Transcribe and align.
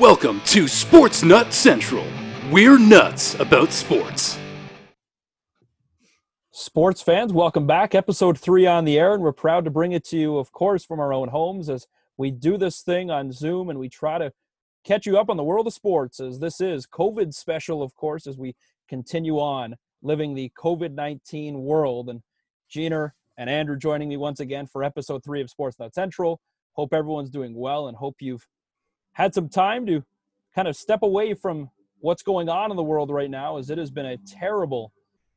Welcome 0.00 0.40
to 0.46 0.66
Sports 0.66 1.22
Nut 1.22 1.52
Central. 1.52 2.06
We're 2.50 2.78
nuts 2.78 3.34
about 3.38 3.70
sports. 3.70 4.38
Sports 6.52 7.02
fans, 7.02 7.34
welcome 7.34 7.66
back. 7.66 7.94
Episode 7.94 8.38
three 8.38 8.66
on 8.66 8.86
the 8.86 8.98
air, 8.98 9.12
and 9.12 9.22
we're 9.22 9.32
proud 9.32 9.66
to 9.66 9.70
bring 9.70 9.92
it 9.92 10.02
to 10.06 10.16
you, 10.16 10.38
of 10.38 10.52
course, 10.52 10.86
from 10.86 11.00
our 11.00 11.12
own 11.12 11.28
homes 11.28 11.68
as 11.68 11.86
we 12.16 12.30
do 12.30 12.56
this 12.56 12.80
thing 12.80 13.10
on 13.10 13.30
Zoom 13.30 13.68
and 13.68 13.78
we 13.78 13.90
try 13.90 14.16
to 14.16 14.32
catch 14.84 15.04
you 15.04 15.18
up 15.18 15.28
on 15.28 15.36
the 15.36 15.44
world 15.44 15.66
of 15.66 15.74
sports 15.74 16.18
as 16.18 16.40
this 16.40 16.62
is 16.62 16.86
COVID 16.86 17.34
special, 17.34 17.82
of 17.82 17.94
course, 17.94 18.26
as 18.26 18.38
we 18.38 18.56
continue 18.88 19.38
on 19.38 19.76
living 20.00 20.32
the 20.32 20.50
COVID 20.58 20.94
19 20.94 21.60
world. 21.60 22.08
And 22.08 22.22
Jeaner 22.74 23.10
and 23.36 23.50
Andrew 23.50 23.76
joining 23.76 24.08
me 24.08 24.16
once 24.16 24.40
again 24.40 24.66
for 24.66 24.82
episode 24.82 25.22
three 25.22 25.42
of 25.42 25.50
Sports 25.50 25.78
Nut 25.78 25.94
Central. 25.94 26.40
Hope 26.72 26.94
everyone's 26.94 27.28
doing 27.28 27.54
well 27.54 27.86
and 27.88 27.98
hope 27.98 28.16
you've 28.20 28.46
had 29.20 29.34
some 29.34 29.48
time 29.48 29.86
to 29.86 30.02
kind 30.54 30.66
of 30.66 30.74
step 30.74 31.02
away 31.02 31.34
from 31.34 31.70
what's 32.00 32.22
going 32.22 32.48
on 32.48 32.70
in 32.70 32.76
the 32.76 32.82
world 32.82 33.10
right 33.10 33.30
now, 33.30 33.58
as 33.58 33.68
it 33.68 33.76
has 33.76 33.90
been 33.90 34.06
a 34.06 34.16
terrible 34.16 34.92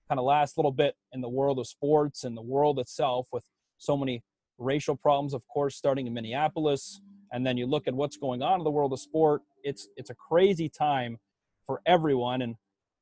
kind 0.07 0.19
of 0.19 0.25
last 0.25 0.57
little 0.57 0.71
bit 0.71 0.95
in 1.11 1.21
the 1.21 1.29
world 1.29 1.59
of 1.59 1.67
sports 1.67 2.23
and 2.23 2.37
the 2.37 2.41
world 2.41 2.79
itself 2.79 3.27
with 3.33 3.43
so 3.77 3.97
many 3.97 4.23
racial 4.57 4.95
problems, 4.95 5.33
of 5.33 5.45
course, 5.47 5.75
starting 5.75 6.07
in 6.07 6.13
Minneapolis. 6.13 7.01
And 7.31 7.45
then 7.45 7.57
you 7.57 7.65
look 7.65 7.87
at 7.87 7.93
what's 7.93 8.15
going 8.15 8.41
on 8.41 8.59
in 8.59 8.63
the 8.63 8.71
world 8.71 8.93
of 8.93 8.99
sport. 8.99 9.41
It's 9.63 9.89
it's 9.97 10.09
a 10.09 10.15
crazy 10.15 10.69
time 10.69 11.17
for 11.65 11.81
everyone. 11.85 12.41
And 12.41 12.55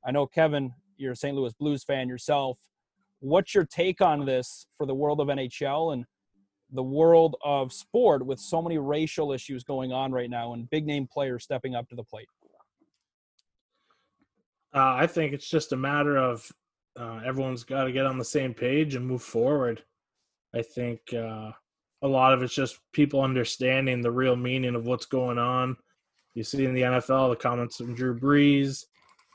I 0.06 0.12
know 0.12 0.26
Kevin, 0.26 0.74
you're 0.98 1.12
a 1.12 1.16
St. 1.16 1.36
Louis 1.36 1.54
Blues 1.54 1.84
fan 1.84 2.08
yourself. 2.08 2.58
What's 3.20 3.54
your 3.54 3.66
take 3.66 4.02
on 4.02 4.26
this 4.26 4.66
for 4.78 4.88
the 4.88 4.96
world 4.96 5.20
of 5.20 5.28
NHL 5.28 5.94
and 5.94 6.06
the 6.72 6.84
world 6.84 7.36
of 7.44 7.74
sport 7.74 8.26
with 8.26 8.40
so 8.40 8.62
many 8.62 8.78
racial 8.78 9.32
issues 9.32 9.64
going 9.64 9.92
on 9.92 10.12
right 10.12 10.30
now 10.30 10.54
and 10.54 10.70
big 10.70 10.86
name 10.86 11.08
players 11.12 11.44
stepping 11.44 11.76
up 11.76 11.88
to 11.90 11.96
the 11.96 12.04
plate? 12.04 12.28
Uh, 14.74 14.96
I 14.96 15.08
think 15.08 15.34
it's 15.34 15.50
just 15.50 15.74
a 15.74 15.78
matter 15.78 16.18
of 16.18 16.50
uh, 16.98 17.22
everyone's 17.26 17.64
got 17.64 17.86
to 17.86 17.92
get 17.92 18.06
on 18.06 18.18
the 18.18 18.26
same 18.26 18.54
page 18.54 18.96
and 18.96 19.06
move 19.06 19.22
forward. 19.22 19.84
I 20.56 20.62
think 20.62 21.02
uh, 21.14 21.52
a 22.02 22.08
lot 22.08 22.34
of 22.34 22.42
it's 22.42 22.54
just 22.54 22.80
people 22.94 23.22
understanding 23.22 24.02
the 24.02 24.12
real 24.12 24.36
meaning 24.36 24.76
of 24.76 24.86
what's 24.86 25.06
going 25.06 25.38
on. 25.38 25.76
You 26.36 26.44
see 26.44 26.66
in 26.66 26.74
the 26.74 26.82
NFL 26.82 27.32
the 27.32 27.36
comments 27.36 27.78
from 27.78 27.96
Drew 27.96 28.18
Brees, 28.18 28.86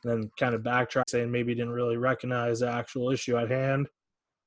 then 0.04 0.30
kind 0.38 0.54
of 0.54 0.62
backtrack 0.62 1.04
saying 1.08 1.30
maybe 1.30 1.52
he 1.52 1.56
didn't 1.56 1.72
really 1.72 1.96
recognize 1.96 2.60
the 2.60 2.70
actual 2.70 3.10
issue 3.10 3.36
at 3.36 3.50
hand. 3.50 3.88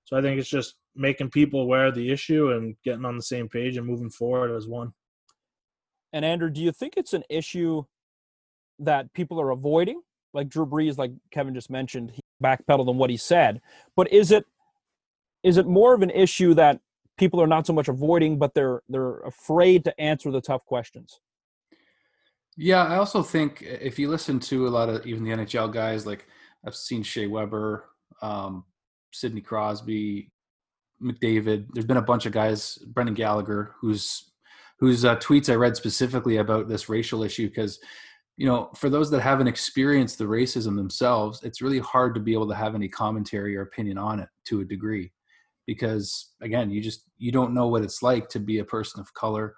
So 0.05 0.17
I 0.17 0.21
think 0.21 0.39
it's 0.39 0.49
just 0.49 0.75
making 0.95 1.29
people 1.29 1.61
aware 1.61 1.87
of 1.87 1.95
the 1.95 2.11
issue 2.11 2.51
and 2.51 2.75
getting 2.83 3.05
on 3.05 3.15
the 3.15 3.23
same 3.23 3.47
page 3.47 3.77
and 3.77 3.87
moving 3.87 4.09
forward 4.09 4.55
as 4.55 4.67
one. 4.67 4.93
And 6.11 6.25
Andrew, 6.25 6.49
do 6.49 6.61
you 6.61 6.71
think 6.71 6.95
it's 6.97 7.13
an 7.13 7.23
issue 7.29 7.83
that 8.79 9.13
people 9.13 9.39
are 9.39 9.51
avoiding? 9.51 10.01
Like 10.33 10.49
Drew 10.49 10.65
Brees, 10.65 10.97
like 10.97 11.11
Kevin 11.31 11.53
just 11.53 11.69
mentioned, 11.69 12.11
he 12.11 12.21
backpedaled 12.43 12.87
on 12.87 12.97
what 12.97 13.09
he 13.09 13.17
said. 13.17 13.61
But 13.95 14.11
is 14.11 14.31
it 14.31 14.45
is 15.43 15.57
it 15.57 15.67
more 15.67 15.93
of 15.93 16.01
an 16.01 16.09
issue 16.09 16.53
that 16.55 16.81
people 17.17 17.41
are 17.41 17.47
not 17.47 17.65
so 17.65 17.73
much 17.73 17.87
avoiding, 17.87 18.37
but 18.37 18.53
they're 18.53 18.81
they're 18.89 19.19
afraid 19.19 19.83
to 19.85 19.99
answer 19.99 20.31
the 20.31 20.41
tough 20.41 20.65
questions? 20.65 21.19
Yeah, 22.57 22.83
I 22.83 22.97
also 22.97 23.23
think 23.23 23.61
if 23.61 23.97
you 23.97 24.09
listen 24.09 24.39
to 24.41 24.67
a 24.67 24.69
lot 24.69 24.89
of 24.89 25.05
even 25.05 25.23
the 25.23 25.31
NHL 25.31 25.71
guys, 25.71 26.05
like 26.05 26.27
I've 26.65 26.75
seen 26.75 27.03
Shea 27.03 27.27
Weber, 27.27 27.85
um, 28.21 28.65
Sidney 29.13 29.41
Crosby, 29.41 30.31
McDavid. 31.01 31.67
There's 31.73 31.85
been 31.85 31.97
a 31.97 32.01
bunch 32.01 32.25
of 32.25 32.31
guys, 32.31 32.77
Brendan 32.87 33.15
Gallagher, 33.15 33.75
whose 33.79 34.31
whose 34.79 35.03
uh, 35.03 35.17
tweets 35.17 35.51
I 35.51 35.55
read 35.55 35.75
specifically 35.75 36.37
about 36.37 36.69
this 36.69 36.89
racial 36.89 37.23
issue 37.23 37.49
because 37.49 37.79
you 38.39 38.47
know 38.47 38.69
for 38.75 38.89
those 38.89 39.11
that 39.11 39.19
haven't 39.19 39.47
experienced 39.47 40.17
the 40.17 40.23
racism 40.23 40.75
themselves 40.75 41.43
it's 41.43 41.61
really 41.61 41.79
hard 41.79 42.15
to 42.15 42.21
be 42.21 42.33
able 42.33 42.47
to 42.47 42.55
have 42.55 42.73
any 42.73 42.87
commentary 42.87 43.55
or 43.55 43.61
opinion 43.63 43.97
on 43.97 44.19
it 44.19 44.29
to 44.45 44.61
a 44.61 44.65
degree 44.65 45.11
because 45.67 46.31
again 46.41 46.71
you 46.71 46.81
just 46.81 47.03
you 47.17 47.31
don't 47.31 47.53
know 47.53 47.67
what 47.67 47.83
it's 47.83 48.01
like 48.01 48.29
to 48.29 48.39
be 48.39 48.59
a 48.59 48.65
person 48.65 49.01
of 49.01 49.13
color 49.13 49.53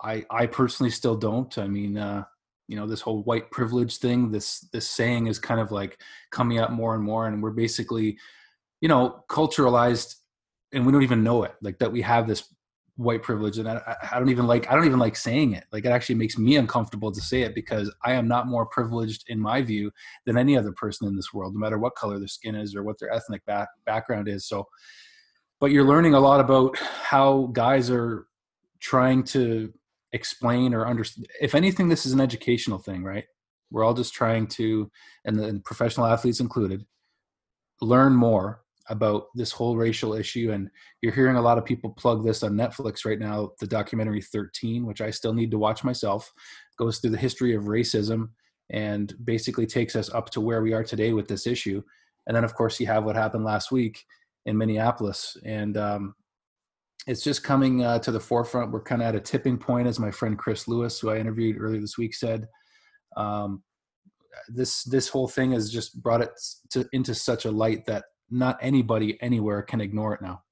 i 0.00 0.24
i 0.30 0.46
personally 0.46 0.90
still 0.90 1.16
don't 1.16 1.58
i 1.58 1.66
mean 1.66 1.98
uh 1.98 2.22
you 2.68 2.76
know 2.76 2.86
this 2.86 3.00
whole 3.00 3.22
white 3.24 3.50
privilege 3.50 3.98
thing 3.98 4.30
this 4.30 4.60
this 4.72 4.88
saying 4.88 5.26
is 5.26 5.38
kind 5.38 5.60
of 5.60 5.72
like 5.72 6.00
coming 6.30 6.58
up 6.58 6.70
more 6.70 6.94
and 6.94 7.02
more 7.02 7.26
and 7.26 7.42
we're 7.42 7.50
basically 7.50 8.16
you 8.80 8.88
know 8.88 9.24
culturalized 9.28 10.14
and 10.74 10.84
we 10.84 10.92
don't 10.92 11.02
even 11.02 11.22
know 11.22 11.44
it 11.44 11.54
like 11.62 11.78
that 11.78 11.90
we 11.90 12.02
have 12.02 12.26
this 12.26 12.54
white 12.96 13.22
privilege 13.22 13.58
and 13.58 13.68
I, 13.68 13.96
I 14.12 14.18
don't 14.18 14.28
even 14.28 14.46
like 14.46 14.70
i 14.70 14.76
don't 14.76 14.86
even 14.86 15.00
like 15.00 15.16
saying 15.16 15.54
it. 15.54 15.64
Like 15.72 15.84
it 15.84 15.88
actually 15.90 16.14
makes 16.14 16.38
me 16.38 16.56
uncomfortable 16.56 17.10
to 17.10 17.20
say 17.20 17.42
it 17.42 17.54
because 17.54 17.92
i 18.04 18.12
am 18.12 18.28
not 18.28 18.46
more 18.46 18.66
privileged 18.66 19.24
in 19.28 19.40
my 19.40 19.62
view 19.62 19.90
than 20.26 20.38
any 20.38 20.56
other 20.56 20.72
person 20.72 21.08
in 21.08 21.16
this 21.16 21.32
world 21.32 21.54
no 21.54 21.60
matter 21.60 21.78
what 21.78 21.96
color 21.96 22.18
their 22.18 22.28
skin 22.28 22.54
is 22.54 22.74
or 22.74 22.84
what 22.84 22.98
their 23.00 23.12
ethnic 23.12 23.44
back, 23.46 23.68
background 23.84 24.28
is. 24.28 24.46
So 24.46 24.66
but 25.60 25.70
you're 25.70 25.84
learning 25.84 26.14
a 26.14 26.20
lot 26.20 26.40
about 26.40 26.78
how 26.78 27.48
guys 27.52 27.90
are 27.90 28.26
trying 28.80 29.24
to 29.24 29.72
explain 30.12 30.72
or 30.72 30.86
understand 30.86 31.26
if 31.40 31.54
anything 31.54 31.88
this 31.88 32.06
is 32.06 32.12
an 32.12 32.20
educational 32.20 32.78
thing 32.78 33.02
right? 33.02 33.24
We're 33.72 33.82
all 33.82 33.94
just 33.94 34.14
trying 34.14 34.46
to 34.48 34.88
and 35.24 35.36
the 35.36 35.44
and 35.44 35.64
professional 35.64 36.06
athletes 36.06 36.38
included 36.38 36.86
learn 37.80 38.14
more 38.14 38.63
about 38.88 39.24
this 39.34 39.50
whole 39.50 39.76
racial 39.76 40.12
issue 40.12 40.52
and 40.52 40.68
you're 41.00 41.12
hearing 41.12 41.36
a 41.36 41.42
lot 41.42 41.56
of 41.56 41.64
people 41.64 41.90
plug 41.90 42.22
this 42.22 42.42
on 42.42 42.52
netflix 42.52 43.06
right 43.06 43.18
now 43.18 43.50
the 43.58 43.66
documentary 43.66 44.20
13 44.20 44.84
which 44.84 45.00
i 45.00 45.10
still 45.10 45.32
need 45.32 45.50
to 45.50 45.58
watch 45.58 45.82
myself 45.82 46.32
goes 46.76 46.98
through 46.98 47.10
the 47.10 47.16
history 47.16 47.54
of 47.54 47.64
racism 47.64 48.28
and 48.70 49.14
basically 49.24 49.66
takes 49.66 49.96
us 49.96 50.10
up 50.12 50.30
to 50.30 50.40
where 50.40 50.62
we 50.62 50.72
are 50.72 50.84
today 50.84 51.12
with 51.12 51.28
this 51.28 51.46
issue. 51.46 51.82
And 52.26 52.36
then 52.36 52.44
of 52.44 52.54
course 52.54 52.80
you 52.80 52.86
have 52.86 53.04
what 53.04 53.16
happened 53.16 53.44
last 53.44 53.70
week 53.70 54.04
in 54.46 54.56
minneapolis 54.56 55.36
and 55.44 55.76
um, 55.76 56.14
it's 57.06 57.22
just 57.22 57.44
coming 57.44 57.84
uh, 57.84 57.98
to 57.98 58.10
the 58.10 58.20
forefront. 58.20 58.72
We're 58.72 58.82
kind 58.82 59.02
of 59.02 59.08
at 59.08 59.14
a 59.14 59.20
tipping 59.20 59.58
point 59.58 59.86
as 59.86 59.98
my 59.98 60.10
friend 60.10 60.38
chris 60.38 60.66
lewis 60.66 60.98
who 60.98 61.10
i 61.10 61.18
interviewed 61.18 61.60
earlier 61.60 61.80
this 61.80 61.98
week 61.98 62.14
said. 62.14 62.48
Um, 63.16 63.62
this 64.48 64.82
this 64.84 65.08
whole 65.08 65.28
thing 65.28 65.52
has 65.52 65.70
just 65.70 66.02
brought 66.02 66.20
it 66.20 66.30
to, 66.70 66.88
into 66.92 67.14
such 67.14 67.44
a 67.44 67.50
light 67.50 67.86
that 67.86 68.04
not 68.30 68.58
anybody 68.60 69.18
anywhere 69.20 69.62
can 69.62 69.80
ignore 69.80 70.14
it 70.14 70.22
now. 70.22 70.42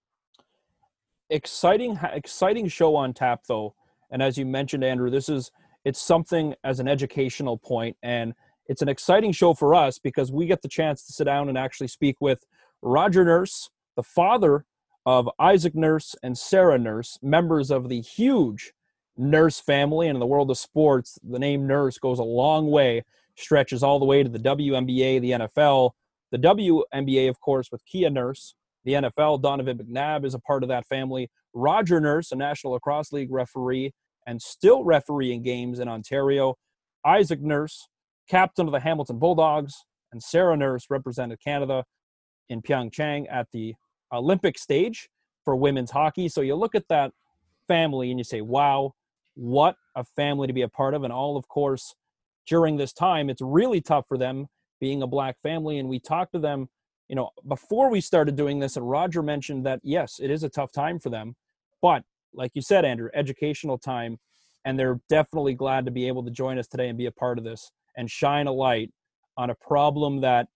Exciting, 1.30 1.98
exciting 2.12 2.68
show 2.68 2.94
on 2.94 3.14
tap 3.14 3.42
though, 3.48 3.74
and 4.10 4.22
as 4.22 4.36
you 4.36 4.44
mentioned, 4.44 4.84
Andrew, 4.84 5.10
this 5.10 5.28
is 5.28 5.50
it's 5.84 6.00
something 6.00 6.54
as 6.62 6.78
an 6.78 6.88
educational 6.88 7.58
point, 7.58 7.96
and 8.02 8.34
it's 8.68 8.82
an 8.82 8.88
exciting 8.88 9.32
show 9.32 9.54
for 9.54 9.74
us 9.74 9.98
because 9.98 10.30
we 10.30 10.46
get 10.46 10.62
the 10.62 10.68
chance 10.68 11.04
to 11.06 11.12
sit 11.12 11.24
down 11.24 11.48
and 11.48 11.58
actually 11.58 11.88
speak 11.88 12.16
with 12.20 12.44
Roger 12.82 13.24
Nurse, 13.24 13.70
the 13.96 14.02
father 14.02 14.64
of 15.04 15.28
Isaac 15.38 15.74
Nurse 15.74 16.14
and 16.22 16.38
Sarah 16.38 16.78
Nurse, 16.78 17.18
members 17.22 17.70
of 17.70 17.88
the 17.88 18.00
huge 18.00 18.72
Nurse 19.16 19.60
family. 19.60 20.08
And 20.08 20.16
in 20.16 20.20
the 20.20 20.26
world 20.26 20.50
of 20.50 20.58
sports, 20.58 21.18
the 21.22 21.38
name 21.38 21.66
Nurse 21.66 21.98
goes 21.98 22.18
a 22.18 22.24
long 22.24 22.70
way, 22.70 23.04
stretches 23.36 23.82
all 23.82 23.98
the 23.98 24.04
way 24.04 24.22
to 24.22 24.28
the 24.28 24.38
WNBA, 24.38 25.20
the 25.20 25.30
NFL, 25.32 25.90
the 26.32 26.38
WNBA, 26.38 27.28
of 27.28 27.40
course, 27.40 27.70
with 27.70 27.84
Kia 27.84 28.10
Nurse. 28.10 28.54
The 28.84 28.94
NFL, 28.94 29.42
Donovan 29.42 29.78
McNabb 29.78 30.24
is 30.24 30.34
a 30.34 30.40
part 30.40 30.64
of 30.64 30.68
that 30.70 30.86
family. 30.86 31.30
Roger 31.54 32.00
Nurse, 32.00 32.32
a 32.32 32.36
National 32.36 32.72
Lacrosse 32.72 33.12
League 33.12 33.30
referee 33.30 33.92
and 34.26 34.42
still 34.42 34.82
refereeing 34.82 35.42
games 35.42 35.78
in 35.78 35.86
Ontario. 35.86 36.56
Isaac 37.04 37.40
Nurse, 37.40 37.86
captain 38.28 38.66
of 38.66 38.72
the 38.72 38.80
Hamilton 38.80 39.18
Bulldogs. 39.18 39.84
And 40.10 40.22
Sarah 40.22 40.56
Nurse 40.56 40.86
represented 40.90 41.38
Canada 41.44 41.84
in 42.48 42.60
Pyeongchang 42.60 43.26
at 43.30 43.48
the 43.52 43.74
Olympic 44.12 44.58
stage 44.58 45.08
for 45.44 45.54
women's 45.54 45.90
hockey. 45.90 46.28
So 46.28 46.40
you 46.40 46.56
look 46.56 46.74
at 46.74 46.88
that 46.88 47.12
family 47.68 48.10
and 48.10 48.18
you 48.18 48.24
say, 48.24 48.40
wow, 48.40 48.94
what 49.34 49.76
a 49.94 50.04
family 50.04 50.46
to 50.46 50.52
be 50.52 50.62
a 50.62 50.68
part 50.68 50.94
of. 50.94 51.04
And 51.04 51.12
all, 51.12 51.36
of 51.36 51.46
course, 51.48 51.94
during 52.46 52.76
this 52.76 52.92
time, 52.92 53.30
it's 53.30 53.42
really 53.42 53.80
tough 53.80 54.06
for 54.08 54.18
them 54.18 54.48
being 54.82 55.00
a 55.00 55.06
black 55.06 55.36
family. 55.44 55.78
And 55.78 55.88
we 55.88 56.00
talked 56.00 56.32
to 56.32 56.40
them, 56.40 56.68
you 57.06 57.14
know, 57.14 57.30
before 57.46 57.88
we 57.88 58.00
started 58.00 58.34
doing 58.34 58.58
this. 58.58 58.76
And 58.76 58.90
Roger 58.90 59.22
mentioned 59.22 59.64
that, 59.64 59.78
yes, 59.84 60.18
it 60.20 60.28
is 60.28 60.42
a 60.42 60.48
tough 60.48 60.72
time 60.72 60.98
for 60.98 61.08
them. 61.08 61.36
But 61.80 62.02
like 62.34 62.50
you 62.54 62.62
said, 62.62 62.84
Andrew, 62.84 63.08
educational 63.14 63.78
time. 63.78 64.18
And 64.64 64.76
they're 64.76 65.00
definitely 65.08 65.54
glad 65.54 65.84
to 65.84 65.92
be 65.92 66.08
able 66.08 66.24
to 66.24 66.32
join 66.32 66.58
us 66.58 66.66
today 66.66 66.88
and 66.88 66.98
be 66.98 67.06
a 67.06 67.12
part 67.12 67.38
of 67.38 67.44
this 67.44 67.70
and 67.96 68.10
shine 68.10 68.48
a 68.48 68.52
light 68.52 68.90
on 69.36 69.50
a 69.50 69.54
problem 69.54 70.20
that 70.22 70.48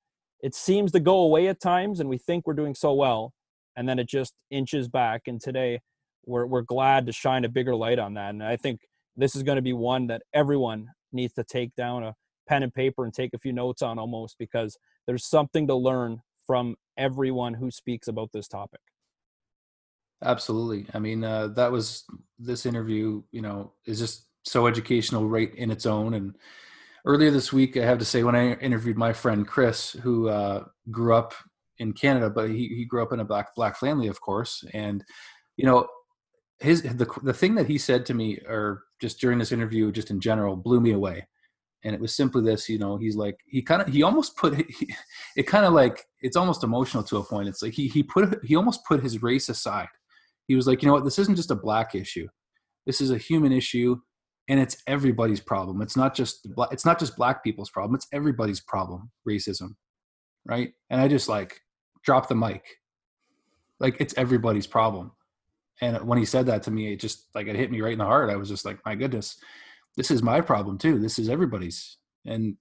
it 0.43 0.56
seems 0.56 0.90
to 0.93 1.00
go 1.00 1.20
away 1.20 1.46
at 1.46 1.61
times 1.61 2.00
and 2.00 2.08
we 2.08 2.19
think 2.19 2.46
we're 2.46 2.55
doing 2.55 2.75
so 2.75 2.93
well 2.94 3.32
and 3.76 3.88
then 3.88 3.99
it 3.99 4.08
just 4.08 4.34
inches 4.50 4.87
back 4.88 5.23
and 5.26 5.40
today 5.40 5.81
we're, 6.25 6.46
we're 6.46 6.62
glad 6.62 7.06
to 7.06 7.12
shine 7.12 7.44
a 7.44 7.49
bigger 7.49 7.75
light 7.75 7.99
on 7.99 8.14
that 8.14 8.31
and 8.31 8.44
i 8.44 8.55
think 8.56 8.81
this 9.17 9.34
is 9.34 9.43
going 9.43 9.56
to 9.56 9.62
be 9.62 9.73
one 9.73 10.06
that 10.06 10.23
everyone 10.34 10.88
needs 11.11 11.32
to 11.32 11.43
take 11.43 11.75
down 11.75 12.05
a 12.05 12.14
pen 12.46 12.62
and 12.62 12.72
paper 12.72 13.04
and 13.04 13.12
take 13.12 13.34
a 13.34 13.38
few 13.38 13.52
notes 13.52 13.82
on 13.82 13.98
almost 13.98 14.37
because 14.38 14.78
there's 15.06 15.26
something 15.26 15.66
to 15.66 15.75
learn 15.75 16.20
from 16.46 16.76
everyone 16.96 17.54
who 17.54 17.70
speaks 17.70 18.08
about 18.08 18.31
this 18.32 18.48
topic. 18.48 18.81
Absolutely. 20.22 20.87
I 20.94 20.98
mean, 20.98 21.25
uh, 21.25 21.48
that 21.48 21.70
was 21.70 22.04
this 22.38 22.64
interview, 22.64 23.22
you 23.32 23.43
know, 23.43 23.72
is 23.84 23.98
just 23.98 24.26
so 24.44 24.66
educational 24.66 25.28
right 25.28 25.54
in 25.54 25.70
its 25.70 25.84
own. 25.84 26.14
And 26.14 26.37
earlier 27.04 27.31
this 27.31 27.52
week, 27.52 27.76
I 27.76 27.84
have 27.84 27.98
to 27.98 28.04
say, 28.04 28.22
when 28.22 28.37
I 28.37 28.54
interviewed 28.54 28.96
my 28.96 29.12
friend 29.12 29.46
Chris, 29.46 29.92
who 30.02 30.28
uh, 30.28 30.64
grew 30.90 31.14
up 31.14 31.34
in 31.78 31.92
Canada, 31.92 32.31
but 32.31 32.49
he, 32.49 32.69
he 32.69 32.84
grew 32.84 33.02
up 33.02 33.12
in 33.12 33.20
a 33.20 33.25
black 33.25 33.54
black 33.54 33.76
family, 33.76 34.06
of 34.08 34.20
course, 34.20 34.64
and 34.72 35.04
you 35.56 35.66
know 35.66 35.87
his 36.58 36.82
the 36.82 37.06
the 37.22 37.34
thing 37.34 37.54
that 37.56 37.66
he 37.66 37.78
said 37.78 38.06
to 38.06 38.14
me, 38.14 38.38
or 38.49 38.84
just 39.00 39.20
during 39.20 39.38
this 39.38 39.52
interview, 39.52 39.92
just 39.92 40.10
in 40.10 40.20
general, 40.20 40.56
blew 40.56 40.81
me 40.81 40.92
away. 40.92 41.26
And 41.87 41.94
it 41.94 42.00
was 42.00 42.17
simply 42.17 42.43
this, 42.43 42.69
you 42.69 42.79
know, 42.79 42.97
he's 42.97 43.15
like 43.15 43.38
he 43.47 43.62
kind 43.62 43.81
of 43.81 43.87
he 43.88 44.03
almost 44.03 44.37
put 44.37 44.55
he, 44.56 44.93
it 45.37 45.44
kind 45.44 45.65
of 45.65 45.73
like 45.73 46.05
it's 46.21 46.37
almost 46.37 46.65
emotional 46.65 47.05
to 47.05 47.19
a 47.19 47.25
point. 47.25 47.49
It's 47.49 47.62
like 47.62 47.73
he 47.73 47.87
he 47.87 48.03
put 48.03 48.44
he 48.44 48.56
almost 48.56 48.85
put 48.85 49.03
his 49.03 49.23
race 49.23 49.49
aside. 49.49 49.88
He 50.49 50.56
was 50.56 50.67
like, 50.67 50.83
you 50.83 50.88
know 50.88 50.94
what, 50.94 51.05
this 51.05 51.19
isn't 51.21 51.37
just 51.37 51.53
a 51.53 51.56
black 51.56 51.94
issue. 51.94 52.27
This 52.87 53.00
is 53.00 53.12
a 53.12 53.19
human 53.19 53.53
issue 53.53 53.97
and 54.49 54.59
it's 54.59 54.83
everybody's 54.88 55.41
problem. 55.41 55.81
It's 55.81 55.97
not 55.97 56.15
just 56.15 56.49
it's 56.73 56.85
not 56.85 56.99
just 56.99 57.17
black 57.17 57.44
people's 57.44 57.71
problem. 57.71 57.94
It's 57.94 58.09
everybody's 58.12 58.61
problem. 58.61 59.11
Racism, 59.29 59.77
right? 60.44 60.73
And 60.91 61.00
I 61.00 61.06
just 61.06 61.29
like 61.29 61.61
drop 62.05 62.29
the 62.29 62.35
mic. 62.35 62.65
Like 63.79 63.97
it's 64.00 64.15
everybody's 64.17 64.67
problem. 64.67 65.12
And 65.81 66.06
when 66.06 66.19
he 66.19 66.25
said 66.25 66.47
that 66.47 66.62
to 66.65 66.71
me, 66.71 66.93
it 66.93 67.00
just 67.00 67.27
like 67.35 67.47
it 67.47 67.56
hit 67.56 67.71
me 67.71 67.81
right 67.81 67.93
in 67.93 67.99
the 67.99 68.05
heart. 68.05 68.31
I 68.31 68.37
was 68.37 68.49
just 68.49 68.65
like, 68.65 68.79
my 68.87 68.94
goodness, 68.94 69.38
this 69.96 70.10
is 70.10 70.22
my 70.22 70.40
problem 70.40 70.78
too. 70.78 70.98
This 70.98 71.19
is 71.19 71.28
everybody's. 71.28 71.96
And 72.25 72.56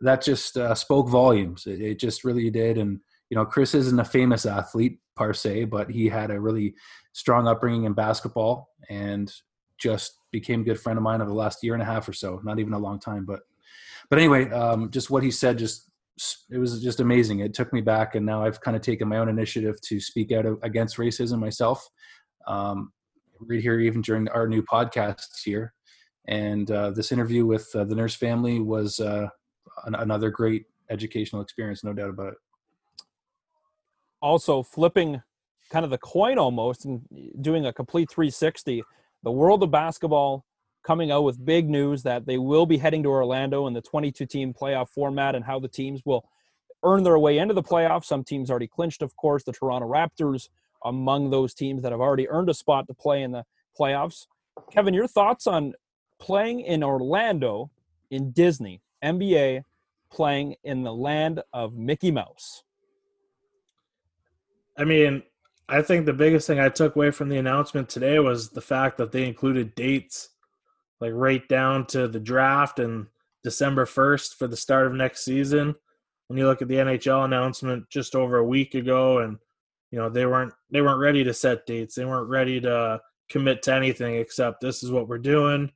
that 0.00 0.22
just 0.22 0.56
uh, 0.56 0.74
spoke 0.74 1.08
volumes. 1.08 1.66
It, 1.66 1.80
it 1.80 1.98
just 1.98 2.24
really 2.24 2.50
did. 2.50 2.78
And 2.78 3.00
you 3.30 3.36
know, 3.36 3.44
Chris 3.44 3.74
isn't 3.74 4.00
a 4.00 4.04
famous 4.04 4.46
athlete 4.46 4.98
per 5.16 5.32
se, 5.32 5.64
but 5.64 5.90
he 5.90 6.08
had 6.08 6.30
a 6.30 6.40
really 6.40 6.74
strong 7.12 7.48
upbringing 7.48 7.84
in 7.84 7.94
basketball 7.94 8.68
and 8.88 9.32
just 9.78 10.18
became 10.30 10.60
a 10.60 10.64
good 10.64 10.80
friend 10.80 10.96
of 10.98 11.02
mine 11.02 11.20
over 11.20 11.30
the 11.30 11.36
last 11.36 11.62
year 11.62 11.74
and 11.74 11.82
a 11.82 11.86
half 11.86 12.08
or 12.08 12.12
so. 12.12 12.40
Not 12.44 12.58
even 12.58 12.72
a 12.72 12.78
long 12.78 12.98
time, 12.98 13.24
but 13.24 13.40
but 14.10 14.18
anyway, 14.18 14.50
um, 14.50 14.90
just 14.90 15.10
what 15.10 15.22
he 15.22 15.30
said 15.30 15.58
just 15.58 15.90
it 16.50 16.58
was 16.58 16.80
just 16.80 17.00
amazing. 17.00 17.40
It 17.40 17.54
took 17.54 17.72
me 17.72 17.80
back, 17.80 18.14
and 18.14 18.24
now 18.24 18.44
I've 18.44 18.60
kind 18.60 18.76
of 18.76 18.82
taken 18.82 19.08
my 19.08 19.18
own 19.18 19.28
initiative 19.28 19.80
to 19.82 19.98
speak 19.98 20.30
out 20.30 20.46
against 20.62 20.96
racism 20.96 21.40
myself. 21.40 21.88
Um, 22.46 22.92
right 23.40 23.60
here, 23.60 23.80
even 23.80 24.00
during 24.00 24.28
our 24.28 24.46
new 24.46 24.62
podcasts 24.62 25.42
here, 25.44 25.72
and 26.26 26.70
uh, 26.70 26.90
this 26.90 27.12
interview 27.12 27.44
with 27.44 27.74
uh, 27.74 27.84
the 27.84 27.94
nurse 27.94 28.14
family 28.14 28.60
was 28.60 29.00
uh, 29.00 29.28
an- 29.84 29.94
another 29.94 30.30
great 30.30 30.66
educational 30.90 31.42
experience, 31.42 31.84
no 31.84 31.92
doubt 31.92 32.10
about 32.10 32.32
it. 32.32 32.38
Also, 34.20 34.62
flipping 34.62 35.22
kind 35.70 35.84
of 35.84 35.90
the 35.90 35.98
coin 35.98 36.38
almost 36.38 36.84
and 36.84 37.02
doing 37.40 37.66
a 37.66 37.72
complete 37.72 38.10
360 38.10 38.82
the 39.24 39.32
world 39.32 39.62
of 39.62 39.70
basketball 39.70 40.44
coming 40.84 41.10
out 41.10 41.22
with 41.22 41.44
big 41.44 41.68
news 41.68 42.02
that 42.02 42.26
they 42.26 42.36
will 42.36 42.66
be 42.66 42.76
heading 42.76 43.02
to 43.02 43.08
Orlando 43.08 43.66
in 43.66 43.72
the 43.72 43.80
22 43.80 44.26
team 44.26 44.52
playoff 44.52 44.90
format 44.90 45.34
and 45.34 45.44
how 45.44 45.58
the 45.58 45.66
teams 45.66 46.02
will 46.04 46.28
earn 46.84 47.02
their 47.02 47.18
way 47.18 47.38
into 47.38 47.54
the 47.54 47.62
playoffs. 47.62 48.04
Some 48.04 48.22
teams 48.22 48.50
already 48.50 48.66
clinched, 48.66 49.00
of 49.00 49.16
course, 49.16 49.42
the 49.42 49.52
Toronto 49.52 49.88
Raptors 49.88 50.50
among 50.84 51.30
those 51.30 51.54
teams 51.54 51.82
that 51.82 51.90
have 51.90 52.02
already 52.02 52.28
earned 52.28 52.50
a 52.50 52.54
spot 52.54 52.86
to 52.86 52.94
play 52.94 53.22
in 53.22 53.32
the 53.32 53.44
playoffs. 53.80 54.26
Kevin, 54.70 54.92
your 54.92 55.08
thoughts 55.08 55.46
on 55.46 55.72
playing 56.24 56.60
in 56.60 56.82
Orlando 56.82 57.70
in 58.10 58.32
Disney, 58.32 58.80
NBA 59.04 59.62
playing 60.10 60.54
in 60.64 60.82
the 60.82 60.92
land 60.92 61.42
of 61.52 61.74
Mickey 61.74 62.10
Mouse? 62.10 62.62
I 64.78 64.84
mean, 64.84 65.22
I 65.68 65.82
think 65.82 66.06
the 66.06 66.14
biggest 66.14 66.46
thing 66.46 66.58
I 66.58 66.70
took 66.70 66.96
away 66.96 67.10
from 67.10 67.28
the 67.28 67.36
announcement 67.36 67.90
today 67.90 68.20
was 68.20 68.48
the 68.48 68.62
fact 68.62 68.96
that 68.96 69.12
they 69.12 69.26
included 69.26 69.74
dates 69.74 70.30
like 70.98 71.12
right 71.14 71.46
down 71.46 71.84
to 71.88 72.08
the 72.08 72.20
draft 72.20 72.78
and 72.78 73.06
December 73.42 73.84
1st 73.84 74.36
for 74.36 74.46
the 74.46 74.56
start 74.56 74.86
of 74.86 74.94
next 74.94 75.26
season. 75.26 75.74
When 76.28 76.38
you 76.38 76.46
look 76.46 76.62
at 76.62 76.68
the 76.68 76.76
NHL 76.76 77.26
announcement 77.26 77.90
just 77.90 78.14
over 78.14 78.38
a 78.38 78.44
week 78.44 78.74
ago 78.74 79.18
and 79.18 79.36
you 79.90 79.98
know 79.98 80.08
they 80.08 80.24
weren't 80.24 80.54
they 80.70 80.80
weren't 80.80 81.00
ready 81.00 81.22
to 81.22 81.34
set 81.34 81.66
dates. 81.66 81.94
They 81.94 82.06
weren't 82.06 82.30
ready 82.30 82.62
to 82.62 83.02
commit 83.28 83.60
to 83.64 83.74
anything 83.74 84.14
except 84.14 84.62
this 84.62 84.82
is 84.82 84.90
what 84.90 85.06
we're 85.06 85.18
doing. 85.18 85.70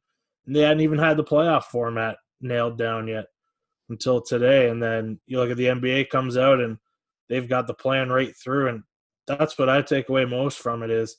They 0.48 0.60
hadn't 0.60 0.80
even 0.80 0.98
had 0.98 1.16
the 1.16 1.24
playoff 1.24 1.64
format 1.64 2.16
nailed 2.40 2.78
down 2.78 3.06
yet 3.08 3.26
until 3.90 4.20
today 4.20 4.68
and 4.68 4.82
then 4.82 5.18
you 5.26 5.38
look 5.38 5.50
at 5.50 5.56
the 5.56 5.66
NBA 5.66 6.10
comes 6.10 6.36
out 6.36 6.60
and 6.60 6.78
they've 7.28 7.48
got 7.48 7.66
the 7.66 7.74
plan 7.74 8.10
right 8.10 8.36
through 8.36 8.68
and 8.68 8.82
that's 9.26 9.58
what 9.58 9.68
I 9.68 9.82
take 9.82 10.08
away 10.08 10.24
most 10.24 10.58
from 10.58 10.82
it 10.82 10.90
is 10.90 11.18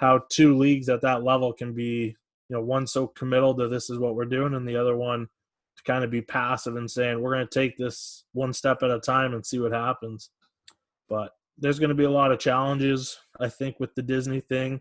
how 0.00 0.22
two 0.30 0.56
leagues 0.56 0.88
at 0.88 1.02
that 1.02 1.24
level 1.24 1.52
can 1.52 1.74
be, 1.74 2.16
you 2.48 2.56
know, 2.56 2.62
one 2.62 2.86
so 2.86 3.08
committal 3.08 3.54
to 3.54 3.68
this 3.68 3.90
is 3.90 3.98
what 3.98 4.14
we're 4.14 4.24
doing, 4.24 4.54
and 4.54 4.66
the 4.66 4.76
other 4.76 4.96
one 4.96 5.28
to 5.76 5.82
kind 5.82 6.02
of 6.02 6.10
be 6.10 6.22
passive 6.22 6.76
and 6.76 6.90
saying 6.90 7.20
we're 7.20 7.34
going 7.34 7.46
to 7.46 7.58
take 7.58 7.76
this 7.76 8.24
one 8.32 8.54
step 8.54 8.82
at 8.82 8.90
a 8.90 8.98
time 8.98 9.34
and 9.34 9.44
see 9.44 9.58
what 9.58 9.72
happens. 9.72 10.30
But 11.08 11.32
there's 11.58 11.78
going 11.78 11.90
to 11.90 11.94
be 11.94 12.04
a 12.04 12.10
lot 12.10 12.32
of 12.32 12.38
challenges, 12.38 13.18
I 13.38 13.50
think, 13.50 13.78
with 13.78 13.94
the 13.94 14.02
Disney 14.02 14.40
thing, 14.40 14.80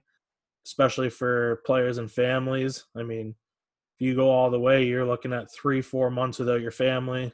especially 0.66 1.10
for 1.10 1.62
players 1.66 1.98
and 1.98 2.10
families. 2.10 2.86
I 2.96 3.04
mean, 3.04 3.36
if 4.00 4.06
you 4.06 4.16
go 4.16 4.30
all 4.30 4.50
the 4.50 4.60
way, 4.60 4.86
you're 4.86 5.06
looking 5.06 5.34
at 5.34 5.52
three, 5.52 5.82
four 5.82 6.10
months 6.10 6.40
without 6.40 6.62
your 6.62 6.72
family. 6.72 7.34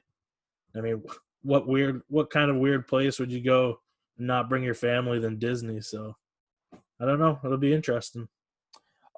I 0.75 0.81
mean, 0.81 1.03
what 1.44 1.67
weird, 1.67 2.01
what 2.07 2.31
kind 2.31 2.50
of 2.50 2.57
weird 2.57 2.88
place 2.88 3.19
would 3.19 3.31
you 3.31 3.44
go 3.44 3.79
and 4.17 4.25
not 4.25 4.50
bring 4.50 4.63
your 4.63 4.73
family 4.73 5.19
than 5.19 5.38
Disney. 5.38 5.79
So 5.81 6.15
I 7.00 7.06
don't 7.06 7.19
know. 7.19 7.39
It'll 7.44 7.57
be 7.57 7.73
interesting. 7.73 8.27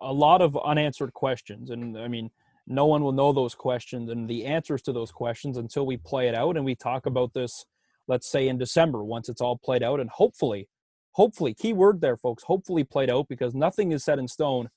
A 0.02 0.12
lot 0.12 0.42
of 0.42 0.58
unanswered 0.58 1.14
questions. 1.14 1.70
And 1.70 1.98
I 1.98 2.10
mean, 2.10 2.32
no 2.68 2.86
one 2.86 3.02
will 3.02 3.14
know 3.14 3.32
those 3.32 3.56
questions 3.56 4.10
and 4.10 4.30
the 4.30 4.46
answers 4.46 4.82
to 4.84 4.92
those 4.92 5.12
questions 5.12 5.58
until 5.58 5.86
we 5.86 5.96
play 5.96 6.28
it 6.28 6.36
out 6.36 6.58
and 6.58 6.66
we 6.66 6.76
talk 6.76 7.06
about 7.06 7.34
this, 7.34 7.66
let's 8.10 8.30
say 8.30 8.50
in 8.50 8.58
December, 8.58 9.06
once 9.06 9.30
it's 9.30 9.42
all 9.42 9.58
played 9.58 9.84
out. 9.84 10.02
And 10.02 10.10
hopefully, 10.10 10.68
hopefully, 11.14 11.54
key 11.54 11.72
word 11.72 12.02
there, 12.02 12.18
folks, 12.18 12.44
hopefully 12.44 12.84
played 12.84 13.10
out 13.10 13.30
because 13.30 13.56
nothing 13.56 13.94
is 13.94 14.04
set 14.04 14.20
in 14.20 14.28
stone 14.28 14.68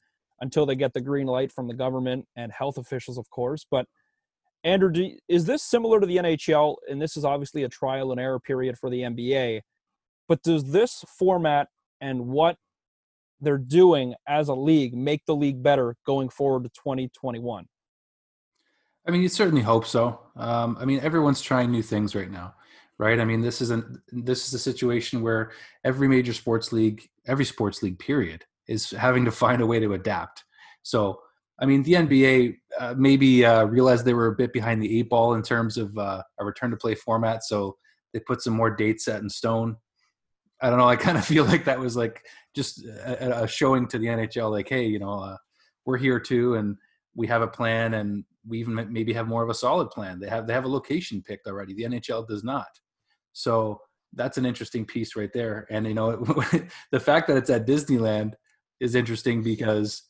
until 0.40 0.66
they 0.66 0.74
get 0.74 0.92
the 0.92 1.00
green 1.00 1.26
light 1.26 1.52
from 1.52 1.68
the 1.68 1.74
government 1.74 2.26
and 2.36 2.52
health 2.52 2.78
officials, 2.78 3.18
of 3.18 3.28
course. 3.30 3.66
But 3.70 3.86
Andrew, 4.64 4.90
do, 4.90 5.16
is 5.28 5.44
this 5.44 5.62
similar 5.62 6.00
to 6.00 6.06
the 6.06 6.18
NHL? 6.18 6.76
And 6.88 7.00
this 7.00 7.16
is 7.16 7.24
obviously 7.24 7.64
a 7.64 7.68
trial 7.68 8.10
and 8.12 8.20
error 8.20 8.40
period 8.40 8.78
for 8.78 8.90
the 8.90 9.02
NBA. 9.02 9.60
But 10.28 10.42
does 10.42 10.70
this 10.70 11.04
format 11.18 11.68
and 12.00 12.26
what 12.28 12.56
they're 13.40 13.58
doing 13.58 14.14
as 14.28 14.48
a 14.48 14.54
league 14.54 14.94
make 14.94 15.24
the 15.26 15.34
league 15.34 15.62
better 15.62 15.96
going 16.06 16.28
forward 16.28 16.64
to 16.64 16.70
2021? 16.70 17.66
I 19.06 19.10
mean, 19.10 19.22
you 19.22 19.28
certainly 19.28 19.62
hope 19.62 19.86
so. 19.86 20.20
Um, 20.36 20.76
I 20.78 20.84
mean, 20.84 21.00
everyone's 21.00 21.40
trying 21.40 21.70
new 21.70 21.82
things 21.82 22.14
right 22.14 22.30
now, 22.30 22.54
right? 22.98 23.18
I 23.18 23.24
mean, 23.24 23.40
this 23.40 23.62
isn't 23.62 23.98
this 24.12 24.46
is 24.46 24.54
a 24.54 24.58
situation 24.58 25.22
where 25.22 25.52
every 25.84 26.06
major 26.06 26.34
sports 26.34 26.70
league, 26.70 27.08
every 27.26 27.46
sports 27.46 27.82
league, 27.82 27.98
period, 27.98 28.44
is 28.70 28.90
having 28.92 29.24
to 29.24 29.32
find 29.32 29.60
a 29.60 29.66
way 29.66 29.80
to 29.80 29.94
adapt. 29.94 30.44
So, 30.82 31.20
I 31.60 31.66
mean, 31.66 31.82
the 31.82 31.94
NBA 31.94 32.56
uh, 32.78 32.94
maybe 32.96 33.44
uh, 33.44 33.64
realized 33.64 34.04
they 34.04 34.14
were 34.14 34.28
a 34.28 34.36
bit 34.36 34.52
behind 34.52 34.80
the 34.80 34.98
eight 34.98 35.10
ball 35.10 35.34
in 35.34 35.42
terms 35.42 35.76
of 35.76 35.98
uh, 35.98 36.22
a 36.38 36.44
return 36.44 36.70
to 36.70 36.76
play 36.76 36.94
format, 36.94 37.44
so 37.44 37.76
they 38.14 38.20
put 38.20 38.40
some 38.40 38.54
more 38.54 38.70
dates 38.70 39.04
set 39.04 39.20
in 39.20 39.28
stone. 39.28 39.76
I 40.62 40.70
don't 40.70 40.78
know. 40.78 40.88
I 40.88 40.96
kind 40.96 41.18
of 41.18 41.24
feel 41.32 41.44
like 41.44 41.64
that 41.64 41.80
was 41.80 41.96
like 41.96 42.24
just 42.54 42.84
a, 42.84 43.42
a 43.42 43.48
showing 43.48 43.88
to 43.88 43.98
the 43.98 44.06
NHL, 44.06 44.50
like, 44.50 44.68
hey, 44.68 44.86
you 44.86 45.00
know, 45.00 45.18
uh, 45.18 45.36
we're 45.84 45.98
here 45.98 46.20
too, 46.20 46.54
and 46.54 46.76
we 47.14 47.26
have 47.26 47.42
a 47.42 47.48
plan, 47.48 47.94
and 47.94 48.24
we 48.48 48.60
even 48.60 48.90
maybe 48.90 49.12
have 49.12 49.26
more 49.26 49.42
of 49.42 49.50
a 49.50 49.54
solid 49.54 49.90
plan. 49.90 50.20
They 50.20 50.28
have 50.28 50.46
they 50.46 50.54
have 50.54 50.64
a 50.64 50.68
location 50.68 51.22
picked 51.22 51.48
already. 51.48 51.74
The 51.74 51.84
NHL 51.84 52.28
does 52.28 52.44
not. 52.44 52.68
So 53.32 53.80
that's 54.14 54.38
an 54.38 54.46
interesting 54.46 54.84
piece 54.84 55.16
right 55.16 55.32
there. 55.34 55.66
And 55.70 55.86
you 55.86 55.94
know, 55.94 56.16
the 56.92 57.00
fact 57.00 57.26
that 57.28 57.36
it's 57.36 57.50
at 57.50 57.66
Disneyland 57.66 58.34
is 58.80 58.94
interesting 58.94 59.42
because 59.42 60.02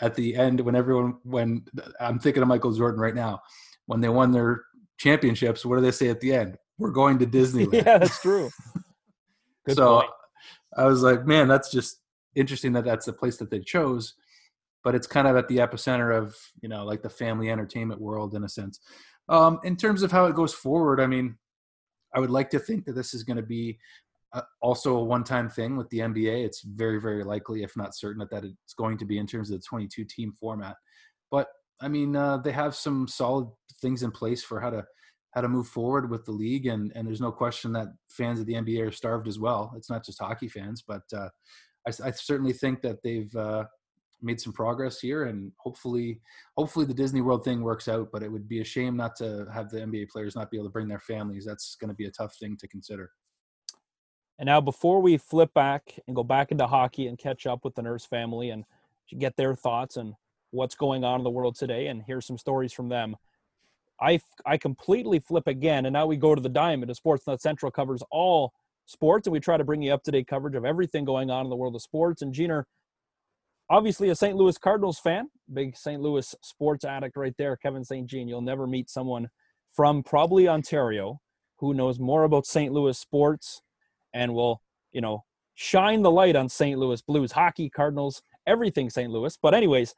at 0.00 0.14
the 0.14 0.34
end, 0.34 0.60
when 0.60 0.74
everyone, 0.74 1.18
when 1.22 1.64
I'm 2.00 2.18
thinking 2.18 2.42
of 2.42 2.48
Michael 2.48 2.72
Jordan 2.72 3.00
right 3.00 3.14
now, 3.14 3.40
when 3.86 4.00
they 4.00 4.08
won 4.08 4.32
their 4.32 4.64
championships, 4.98 5.64
what 5.64 5.76
do 5.76 5.82
they 5.82 5.90
say 5.90 6.08
at 6.08 6.20
the 6.20 6.34
end? 6.34 6.58
We're 6.78 6.90
going 6.90 7.18
to 7.18 7.26
Disneyland. 7.38 7.84
yeah, 7.84 7.98
that's 7.98 8.20
true. 8.20 8.50
So 9.68 10.00
point. 10.00 10.10
I 10.76 10.86
was 10.86 11.02
like, 11.02 11.26
man, 11.26 11.46
that's 11.46 11.70
just 11.70 12.00
interesting 12.34 12.72
that 12.72 12.84
that's 12.84 13.06
the 13.06 13.12
place 13.12 13.36
that 13.36 13.50
they 13.50 13.60
chose. 13.60 14.14
But 14.82 14.94
it's 14.94 15.06
kind 15.06 15.28
of 15.28 15.36
at 15.36 15.48
the 15.48 15.58
epicenter 15.58 16.16
of 16.16 16.34
you 16.62 16.68
know 16.68 16.84
like 16.84 17.02
the 17.02 17.10
family 17.10 17.50
entertainment 17.50 18.00
world 18.00 18.34
in 18.34 18.42
a 18.42 18.48
sense. 18.48 18.80
Um, 19.28 19.60
in 19.62 19.76
terms 19.76 20.02
of 20.02 20.10
how 20.10 20.24
it 20.26 20.34
goes 20.34 20.54
forward, 20.54 20.98
I 20.98 21.06
mean, 21.06 21.36
I 22.14 22.20
would 22.20 22.30
like 22.30 22.50
to 22.50 22.58
think 22.58 22.86
that 22.86 22.94
this 22.94 23.14
is 23.14 23.22
going 23.22 23.36
to 23.36 23.42
be 23.42 23.78
also 24.62 24.96
a 24.96 25.04
one-time 25.04 25.48
thing 25.48 25.76
with 25.76 25.88
the 25.90 25.98
NBA. 25.98 26.44
It's 26.44 26.62
very, 26.62 27.00
very 27.00 27.24
likely, 27.24 27.62
if 27.62 27.76
not 27.76 27.96
certain, 27.96 28.20
that, 28.20 28.30
that 28.30 28.44
it's 28.44 28.74
going 28.74 28.98
to 28.98 29.04
be 29.04 29.18
in 29.18 29.26
terms 29.26 29.50
of 29.50 29.60
the 29.60 29.66
22-team 29.66 30.32
format. 30.38 30.76
But 31.30 31.48
I 31.80 31.88
mean, 31.88 32.14
uh, 32.14 32.38
they 32.38 32.52
have 32.52 32.74
some 32.74 33.08
solid 33.08 33.48
things 33.80 34.02
in 34.02 34.10
place 34.10 34.42
for 34.42 34.60
how 34.60 34.70
to 34.70 34.84
how 35.32 35.40
to 35.40 35.48
move 35.48 35.68
forward 35.68 36.10
with 36.10 36.24
the 36.24 36.32
league. 36.32 36.66
And, 36.66 36.92
and 36.94 37.06
there's 37.06 37.20
no 37.20 37.30
question 37.30 37.72
that 37.72 37.88
fans 38.08 38.40
of 38.40 38.46
the 38.46 38.54
NBA 38.54 38.88
are 38.88 38.92
starved 38.92 39.28
as 39.28 39.38
well. 39.38 39.72
It's 39.76 39.88
not 39.88 40.04
just 40.04 40.20
hockey 40.20 40.48
fans, 40.48 40.82
but 40.86 41.02
uh, 41.14 41.28
I, 41.86 42.08
I, 42.08 42.10
certainly 42.10 42.52
think 42.52 42.82
that 42.82 43.02
they've 43.04 43.32
uh, 43.36 43.64
made 44.20 44.40
some 44.40 44.52
progress 44.52 44.98
here, 44.98 45.26
and 45.26 45.52
hopefully, 45.58 46.20
hopefully 46.56 46.84
the 46.84 46.94
Disney 46.94 47.20
World 47.20 47.44
thing 47.44 47.62
works 47.62 47.86
out. 47.86 48.08
But 48.12 48.24
it 48.24 48.32
would 48.32 48.48
be 48.48 48.60
a 48.60 48.64
shame 48.64 48.96
not 48.96 49.14
to 49.16 49.46
have 49.54 49.70
the 49.70 49.78
NBA 49.78 50.08
players 50.08 50.34
not 50.34 50.50
be 50.50 50.56
able 50.56 50.66
to 50.66 50.72
bring 50.72 50.88
their 50.88 50.98
families. 50.98 51.44
That's 51.44 51.76
going 51.80 51.90
to 51.90 51.94
be 51.94 52.06
a 52.06 52.10
tough 52.10 52.34
thing 52.40 52.56
to 52.58 52.68
consider. 52.68 53.10
And 54.40 54.46
now, 54.46 54.62
before 54.62 55.02
we 55.02 55.18
flip 55.18 55.52
back 55.52 56.00
and 56.06 56.16
go 56.16 56.24
back 56.24 56.50
into 56.50 56.66
hockey 56.66 57.06
and 57.06 57.18
catch 57.18 57.46
up 57.46 57.62
with 57.62 57.74
the 57.74 57.82
Nurse 57.82 58.06
family 58.06 58.48
and 58.48 58.64
get 59.18 59.36
their 59.36 59.54
thoughts 59.54 59.98
and 59.98 60.14
what's 60.50 60.74
going 60.74 61.04
on 61.04 61.20
in 61.20 61.24
the 61.24 61.30
world 61.30 61.56
today 61.56 61.88
and 61.88 62.02
hear 62.02 62.22
some 62.22 62.38
stories 62.38 62.72
from 62.72 62.88
them. 62.88 63.16
I, 64.00 64.18
I 64.46 64.56
completely 64.56 65.18
flip 65.18 65.46
again, 65.46 65.84
and 65.84 65.92
now 65.92 66.06
we 66.06 66.16
go 66.16 66.34
to 66.34 66.40
the 66.40 66.48
diamond. 66.48 66.96
Sports 66.96 67.26
Nut 67.26 67.42
Central 67.42 67.70
covers 67.70 68.02
all 68.10 68.54
sports, 68.86 69.26
and 69.26 69.32
we 69.32 69.40
try 69.40 69.58
to 69.58 69.64
bring 69.64 69.82
you 69.82 69.92
up 69.92 70.02
to 70.04 70.10
date 70.10 70.26
coverage 70.26 70.54
of 70.54 70.64
everything 70.64 71.04
going 71.04 71.30
on 71.30 71.44
in 71.44 71.50
the 71.50 71.56
world 71.56 71.74
of 71.74 71.82
sports. 71.82 72.22
And 72.22 72.34
Jeaner, 72.34 72.64
obviously 73.68 74.08
a 74.08 74.16
St. 74.16 74.36
Louis 74.38 74.56
Cardinals 74.56 74.98
fan, 74.98 75.28
big 75.52 75.76
St. 75.76 76.00
Louis 76.00 76.34
sports 76.40 76.86
addict 76.86 77.18
right 77.18 77.34
there, 77.36 77.56
Kevin 77.56 77.84
St. 77.84 78.08
Jean. 78.08 78.26
You'll 78.26 78.40
never 78.40 78.66
meet 78.66 78.88
someone 78.88 79.28
from 79.70 80.02
probably 80.02 80.48
Ontario 80.48 81.20
who 81.58 81.74
knows 81.74 81.98
more 81.98 82.24
about 82.24 82.46
St. 82.46 82.72
Louis 82.72 82.98
sports 82.98 83.60
and 84.12 84.34
will, 84.34 84.62
you 84.92 85.00
know, 85.00 85.24
shine 85.54 86.02
the 86.02 86.10
light 86.10 86.36
on 86.36 86.48
St. 86.48 86.78
Louis 86.78 87.02
Blues 87.02 87.32
hockey, 87.32 87.68
Cardinals, 87.68 88.22
everything 88.46 88.90
St. 88.90 89.10
Louis. 89.10 89.36
But 89.40 89.54
anyways, 89.54 89.94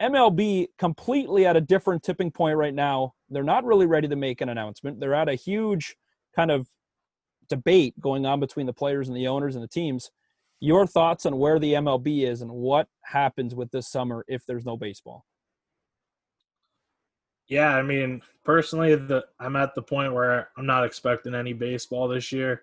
MLB 0.00 0.68
completely 0.78 1.46
at 1.46 1.56
a 1.56 1.60
different 1.60 2.02
tipping 2.02 2.30
point 2.30 2.56
right 2.56 2.74
now. 2.74 3.14
They're 3.30 3.42
not 3.42 3.64
really 3.64 3.86
ready 3.86 4.08
to 4.08 4.16
make 4.16 4.40
an 4.40 4.48
announcement. 4.48 5.00
They're 5.00 5.14
at 5.14 5.28
a 5.28 5.34
huge 5.34 5.96
kind 6.34 6.50
of 6.50 6.68
debate 7.48 7.98
going 8.00 8.26
on 8.26 8.40
between 8.40 8.66
the 8.66 8.72
players 8.72 9.08
and 9.08 9.16
the 9.16 9.28
owners 9.28 9.54
and 9.54 9.62
the 9.62 9.68
teams. 9.68 10.10
Your 10.60 10.86
thoughts 10.86 11.26
on 11.26 11.38
where 11.38 11.58
the 11.58 11.74
MLB 11.74 12.26
is 12.26 12.40
and 12.40 12.50
what 12.50 12.88
happens 13.02 13.54
with 13.54 13.70
this 13.70 13.88
summer 13.88 14.24
if 14.28 14.44
there's 14.46 14.64
no 14.64 14.76
baseball? 14.76 15.24
Yeah, 17.46 17.76
I 17.76 17.82
mean, 17.82 18.22
personally, 18.44 18.94
the 18.94 19.26
I'm 19.38 19.56
at 19.56 19.74
the 19.74 19.82
point 19.82 20.14
where 20.14 20.48
I'm 20.56 20.64
not 20.64 20.84
expecting 20.84 21.34
any 21.34 21.52
baseball 21.52 22.08
this 22.08 22.32
year. 22.32 22.62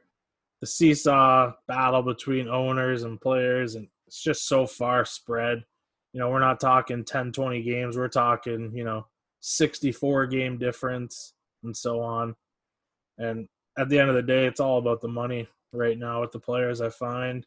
The 0.62 0.68
seesaw 0.68 1.54
battle 1.68 2.04
between 2.04 2.48
owners 2.48 3.04
and 3.04 3.20
players, 3.20 3.76
and 3.76 3.88
it's 4.08 4.22
just 4.22 4.48
so 4.48 4.68
far 4.68 5.06
spread 5.06 5.64
you 6.14 6.20
know, 6.20 6.30
we're 6.30 6.40
not 6.40 6.60
talking 6.60 7.06
10, 7.06 7.32
20 7.32 7.62
games. 7.64 7.98
We're 7.98 8.10
talking, 8.10 8.72
you 8.76 8.84
know, 8.84 9.08
64 9.40 10.28
game 10.28 10.58
difference 10.58 11.34
and 11.64 11.76
so 11.76 12.02
on. 12.02 12.36
And 13.18 13.48
at 13.78 13.90
the 13.90 14.00
end 14.00 14.10
of 14.10 14.16
the 14.16 14.22
day, 14.22 14.46
it's 14.46 14.60
all 14.60 14.78
about 14.78 15.02
the 15.02 15.08
money 15.08 15.48
right 15.72 15.98
now 15.98 16.22
with 16.22 16.32
the 16.32 16.40
players, 16.40 16.82
I 16.82 16.90
find. 16.90 17.46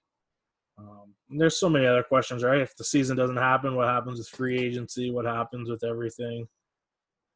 Um, 0.79 1.15
there's 1.29 1.59
so 1.59 1.69
many 1.69 1.87
other 1.87 2.03
questions, 2.03 2.43
right? 2.43 2.61
If 2.61 2.77
the 2.77 2.85
season 2.85 3.17
doesn't 3.17 3.37
happen, 3.37 3.77
what 3.77 3.89
happens 3.89 4.19
with 4.19 4.29
free 4.29 4.59
agency? 4.59 5.11
What 5.11 5.27
happens 5.27 5.69
with 5.69 5.85
everything? 5.85 6.49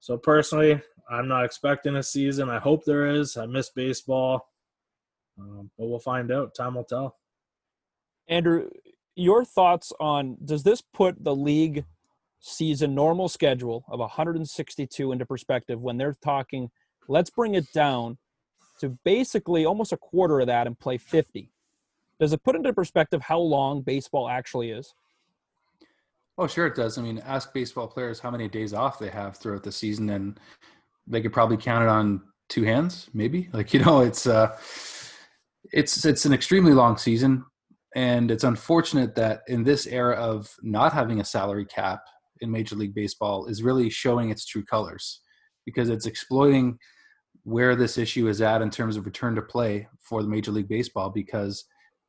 So 0.00 0.16
personally, 0.16 0.80
I'm 1.10 1.28
not 1.28 1.44
expecting 1.44 1.96
a 1.96 2.02
season. 2.02 2.48
I 2.48 2.58
hope 2.58 2.84
there 2.84 3.06
is. 3.06 3.36
I 3.36 3.46
miss 3.46 3.70
baseball, 3.70 4.47
um, 5.38 5.70
but 5.78 5.86
we'll 5.86 5.98
find 5.98 6.30
out. 6.30 6.54
Time 6.54 6.74
will 6.74 6.84
tell. 6.84 7.16
Andrew, 8.28 8.68
your 9.18 9.44
thoughts 9.44 9.92
on 9.98 10.36
does 10.44 10.62
this 10.62 10.80
put 10.80 11.22
the 11.22 11.34
league 11.34 11.84
season 12.40 12.94
normal 12.94 13.28
schedule 13.28 13.84
of 13.88 13.98
162 13.98 15.12
into 15.12 15.26
perspective 15.26 15.80
when 15.80 15.96
they're 15.96 16.16
talking 16.22 16.70
let's 17.08 17.30
bring 17.30 17.54
it 17.56 17.70
down 17.72 18.16
to 18.78 18.96
basically 19.04 19.64
almost 19.64 19.92
a 19.92 19.96
quarter 19.96 20.38
of 20.38 20.46
that 20.46 20.68
and 20.68 20.78
play 20.78 20.96
50 20.96 21.50
does 22.20 22.32
it 22.32 22.44
put 22.44 22.54
into 22.54 22.72
perspective 22.72 23.22
how 23.22 23.40
long 23.40 23.82
baseball 23.82 24.28
actually 24.28 24.70
is 24.70 24.94
oh 26.38 26.46
sure 26.46 26.66
it 26.66 26.76
does 26.76 26.96
i 26.96 27.02
mean 27.02 27.18
ask 27.26 27.52
baseball 27.52 27.88
players 27.88 28.20
how 28.20 28.30
many 28.30 28.46
days 28.46 28.72
off 28.72 29.00
they 29.00 29.10
have 29.10 29.36
throughout 29.36 29.64
the 29.64 29.72
season 29.72 30.10
and 30.10 30.38
they 31.08 31.20
could 31.20 31.32
probably 31.32 31.56
count 31.56 31.82
it 31.82 31.88
on 31.88 32.22
two 32.48 32.62
hands 32.62 33.10
maybe 33.12 33.48
like 33.52 33.74
you 33.74 33.80
know 33.80 34.02
it's 34.02 34.28
uh 34.28 34.56
it's 35.72 36.04
it's 36.04 36.24
an 36.24 36.32
extremely 36.32 36.72
long 36.72 36.96
season 36.96 37.44
and 37.94 38.30
it's 38.30 38.44
unfortunate 38.44 39.14
that 39.14 39.40
in 39.48 39.64
this 39.64 39.86
era 39.86 40.16
of 40.16 40.54
not 40.62 40.92
having 40.92 41.20
a 41.20 41.24
salary 41.24 41.64
cap 41.64 42.00
in 42.40 42.50
Major 42.50 42.76
League 42.76 42.94
Baseball 42.94 43.46
is 43.46 43.62
really 43.62 43.90
showing 43.90 44.30
its 44.30 44.46
true 44.46 44.64
colors 44.64 45.20
because 45.64 45.88
it's 45.88 46.06
exploiting 46.06 46.78
where 47.44 47.74
this 47.74 47.98
issue 47.98 48.28
is 48.28 48.40
at 48.40 48.62
in 48.62 48.70
terms 48.70 48.96
of 48.96 49.06
return 49.06 49.34
to 49.34 49.42
play 49.42 49.88
for 50.00 50.22
the 50.22 50.28
Major 50.28 50.50
League 50.50 50.68
Baseball 50.68 51.10
because 51.10 51.64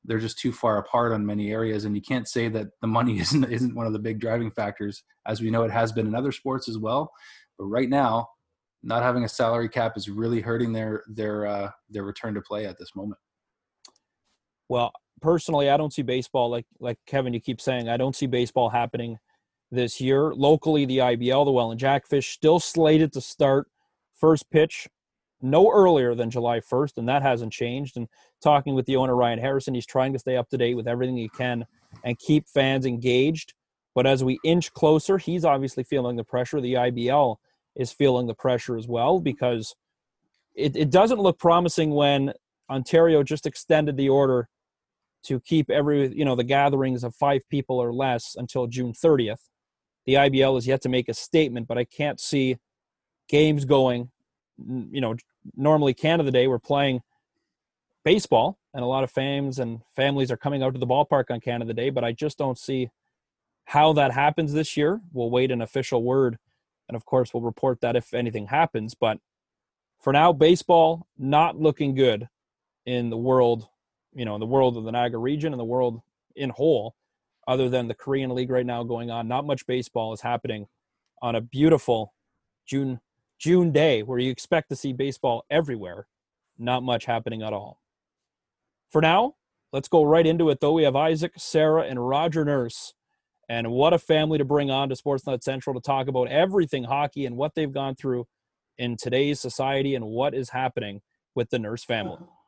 they're 0.05 0.19
just 0.19 0.39
too 0.39 0.51
far 0.51 0.77
apart 0.77 1.11
on 1.11 1.25
many 1.25 1.51
areas 1.51 1.85
and 1.85 1.95
you 1.95 2.01
can't 2.01 2.27
say 2.27 2.49
that 2.49 2.67
the 2.81 2.87
money 2.87 3.19
isn't 3.21 3.45
isn't 3.45 3.75
one 3.75 3.87
of 3.87 3.93
the 3.93 3.99
big 3.99 4.19
driving 4.19 4.51
factors. 4.51 5.03
As 5.25 5.41
we 5.41 5.49
know 5.49 5.63
it 5.63 5.71
has 5.71 5.91
been 5.91 6.07
in 6.07 6.15
other 6.15 6.31
sports 6.31 6.67
as 6.67 6.77
well 6.77 7.11
but 7.57 7.65
right 7.65 7.89
now 7.89 8.27
not 8.81 9.03
having 9.03 9.25
a 9.25 9.29
salary 9.29 9.69
cap 9.69 9.97
is 9.97 10.09
really 10.09 10.41
hurting 10.41 10.73
their 10.73 11.03
their 11.13 11.45
uh, 11.45 11.69
their 11.89 12.03
return 12.03 12.33
to 12.33 12.41
play 12.41 12.65
at 12.65 12.77
this 12.79 12.95
moment 12.95 13.19
well 14.69 14.93
personally, 15.21 15.69
I 15.69 15.77
don't 15.77 15.93
see 15.93 16.01
baseball 16.01 16.49
like 16.49 16.65
like 16.79 16.97
Kevin. 17.05 17.33
You 17.33 17.39
keep 17.39 17.61
saying 17.61 17.89
I 17.89 17.97
don't 17.97 18.15
see 18.15 18.27
baseball 18.27 18.69
happening 18.69 19.17
this 19.71 20.01
year. 20.01 20.33
Locally, 20.33 20.85
the 20.85 20.99
IBL, 20.99 21.45
the 21.45 21.51
Welland 21.51 21.79
Jackfish, 21.79 22.29
still 22.29 22.59
slated 22.59 23.13
to 23.13 23.21
start 23.21 23.67
first 24.15 24.49
pitch 24.49 24.87
no 25.41 25.71
earlier 25.71 26.15
than 26.15 26.29
July 26.29 26.59
1st, 26.59 26.97
and 26.97 27.07
that 27.07 27.21
hasn't 27.21 27.53
changed. 27.53 27.95
And 27.95 28.07
talking 28.43 28.75
with 28.75 28.85
the 28.85 28.97
owner 28.97 29.15
Ryan 29.15 29.39
Harrison, 29.39 29.73
he's 29.73 29.85
trying 29.85 30.11
to 30.13 30.19
stay 30.19 30.35
up 30.35 30.49
to 30.49 30.57
date 30.57 30.75
with 30.75 30.87
everything 30.87 31.15
he 31.15 31.29
can 31.29 31.65
and 32.03 32.19
keep 32.19 32.47
fans 32.49 32.85
engaged. 32.85 33.53
But 33.95 34.05
as 34.05 34.23
we 34.23 34.39
inch 34.43 34.73
closer, 34.73 35.17
he's 35.17 35.45
obviously 35.45 35.83
feeling 35.83 36.17
the 36.17 36.23
pressure. 36.23 36.59
The 36.59 36.73
IBL 36.73 37.37
is 37.75 37.91
feeling 37.91 38.27
the 38.27 38.35
pressure 38.35 38.77
as 38.77 38.87
well 38.87 39.19
because 39.19 39.75
it, 40.55 40.75
it 40.75 40.89
doesn't 40.89 41.19
look 41.19 41.39
promising 41.39 41.91
when 41.91 42.33
Ontario 42.69 43.23
just 43.23 43.45
extended 43.45 43.95
the 43.95 44.09
order 44.09 44.49
to 45.23 45.39
keep 45.39 45.69
every 45.69 46.15
you 46.15 46.25
know 46.25 46.35
the 46.35 46.43
gatherings 46.43 47.03
of 47.03 47.15
five 47.15 47.47
people 47.49 47.77
or 47.77 47.93
less 47.93 48.35
until 48.37 48.67
June 48.67 48.93
30th. 48.93 49.49
The 50.05 50.13
IBL 50.15 50.57
is 50.57 50.67
yet 50.67 50.81
to 50.83 50.89
make 50.89 51.09
a 51.09 51.13
statement, 51.13 51.67
but 51.67 51.77
I 51.77 51.83
can't 51.85 52.19
see 52.19 52.57
games 53.27 53.65
going. 53.65 54.11
You 54.57 55.01
know, 55.01 55.15
normally 55.55 55.93
Canada 55.93 56.31
Day 56.31 56.47
we're 56.47 56.59
playing 56.59 57.01
baseball, 58.03 58.57
and 58.73 58.83
a 58.83 58.87
lot 58.87 59.03
of 59.03 59.11
fans 59.11 59.59
and 59.59 59.81
families 59.95 60.31
are 60.31 60.37
coming 60.37 60.63
out 60.63 60.73
to 60.73 60.79
the 60.79 60.87
ballpark 60.87 61.25
on 61.29 61.39
Canada 61.39 61.73
Day, 61.73 61.89
but 61.89 62.03
I 62.03 62.11
just 62.11 62.37
don't 62.37 62.57
see 62.57 62.89
how 63.65 63.93
that 63.93 64.11
happens 64.11 64.53
this 64.53 64.75
year. 64.75 64.99
We'll 65.13 65.29
wait 65.29 65.51
an 65.51 65.61
official 65.61 66.03
word, 66.03 66.37
and 66.87 66.95
of 66.95 67.05
course 67.05 67.33
we'll 67.33 67.43
report 67.43 67.81
that 67.81 67.95
if 67.95 68.13
anything 68.13 68.47
happens. 68.47 68.95
But 68.95 69.19
for 69.99 70.13
now, 70.13 70.33
baseball 70.33 71.07
not 71.17 71.59
looking 71.59 71.93
good 71.93 72.29
in 72.85 73.09
the 73.09 73.17
world 73.17 73.67
you 74.13 74.25
know 74.25 74.35
in 74.35 74.39
the 74.39 74.45
world 74.45 74.77
of 74.77 74.83
the 74.83 74.91
Niagara 74.91 75.19
region 75.19 75.53
and 75.53 75.59
the 75.59 75.65
world 75.65 76.01
in 76.35 76.49
whole, 76.49 76.95
other 77.47 77.69
than 77.69 77.87
the 77.87 77.95
Korean 77.95 78.33
League 78.33 78.49
right 78.49 78.65
now 78.65 78.83
going 78.83 79.09
on. 79.09 79.27
Not 79.27 79.45
much 79.45 79.65
baseball 79.65 80.13
is 80.13 80.21
happening 80.21 80.67
on 81.21 81.35
a 81.35 81.41
beautiful 81.41 82.13
June 82.65 82.99
June 83.37 83.71
day 83.71 84.03
where 84.03 84.19
you 84.19 84.31
expect 84.31 84.69
to 84.69 84.75
see 84.75 84.93
baseball 84.93 85.45
everywhere. 85.49 86.07
Not 86.57 86.83
much 86.83 87.05
happening 87.05 87.41
at 87.41 87.53
all. 87.53 87.79
For 88.91 89.01
now, 89.01 89.35
let's 89.71 89.87
go 89.87 90.03
right 90.03 90.25
into 90.25 90.49
it 90.49 90.59
though. 90.59 90.73
We 90.73 90.83
have 90.83 90.95
Isaac, 90.95 91.33
Sarah, 91.37 91.83
and 91.83 92.07
Roger 92.07 92.43
Nurse. 92.43 92.93
And 93.47 93.71
what 93.71 93.93
a 93.93 93.99
family 93.99 94.37
to 94.37 94.45
bring 94.45 94.69
on 94.69 94.89
to 94.89 94.95
Sports 94.95 95.25
Nut 95.25 95.43
Central 95.43 95.73
to 95.73 95.81
talk 95.81 96.07
about 96.07 96.27
everything 96.27 96.83
hockey 96.83 97.25
and 97.25 97.35
what 97.35 97.55
they've 97.55 97.71
gone 97.71 97.95
through 97.95 98.27
in 98.77 98.95
today's 98.95 99.39
society 99.39 99.95
and 99.95 100.05
what 100.05 100.35
is 100.35 100.49
happening 100.51 101.01
with 101.33 101.49
the 101.49 101.57
Nurse 101.57 101.83
family. 101.83 102.17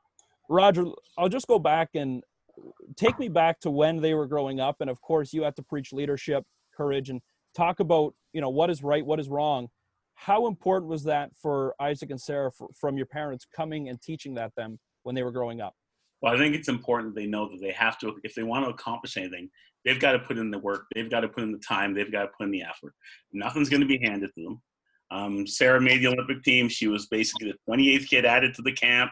Roger, 0.52 0.86
I'll 1.18 1.30
just 1.30 1.48
go 1.48 1.58
back 1.58 1.92
and 1.96 2.24
take 2.98 3.18
me 3.18 3.30
back 3.30 3.62
to 3.62 3.72
when 3.72 4.02
they 4.02 4.14
were 4.14 4.28
growing 4.28 4.60
up, 4.60 4.82
and 4.82 4.90
of 4.90 5.02
course, 5.02 5.32
you 5.32 5.44
have 5.44 5.56
to 5.56 5.64
preach 5.64 5.94
leadership, 5.94 6.44
courage, 6.76 7.10
and 7.10 7.22
talk 7.56 7.80
about 7.80 8.14
you 8.34 8.42
know 8.42 8.50
what 8.50 8.70
is 8.70 8.84
right, 8.84 9.06
what 9.06 9.20
is 9.20 9.30
wrong. 9.30 9.70
How 10.16 10.48
important 10.48 10.90
was 10.90 11.04
that 11.06 11.32
for 11.42 11.74
Isaac 11.80 12.12
and 12.12 12.22
Sarah 12.22 12.52
for, 12.52 12.68
from 12.80 12.98
your 12.98 13.06
parents 13.06 13.48
coming 13.56 13.88
and 13.88 14.00
teaching 14.02 14.36
that 14.36 14.52
them 14.56 14.78
when 15.04 15.16
they 15.16 15.24
were 15.24 15.32
growing 15.32 15.62
up? 15.62 15.74
Well, 16.22 16.34
I 16.34 16.38
think 16.38 16.54
it's 16.54 16.68
important 16.68 17.16
they 17.16 17.26
know 17.26 17.50
that 17.50 17.62
they 17.62 17.72
have 17.72 17.98
to, 18.00 18.20
if 18.24 18.36
they 18.36 18.44
want 18.44 18.66
to 18.66 18.70
accomplish 18.72 19.18
anything, 19.18 19.50
they've 19.84 20.00
got 20.00 20.12
to 20.12 20.20
put 20.20 20.38
in 20.38 20.52
the 20.52 20.60
work, 20.60 20.86
they've 20.94 21.10
got 21.10 21.22
to 21.22 21.30
put 21.30 21.44
in 21.44 21.52
the 21.52 21.60
time, 21.60 21.96
they've 21.96 22.12
got 22.12 22.24
to 22.24 22.28
put 22.38 22.44
in 22.44 22.52
the 22.52 22.62
effort. 22.62 22.94
Nothing's 23.32 23.70
going 23.70 23.82
to 23.82 23.88
be 23.88 23.98
handed 23.98 24.30
to 24.36 24.44
them. 24.44 24.62
Um, 25.10 25.48
Sarah 25.48 25.82
made 25.82 26.02
the 26.02 26.08
Olympic 26.08 26.44
team. 26.44 26.70
She 26.70 26.88
was 26.88 27.08
basically 27.08 27.52
the 27.52 27.74
28th 27.74 28.08
kid 28.08 28.26
added 28.26 28.54
to 28.56 28.62
the 28.62 28.74
camp 28.74 29.12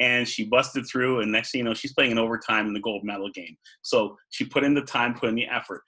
and 0.00 0.26
she 0.26 0.44
busted 0.44 0.86
through. 0.86 1.20
And 1.20 1.30
next 1.30 1.52
thing 1.52 1.60
you 1.60 1.64
know, 1.64 1.74
she's 1.74 1.92
playing 1.92 2.10
in 2.10 2.18
overtime 2.18 2.66
in 2.66 2.72
the 2.72 2.80
gold 2.80 3.04
medal 3.04 3.30
game. 3.30 3.56
So 3.82 4.16
she 4.30 4.46
put 4.46 4.64
in 4.64 4.74
the 4.74 4.82
time, 4.82 5.14
put 5.14 5.28
in 5.28 5.34
the 5.34 5.46
effort. 5.46 5.82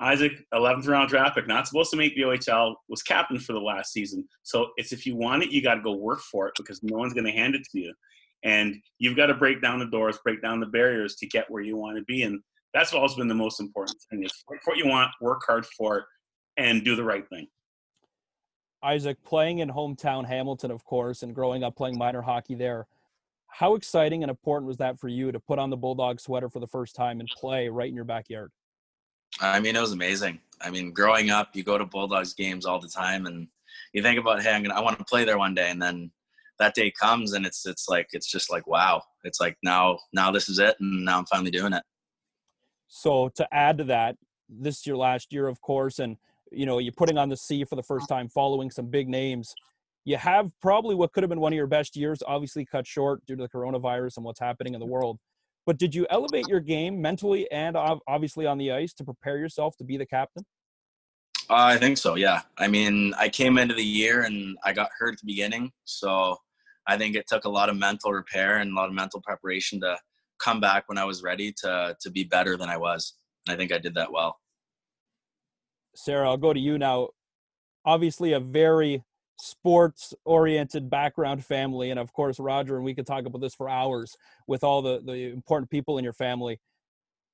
Isaac, 0.00 0.32
11th 0.52 0.88
round 0.88 1.08
draft 1.08 1.36
pick, 1.36 1.46
not 1.46 1.68
supposed 1.68 1.90
to 1.92 1.96
make 1.96 2.16
the 2.16 2.22
OHL, 2.22 2.74
was 2.88 3.02
captain 3.02 3.38
for 3.38 3.52
the 3.52 3.60
last 3.60 3.92
season. 3.92 4.26
So 4.42 4.70
it's 4.76 4.92
if 4.92 5.06
you 5.06 5.14
want 5.14 5.44
it, 5.44 5.50
you 5.50 5.62
got 5.62 5.76
to 5.76 5.82
go 5.82 5.92
work 5.92 6.20
for 6.20 6.48
it 6.48 6.54
because 6.56 6.82
no 6.82 6.96
one's 6.96 7.14
going 7.14 7.26
to 7.26 7.30
hand 7.30 7.54
it 7.54 7.62
to 7.70 7.78
you. 7.78 7.94
And 8.42 8.74
you've 8.98 9.16
got 9.16 9.26
to 9.26 9.34
break 9.34 9.62
down 9.62 9.78
the 9.78 9.86
doors, 9.86 10.18
break 10.24 10.42
down 10.42 10.58
the 10.58 10.66
barriers 10.66 11.14
to 11.16 11.26
get 11.26 11.48
where 11.48 11.62
you 11.62 11.76
want 11.76 11.96
to 11.96 12.04
be. 12.04 12.22
And 12.22 12.40
That's 12.72 12.92
always 12.92 13.14
been 13.14 13.28
the 13.28 13.34
most 13.34 13.60
important 13.60 13.96
thing: 14.10 14.24
is 14.24 14.32
work 14.48 14.60
what 14.64 14.76
you 14.76 14.88
want, 14.88 15.12
work 15.20 15.42
hard 15.46 15.64
for 15.64 15.98
it, 15.98 16.04
and 16.56 16.84
do 16.84 16.96
the 16.96 17.04
right 17.04 17.26
thing. 17.28 17.46
Isaac, 18.82 19.22
playing 19.24 19.60
in 19.60 19.70
hometown 19.70 20.26
Hamilton, 20.26 20.70
of 20.70 20.84
course, 20.84 21.22
and 21.22 21.34
growing 21.34 21.64
up 21.64 21.74
playing 21.76 21.96
minor 21.96 22.20
hockey 22.20 22.54
there, 22.54 22.86
how 23.54 23.76
exciting 23.76 24.24
and 24.24 24.30
important 24.30 24.66
was 24.66 24.78
that 24.78 24.98
for 24.98 25.06
you 25.06 25.30
to 25.30 25.38
put 25.38 25.60
on 25.60 25.70
the 25.70 25.76
Bulldog 25.76 26.18
sweater 26.18 26.48
for 26.48 26.58
the 26.58 26.66
first 26.66 26.96
time 26.96 27.20
and 27.20 27.28
play 27.36 27.68
right 27.68 27.88
in 27.88 27.94
your 27.94 28.04
backyard? 28.04 28.50
I 29.40 29.60
mean, 29.60 29.76
it 29.76 29.80
was 29.80 29.92
amazing. 29.92 30.40
I 30.60 30.70
mean, 30.70 30.92
growing 30.92 31.30
up, 31.30 31.50
you 31.54 31.62
go 31.62 31.78
to 31.78 31.84
Bulldogs 31.84 32.34
games 32.34 32.66
all 32.66 32.80
the 32.80 32.88
time, 32.88 33.26
and 33.26 33.46
you 33.92 34.02
think 34.02 34.18
about, 34.18 34.42
hey, 34.42 34.50
I'm 34.50 34.64
gonna, 34.64 34.74
I 34.74 34.80
want 34.80 34.98
to 34.98 35.04
play 35.04 35.24
there 35.24 35.38
one 35.38 35.54
day, 35.54 35.70
and 35.70 35.80
then 35.80 36.10
that 36.58 36.74
day 36.74 36.90
comes, 36.90 37.34
and 37.34 37.46
it's 37.46 37.64
it's 37.64 37.88
like 37.88 38.08
it's 38.12 38.26
just 38.28 38.50
like 38.50 38.66
wow, 38.66 39.02
it's 39.22 39.40
like 39.40 39.56
now 39.62 39.98
now 40.12 40.32
this 40.32 40.48
is 40.48 40.58
it, 40.58 40.74
and 40.80 41.04
now 41.04 41.18
I'm 41.18 41.26
finally 41.26 41.52
doing 41.52 41.74
it. 41.74 41.84
So 42.88 43.28
to 43.36 43.46
add 43.54 43.78
to 43.78 43.84
that, 43.84 44.16
this 44.48 44.78
is 44.80 44.86
your 44.86 44.96
last 44.96 45.32
year, 45.32 45.46
of 45.46 45.60
course, 45.60 46.00
and 46.00 46.16
you 46.50 46.66
know 46.66 46.78
you're 46.78 46.92
putting 46.92 47.18
on 47.18 47.28
the 47.28 47.36
C 47.36 47.64
for 47.64 47.76
the 47.76 47.84
first 47.84 48.06
mm. 48.06 48.16
time, 48.16 48.28
following 48.28 48.72
some 48.72 48.86
big 48.86 49.08
names. 49.08 49.54
You 50.04 50.16
have 50.18 50.50
probably 50.60 50.94
what 50.94 51.12
could 51.12 51.22
have 51.22 51.30
been 51.30 51.40
one 51.40 51.52
of 51.52 51.56
your 51.56 51.66
best 51.66 51.96
years, 51.96 52.22
obviously 52.26 52.64
cut 52.64 52.86
short 52.86 53.24
due 53.26 53.36
to 53.36 53.42
the 53.42 53.48
coronavirus 53.48 54.18
and 54.18 54.24
what's 54.24 54.40
happening 54.40 54.74
in 54.74 54.80
the 54.80 54.86
world. 54.86 55.18
But 55.66 55.78
did 55.78 55.94
you 55.94 56.06
elevate 56.10 56.46
your 56.46 56.60
game 56.60 57.00
mentally 57.00 57.50
and 57.50 57.76
obviously 57.76 58.44
on 58.46 58.58
the 58.58 58.70
ice 58.70 58.92
to 58.94 59.04
prepare 59.04 59.38
yourself 59.38 59.76
to 59.78 59.84
be 59.84 59.96
the 59.96 60.04
captain? 60.04 60.44
Uh, 61.48 61.54
I 61.56 61.78
think 61.78 61.98
so. 61.98 62.16
Yeah. 62.16 62.42
I 62.58 62.68
mean, 62.68 63.14
I 63.18 63.28
came 63.28 63.58
into 63.58 63.74
the 63.74 63.84
year 63.84 64.22
and 64.22 64.58
I 64.64 64.72
got 64.72 64.90
hurt 64.98 65.14
at 65.14 65.20
the 65.20 65.26
beginning, 65.26 65.72
so 65.84 66.36
I 66.86 66.98
think 66.98 67.16
it 67.16 67.26
took 67.26 67.44
a 67.44 67.48
lot 67.48 67.70
of 67.70 67.76
mental 67.76 68.12
repair 68.12 68.58
and 68.58 68.72
a 68.72 68.74
lot 68.74 68.88
of 68.88 68.94
mental 68.94 69.22
preparation 69.22 69.80
to 69.80 69.96
come 70.38 70.60
back 70.60 70.84
when 70.86 70.98
I 70.98 71.04
was 71.04 71.22
ready 71.22 71.52
to 71.62 71.96
to 71.98 72.10
be 72.10 72.24
better 72.24 72.56
than 72.56 72.68
I 72.68 72.76
was. 72.76 73.14
And 73.46 73.54
I 73.54 73.56
think 73.56 73.72
I 73.72 73.78
did 73.78 73.94
that 73.94 74.12
well. 74.12 74.38
Sarah, 75.94 76.28
I'll 76.28 76.36
go 76.36 76.52
to 76.52 76.60
you 76.60 76.76
now. 76.76 77.08
Obviously, 77.86 78.32
a 78.32 78.40
very 78.40 79.02
sports 79.36 80.14
oriented 80.24 80.88
background 80.88 81.44
family 81.44 81.90
and 81.90 81.98
of 81.98 82.12
course 82.12 82.38
roger 82.38 82.76
and 82.76 82.84
we 82.84 82.94
could 82.94 83.06
talk 83.06 83.24
about 83.26 83.40
this 83.40 83.54
for 83.54 83.68
hours 83.68 84.16
with 84.46 84.62
all 84.62 84.80
the 84.80 85.00
the 85.04 85.32
important 85.32 85.68
people 85.70 85.98
in 85.98 86.04
your 86.04 86.12
family 86.12 86.60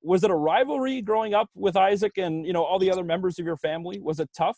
was 0.01 0.23
it 0.23 0.31
a 0.31 0.35
rivalry 0.35 1.01
growing 1.01 1.33
up 1.33 1.47
with 1.53 1.77
isaac 1.77 2.13
and 2.17 2.45
you 2.45 2.53
know 2.53 2.63
all 2.63 2.79
the 2.79 2.91
other 2.91 3.03
members 3.03 3.37
of 3.37 3.45
your 3.45 3.57
family 3.57 3.99
was 3.99 4.19
it 4.19 4.29
tough 4.35 4.57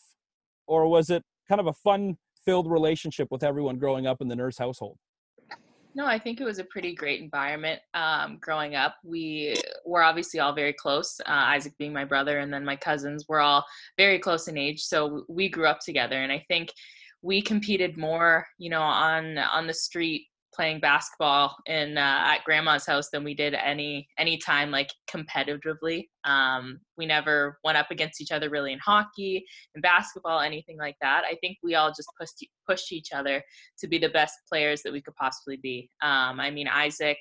or 0.66 0.88
was 0.88 1.10
it 1.10 1.22
kind 1.46 1.60
of 1.60 1.66
a 1.66 1.72
fun 1.72 2.16
filled 2.44 2.70
relationship 2.70 3.28
with 3.30 3.42
everyone 3.42 3.78
growing 3.78 4.06
up 4.06 4.22
in 4.22 4.28
the 4.28 4.36
nurse 4.36 4.56
household 4.56 4.96
no, 5.96 6.06
I 6.06 6.18
think 6.18 6.40
it 6.40 6.44
was 6.44 6.58
a 6.58 6.64
pretty 6.64 6.92
great 6.92 7.20
environment 7.20 7.80
um, 7.94 8.38
growing 8.40 8.74
up. 8.74 8.96
We 9.04 9.54
were 9.86 10.02
obviously 10.02 10.40
all 10.40 10.52
very 10.52 10.72
close, 10.72 11.20
uh, 11.20 11.30
Isaac 11.30 11.72
being 11.78 11.92
my 11.92 12.04
brother, 12.04 12.40
and 12.40 12.52
then 12.52 12.64
my 12.64 12.74
cousins 12.74 13.26
were 13.28 13.40
all 13.40 13.64
very 13.96 14.18
close 14.18 14.48
in 14.48 14.58
age. 14.58 14.82
So 14.82 15.24
we 15.28 15.48
grew 15.48 15.66
up 15.66 15.78
together. 15.78 16.20
And 16.20 16.32
I 16.32 16.44
think 16.48 16.72
we 17.24 17.40
competed 17.40 17.96
more, 17.96 18.46
you 18.58 18.68
know, 18.70 18.82
on 18.82 19.38
on 19.38 19.66
the 19.66 19.74
street 19.74 20.26
playing 20.54 20.78
basketball 20.78 21.56
in 21.66 21.98
uh, 21.98 22.20
at 22.22 22.44
grandma's 22.44 22.86
house 22.86 23.08
than 23.10 23.24
we 23.24 23.34
did 23.34 23.54
any 23.54 24.06
any 24.18 24.36
time 24.36 24.70
like 24.70 24.90
competitively. 25.10 26.04
Um, 26.24 26.78
we 26.96 27.06
never 27.06 27.58
went 27.64 27.78
up 27.78 27.90
against 27.90 28.20
each 28.20 28.30
other 28.30 28.50
really 28.50 28.72
in 28.72 28.78
hockey 28.78 29.44
and 29.74 29.82
basketball, 29.82 30.40
anything 30.40 30.76
like 30.78 30.96
that. 31.00 31.24
I 31.24 31.36
think 31.40 31.56
we 31.62 31.74
all 31.74 31.88
just 31.88 32.08
pushed 32.20 32.46
pushed 32.68 32.92
each 32.92 33.08
other 33.12 33.42
to 33.78 33.88
be 33.88 33.98
the 33.98 34.10
best 34.10 34.34
players 34.48 34.82
that 34.82 34.92
we 34.92 35.00
could 35.00 35.16
possibly 35.16 35.56
be. 35.56 35.90
Um, 36.02 36.38
I 36.38 36.50
mean, 36.50 36.68
Isaac, 36.68 37.18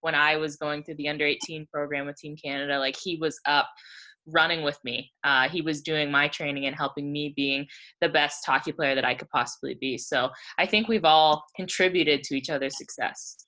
when 0.00 0.14
I 0.14 0.36
was 0.38 0.56
going 0.56 0.82
through 0.82 0.96
the 0.96 1.08
under 1.08 1.26
18 1.26 1.66
program 1.72 2.06
with 2.06 2.16
Team 2.16 2.36
Canada, 2.42 2.78
like 2.78 2.96
he 3.00 3.16
was 3.16 3.38
up 3.46 3.68
running 4.26 4.62
with 4.62 4.78
me. 4.84 5.10
Uh, 5.24 5.48
he 5.48 5.62
was 5.62 5.82
doing 5.82 6.10
my 6.10 6.28
training 6.28 6.66
and 6.66 6.76
helping 6.76 7.12
me 7.12 7.32
being 7.36 7.66
the 8.00 8.08
best 8.08 8.44
hockey 8.46 8.72
player 8.72 8.94
that 8.94 9.04
I 9.04 9.14
could 9.14 9.28
possibly 9.30 9.74
be. 9.74 9.98
So 9.98 10.30
I 10.58 10.66
think 10.66 10.88
we've 10.88 11.04
all 11.04 11.44
contributed 11.56 12.22
to 12.24 12.36
each 12.36 12.50
other's 12.50 12.76
success. 12.76 13.46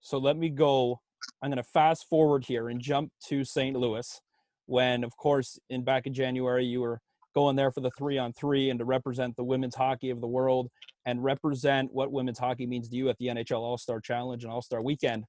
So 0.00 0.18
let 0.18 0.36
me 0.36 0.48
go. 0.48 1.00
I'm 1.42 1.50
going 1.50 1.62
to 1.62 1.70
fast 1.74 2.06
forward 2.08 2.44
here 2.44 2.68
and 2.68 2.80
jump 2.80 3.10
to 3.28 3.44
St. 3.44 3.76
Louis 3.76 4.20
when, 4.66 5.02
of 5.02 5.16
course, 5.16 5.58
in 5.70 5.82
back 5.82 6.06
in 6.06 6.14
January, 6.14 6.64
you 6.64 6.80
were 6.80 7.00
going 7.34 7.56
there 7.56 7.70
for 7.70 7.80
the 7.80 7.90
three 7.96 8.18
on 8.18 8.32
three 8.32 8.70
and 8.70 8.78
to 8.78 8.84
represent 8.84 9.34
the 9.36 9.44
women's 9.44 9.74
hockey 9.74 10.10
of 10.10 10.20
the 10.20 10.26
world 10.26 10.68
and 11.06 11.22
represent 11.22 11.92
what 11.92 12.12
women's 12.12 12.38
hockey 12.38 12.66
means 12.66 12.88
to 12.88 12.96
you 12.96 13.08
at 13.08 13.16
the 13.18 13.26
NHL 13.26 13.60
All 13.60 13.78
Star 13.78 14.00
Challenge 14.00 14.44
and 14.44 14.52
All 14.52 14.62
Star 14.62 14.82
Weekend. 14.82 15.24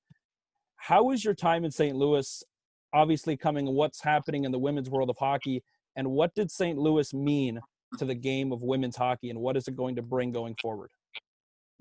How 0.78 1.04
was 1.04 1.24
your 1.24 1.34
time 1.34 1.66
in 1.66 1.72
St. 1.72 1.96
Louis 1.96 2.44
obviously 2.94 3.38
coming 3.38 3.66
what's 3.68 4.02
happening 4.02 4.46
in 4.46 4.52
the 4.52 4.60
women's 4.60 4.90
world 4.90 5.10
of 5.10 5.18
hockey 5.18 5.64
and 5.96 6.10
what 6.10 6.34
did 6.36 6.52
St. 6.52 6.78
Louis 6.78 7.14
mean 7.14 7.60
to 7.98 8.06
the 8.06 8.16
game 8.16 8.52
of 8.52 8.62
women's 8.62 8.96
hockey 8.96 9.30
and 9.30 9.40
what 9.40 9.58
is 9.58 9.68
it 9.68 9.76
going 9.76 9.96
to 9.96 10.02
bring 10.02 10.32
going 10.32 10.56
forward? 10.62 10.92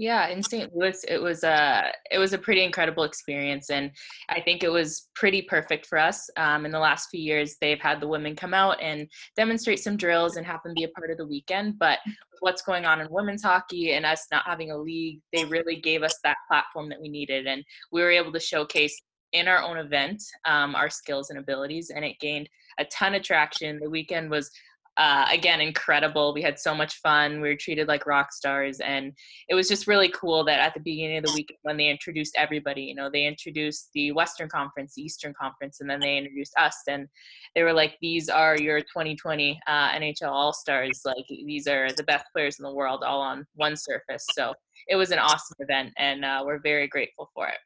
Yeah, 0.00 0.28
in 0.28 0.44
St. 0.44 0.72
Louis, 0.76 1.04
it 1.08 1.20
was 1.20 1.42
a 1.42 1.90
it 2.12 2.18
was 2.18 2.32
a 2.32 2.38
pretty 2.38 2.62
incredible 2.62 3.02
experience, 3.02 3.68
and 3.68 3.90
I 4.28 4.40
think 4.40 4.62
it 4.62 4.70
was 4.70 5.08
pretty 5.16 5.42
perfect 5.42 5.86
for 5.86 5.98
us. 5.98 6.30
Um, 6.36 6.64
in 6.64 6.70
the 6.70 6.78
last 6.78 7.08
few 7.10 7.20
years, 7.20 7.56
they've 7.60 7.80
had 7.80 8.00
the 8.00 8.06
women 8.06 8.36
come 8.36 8.54
out 8.54 8.80
and 8.80 9.08
demonstrate 9.36 9.80
some 9.80 9.96
drills 9.96 10.36
and 10.36 10.46
have 10.46 10.60
them 10.62 10.74
be 10.76 10.84
a 10.84 10.88
part 10.90 11.10
of 11.10 11.18
the 11.18 11.26
weekend. 11.26 11.80
But 11.80 11.98
what's 12.38 12.62
going 12.62 12.86
on 12.86 13.00
in 13.00 13.08
women's 13.10 13.42
hockey 13.42 13.94
and 13.94 14.06
us 14.06 14.28
not 14.30 14.44
having 14.46 14.70
a 14.70 14.78
league, 14.78 15.20
they 15.32 15.44
really 15.44 15.80
gave 15.80 16.04
us 16.04 16.14
that 16.22 16.36
platform 16.46 16.88
that 16.90 17.00
we 17.00 17.08
needed, 17.08 17.48
and 17.48 17.64
we 17.90 18.00
were 18.00 18.12
able 18.12 18.32
to 18.32 18.40
showcase 18.40 18.96
in 19.32 19.48
our 19.48 19.62
own 19.62 19.78
event 19.78 20.22
um, 20.44 20.74
our 20.74 20.90
skills 20.90 21.30
and 21.30 21.38
abilities, 21.38 21.90
and 21.90 22.04
it 22.04 22.18
gained 22.20 22.48
a 22.78 22.84
ton 22.86 23.14
of 23.14 23.22
traction. 23.22 23.78
The 23.80 23.90
weekend 23.90 24.30
was 24.30 24.50
uh, 24.98 25.26
again 25.30 25.60
incredible. 25.60 26.34
We 26.34 26.42
had 26.42 26.58
so 26.58 26.74
much 26.74 26.96
fun. 26.96 27.40
We 27.40 27.48
were 27.48 27.56
treated 27.56 27.86
like 27.86 28.06
rock 28.06 28.32
stars, 28.32 28.80
and 28.80 29.12
it 29.48 29.54
was 29.54 29.68
just 29.68 29.86
really 29.86 30.08
cool 30.08 30.44
that 30.44 30.58
at 30.58 30.74
the 30.74 30.80
beginning 30.80 31.18
of 31.18 31.24
the 31.24 31.32
week 31.34 31.56
when 31.62 31.76
they 31.76 31.88
introduced 31.88 32.34
everybody, 32.36 32.82
you 32.82 32.96
know, 32.96 33.08
they 33.08 33.24
introduced 33.24 33.90
the 33.94 34.10
Western 34.12 34.48
Conference, 34.48 34.94
the 34.94 35.02
Eastern 35.02 35.32
Conference, 35.40 35.80
and 35.80 35.88
then 35.88 36.00
they 36.00 36.16
introduced 36.16 36.52
us, 36.58 36.76
and 36.88 37.06
they 37.54 37.62
were 37.62 37.72
like, 37.72 37.96
"These 38.02 38.28
are 38.28 38.58
your 38.58 38.80
2020 38.80 39.60
uh, 39.68 39.90
NHL 39.92 40.30
All 40.30 40.52
Stars. 40.52 41.02
Like 41.04 41.26
these 41.28 41.68
are 41.68 41.92
the 41.92 42.02
best 42.02 42.26
players 42.32 42.58
in 42.58 42.64
the 42.64 42.74
world, 42.74 43.04
all 43.04 43.20
on 43.20 43.46
one 43.54 43.76
surface." 43.76 44.26
So 44.32 44.52
it 44.88 44.96
was 44.96 45.12
an 45.12 45.20
awesome 45.20 45.56
event, 45.60 45.92
and 45.96 46.24
uh, 46.24 46.42
we're 46.44 46.60
very 46.60 46.88
grateful 46.88 47.30
for 47.34 47.46
it. 47.46 47.58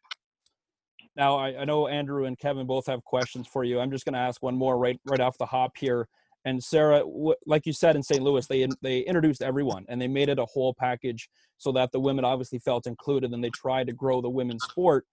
Now, 1.17 1.37
I, 1.37 1.61
I 1.61 1.65
know 1.65 1.89
Andrew 1.89 2.25
and 2.25 2.39
Kevin 2.39 2.67
both 2.67 2.87
have 2.87 3.05
questions 3.05 3.47
for 3.47 3.65
you. 3.65 3.81
I'm 3.81 3.91
just 3.91 4.05
going 4.05 4.15
to 4.15 4.19
ask 4.19 4.43
one 4.43 4.57
more 4.57 4.79
right 4.79 4.99
right 5.05 5.21
off 5.21 5.39
the 5.39 5.47
hop 5.47 5.77
here. 5.77 6.09
And 6.45 6.63
Sarah, 6.63 7.01
w- 7.01 7.35
like 7.47 7.67
you 7.67 7.73
said 7.73 7.97
in 7.97 8.03
St. 8.03 8.23
Louis, 8.23 8.47
they 8.47 8.67
they 8.81 9.01
introduced 9.01 9.43
everyone 9.43 9.85
and 9.89 10.01
they 10.01 10.09
made 10.09 10.29
it 10.29 10.39
a 10.39 10.47
whole 10.47 10.75
package 10.75 11.29
so 11.59 11.71
that 11.73 11.93
the 11.93 12.01
women 12.01 12.25
obviously 12.25 12.59
felt 12.59 12.87
included 12.87 13.33
and 13.33 13.45
they 13.45 13.51
tried 13.51 13.87
to 13.89 13.93
grow 13.93 14.21
the 14.21 14.31
women's 14.31 14.65
sport. 14.65 15.05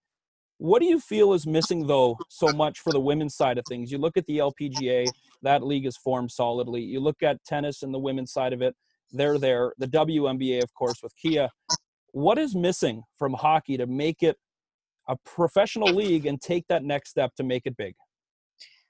What 0.58 0.80
do 0.82 0.88
you 0.88 1.00
feel 1.00 1.34
is 1.34 1.46
missing 1.46 1.88
though 1.88 2.20
so 2.28 2.52
much 2.52 2.80
for 2.80 2.92
the 2.92 3.00
women's 3.00 3.36
side 3.36 3.58
of 3.58 3.66
things? 3.66 3.92
You 3.92 3.98
look 3.98 4.18
at 4.18 4.26
the 4.26 4.40
LPGA, 4.40 5.08
that 5.42 5.64
league 5.64 5.86
is 5.86 5.98
formed 5.98 6.32
solidly. 6.32 6.82
You 6.82 7.00
look 7.00 7.24
at 7.24 7.44
tennis 7.46 7.84
and 7.84 7.94
the 7.94 8.00
women's 8.00 8.34
side 8.34 8.52
of 8.52 8.62
it, 8.62 8.76
they're 9.12 9.38
there. 9.38 9.74
The 9.78 9.88
WNBA, 9.88 10.62
of 10.64 10.74
course, 10.74 11.02
with 11.02 11.16
Kia. 11.16 11.50
What 12.12 12.38
is 12.38 12.56
missing 12.56 13.04
from 13.18 13.34
hockey 13.34 13.78
to 13.78 13.86
make 13.86 14.24
it 14.24 14.38
a 15.10 15.18
professional 15.26 15.94
league 15.94 16.26
and 16.26 16.40
take 16.40 16.66
that 16.70 16.84
next 16.84 17.10
step 17.10 17.36
to 17.36 17.44
make 17.44 17.64
it 17.66 17.76
big? 17.76 17.96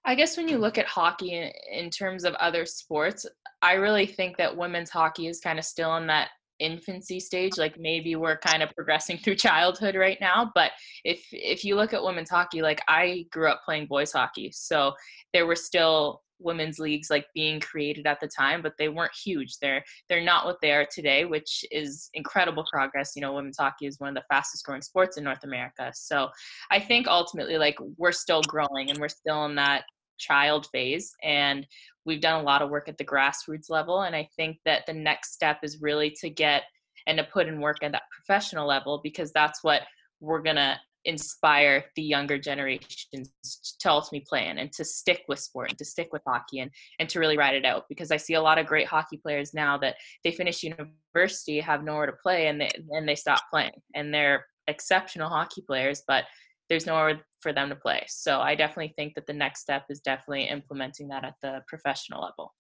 I 0.06 0.16
guess 0.16 0.38
when 0.38 0.48
you 0.48 0.58
look 0.58 0.78
at 0.78 0.86
hockey 0.86 1.52
in, 1.72 1.90
terms 1.90 2.24
of 2.24 2.34
other 2.36 2.66
sports, 2.66 3.26
I 3.62 3.74
really 3.74 4.06
think 4.06 4.38
that 4.38 4.56
women's 4.56 4.90
hockey 4.90 5.28
is 5.28 5.40
kind 5.40 5.60
of 5.60 5.66
still 5.66 5.96
in 5.98 6.08
that 6.08 6.30
infancy 6.60 7.22
stage 7.22 7.58
like 7.58 7.80
maybe 7.80 8.18
we're 8.18 8.38
kind 8.40 8.62
of 8.62 8.70
progressing 8.76 9.18
through 9.24 9.34
childhood 9.34 9.96
right 9.96 10.18
now 10.20 10.52
but 10.54 10.72
if 11.06 11.26
if 11.32 11.64
you 11.64 11.74
look 11.74 11.94
at 11.94 12.04
women's 12.04 12.30
hockey 12.30 12.62
like 12.62 12.82
i 12.90 13.26
grew 13.32 13.48
up 13.48 13.62
playing 13.64 13.86
boys 13.88 14.12
hockey 14.12 14.52
so 14.54 14.92
there 15.32 15.48
were 15.48 15.56
still 15.56 16.22
women's 16.40 16.80
leagues 16.80 17.10
like 17.10 17.26
being 17.34 17.60
created 17.60 18.08
at 18.08 18.20
the 18.20 18.28
time 18.28 18.62
but 18.62 18.74
they 18.78 18.90
weren't 18.90 19.16
huge. 19.16 19.58
They're 19.60 19.84
they're 20.08 20.24
not 20.24 20.46
what 20.46 20.58
they 20.62 20.72
are 20.72 20.88
today 20.92 21.26
which 21.26 21.66
is 21.72 22.10
incredible 22.14 22.66
progress. 22.72 23.14
You 23.16 23.22
know 23.22 23.34
women's 23.34 23.58
hockey 23.58 23.86
is 23.86 24.00
one 24.00 24.10
of 24.10 24.16
the 24.16 24.28
fastest 24.30 24.66
growing 24.66 24.82
sports 24.82 25.18
in 25.18 25.24
north 25.24 25.44
america. 25.44 25.92
So 25.94 26.30
i 26.72 26.80
think 26.80 27.08
ultimately 27.08 27.58
like 27.58 27.78
we're 27.98 28.12
still 28.12 28.42
growing 28.44 28.90
and 28.90 29.00
we're 29.00 29.10
still 29.10 29.46
in 29.46 29.56
that 29.56 29.84
child 30.18 30.68
phase 30.72 31.14
and 31.24 31.66
we've 32.06 32.22
done 32.22 32.40
a 32.40 32.44
lot 32.44 32.62
of 32.62 32.70
work 32.70 32.90
at 32.90 32.98
the 32.98 33.06
grassroots 33.06 33.70
level 33.70 34.02
and 34.02 34.16
i 34.16 34.28
think 34.36 34.58
that 34.66 34.86
the 34.86 34.94
next 34.94 35.34
step 35.34 35.60
is 35.64 35.82
really 35.82 36.12
to 36.12 36.30
get 36.30 36.64
and 37.08 37.18
to 37.18 37.24
put 37.24 37.48
in 37.48 37.62
work 37.62 37.78
at 37.82 37.92
that 37.92 38.04
professional 38.12 38.68
level 38.68 39.00
because 39.04 39.32
that's 39.32 39.64
what 39.64 39.84
we're 40.20 40.42
going 40.42 40.56
to 40.56 40.78
inspire 41.06 41.86
the 41.96 42.02
younger 42.02 42.38
generations 42.38 43.32
to 43.80 43.90
ultimately 43.90 44.26
play 44.28 44.48
in 44.48 44.58
and 44.58 44.72
to 44.74 44.84
stick 44.84 45.24
with 45.28 45.40
sport 45.40 45.70
and 45.70 45.78
to 45.78 45.86
stick 45.86 46.10
with 46.12 46.22
hockey 46.28 46.60
and, 46.60 46.72
and 47.00 47.08
to 47.10 47.20
really 47.20 47.38
ride 47.38 47.56
it 47.56 47.66
out 47.66 47.86
because 47.90 48.12
I 48.12 48.18
see 48.18 48.34
a 48.34 48.42
lot 48.42 48.58
of 48.58 48.66
great 48.66 48.88
hockey 48.88 49.18
players 49.18 49.54
now 49.54 49.78
that 49.78 49.96
they 50.24 50.32
finish 50.32 50.64
university 50.64 51.60
have 51.60 51.84
nowhere 51.84 52.06
to 52.06 52.14
play 52.22 52.48
and 52.48 52.60
they 52.60 52.70
and 52.92 53.08
they 53.08 53.16
stop 53.16 53.42
playing 53.50 53.72
and 53.96 54.14
they're 54.14 54.46
exceptional 54.68 55.30
hockey 55.30 55.64
players 55.66 56.04
but 56.08 56.26
there's 56.70 56.86
nowhere 56.86 57.22
for 57.42 57.52
them 57.52 57.70
to 57.70 57.76
play. 57.76 58.04
So 58.08 58.40
I 58.40 58.56
definitely 58.56 58.94
think 58.96 59.16
that 59.16 59.26
the 59.26 59.34
next 59.34 59.62
step 59.62 59.86
is 59.90 60.00
definitely 60.00 60.44
implementing 60.44 61.08
that 61.10 61.26
at 61.26 61.36
the 61.42 61.62
professional 61.68 62.22
level. 62.22 62.54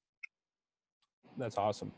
That's 1.38 1.58
awesome. 1.58 1.91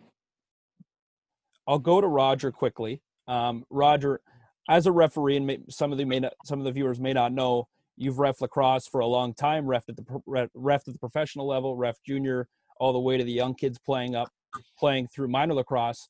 I'll 1.68 1.80
go 1.80 2.02
to 2.02 2.08
Roger 2.08 2.52
quickly. 2.52 3.02
Um, 3.28 3.66
Roger, 3.70 4.20
as 4.72 4.86
a 4.86 4.92
referee, 4.92 5.36
and 5.36 5.66
some 5.70 5.92
of 5.92 5.98
the 5.98 6.06
may 6.06 6.22
not, 6.22 6.32
some 6.46 6.58
of 6.58 6.64
the 6.66 6.72
viewers 6.72 6.98
may 6.98 7.12
not 7.12 7.34
know, 7.34 7.68
you've 7.98 8.20
ref 8.20 8.40
lacrosse 8.40 8.88
for 8.88 9.02
a 9.02 9.06
long 9.06 9.34
time. 9.34 9.68
Ref 9.68 9.84
at 9.90 9.98
the 9.98 10.22
ref 10.26 10.88
at 10.88 10.94
the 10.94 10.98
professional 10.98 11.46
level, 11.46 11.76
ref 11.76 12.02
junior, 12.08 12.48
all 12.80 12.94
the 12.94 13.00
way 13.00 13.18
to 13.18 13.24
the 13.26 13.34
young 13.34 13.54
kids 13.54 13.78
playing 13.78 14.16
up, 14.16 14.30
playing 14.80 15.08
through 15.08 15.28
minor 15.28 15.56
lacrosse. 15.56 16.08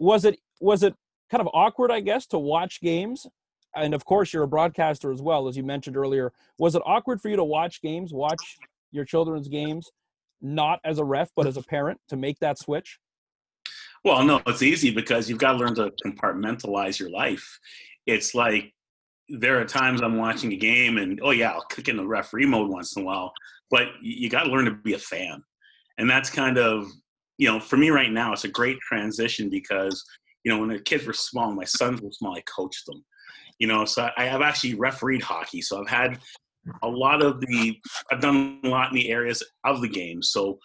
Was 0.00 0.24
it 0.24 0.40
was 0.60 0.82
it 0.82 0.96
kind 1.30 1.40
of 1.40 1.48
awkward, 1.54 1.92
I 1.92 2.00
guess, 2.00 2.26
to 2.26 2.38
watch 2.38 2.80
games? 2.80 3.28
And 3.76 3.94
of 3.94 4.04
course, 4.04 4.32
you're 4.32 4.42
a 4.42 4.48
broadcaster 4.48 5.12
as 5.12 5.22
well, 5.22 5.46
as 5.46 5.56
you 5.56 5.62
mentioned 5.62 5.96
earlier. 5.96 6.32
Was 6.58 6.74
it 6.74 6.82
awkward 6.84 7.22
for 7.22 7.28
you 7.28 7.36
to 7.36 7.44
watch 7.44 7.80
games, 7.80 8.12
watch 8.12 8.58
your 8.90 9.04
children's 9.04 9.46
games, 9.46 9.88
not 10.40 10.80
as 10.84 10.98
a 10.98 11.04
ref 11.04 11.30
but 11.36 11.46
as 11.46 11.56
a 11.56 11.62
parent, 11.62 12.00
to 12.08 12.16
make 12.16 12.40
that 12.40 12.58
switch? 12.58 12.98
Well, 14.04 14.24
no, 14.24 14.42
it's 14.46 14.62
easy 14.62 14.90
because 14.90 15.28
you've 15.28 15.38
got 15.38 15.52
to 15.52 15.58
learn 15.58 15.74
to 15.76 15.92
compartmentalize 16.04 16.98
your 16.98 17.10
life. 17.10 17.58
It's 18.06 18.34
like 18.34 18.72
there 19.28 19.60
are 19.60 19.64
times 19.64 20.02
I'm 20.02 20.16
watching 20.16 20.52
a 20.52 20.56
game 20.56 20.98
and 20.98 21.20
oh 21.22 21.30
yeah, 21.30 21.52
I'll 21.52 21.62
click 21.62 21.88
in 21.88 21.96
the 21.96 22.06
referee 22.06 22.46
mode 22.46 22.68
once 22.68 22.96
in 22.96 23.02
a 23.02 23.04
while, 23.04 23.32
but 23.70 23.88
you 24.02 24.28
got 24.28 24.44
to 24.44 24.50
learn 24.50 24.64
to 24.64 24.72
be 24.72 24.94
a 24.94 24.98
fan, 24.98 25.42
and 25.98 26.10
that's 26.10 26.30
kind 26.30 26.58
of 26.58 26.86
you 27.38 27.48
know 27.48 27.60
for 27.60 27.76
me 27.76 27.90
right 27.90 28.10
now 28.10 28.32
it's 28.32 28.44
a 28.44 28.48
great 28.48 28.78
transition 28.80 29.48
because 29.48 30.04
you 30.44 30.52
know 30.52 30.58
when 30.58 30.68
the 30.68 30.80
kids 30.80 31.06
were 31.06 31.12
small, 31.12 31.52
my 31.52 31.64
sons 31.64 32.02
were 32.02 32.10
small, 32.10 32.36
I 32.36 32.42
coached 32.42 32.84
them, 32.86 33.04
you 33.58 33.68
know, 33.68 33.84
so 33.84 34.10
I 34.16 34.24
have 34.24 34.42
actually 34.42 34.74
refereed 34.74 35.22
hockey, 35.22 35.62
so 35.62 35.80
I've 35.80 35.88
had 35.88 36.18
a 36.82 36.88
lot 36.88 37.22
of 37.22 37.40
the 37.40 37.78
I've 38.10 38.20
done 38.20 38.58
a 38.64 38.68
lot 38.68 38.90
in 38.90 38.96
the 38.96 39.10
areas 39.10 39.42
of 39.64 39.80
the 39.80 39.88
game, 39.88 40.22
so 40.22 40.58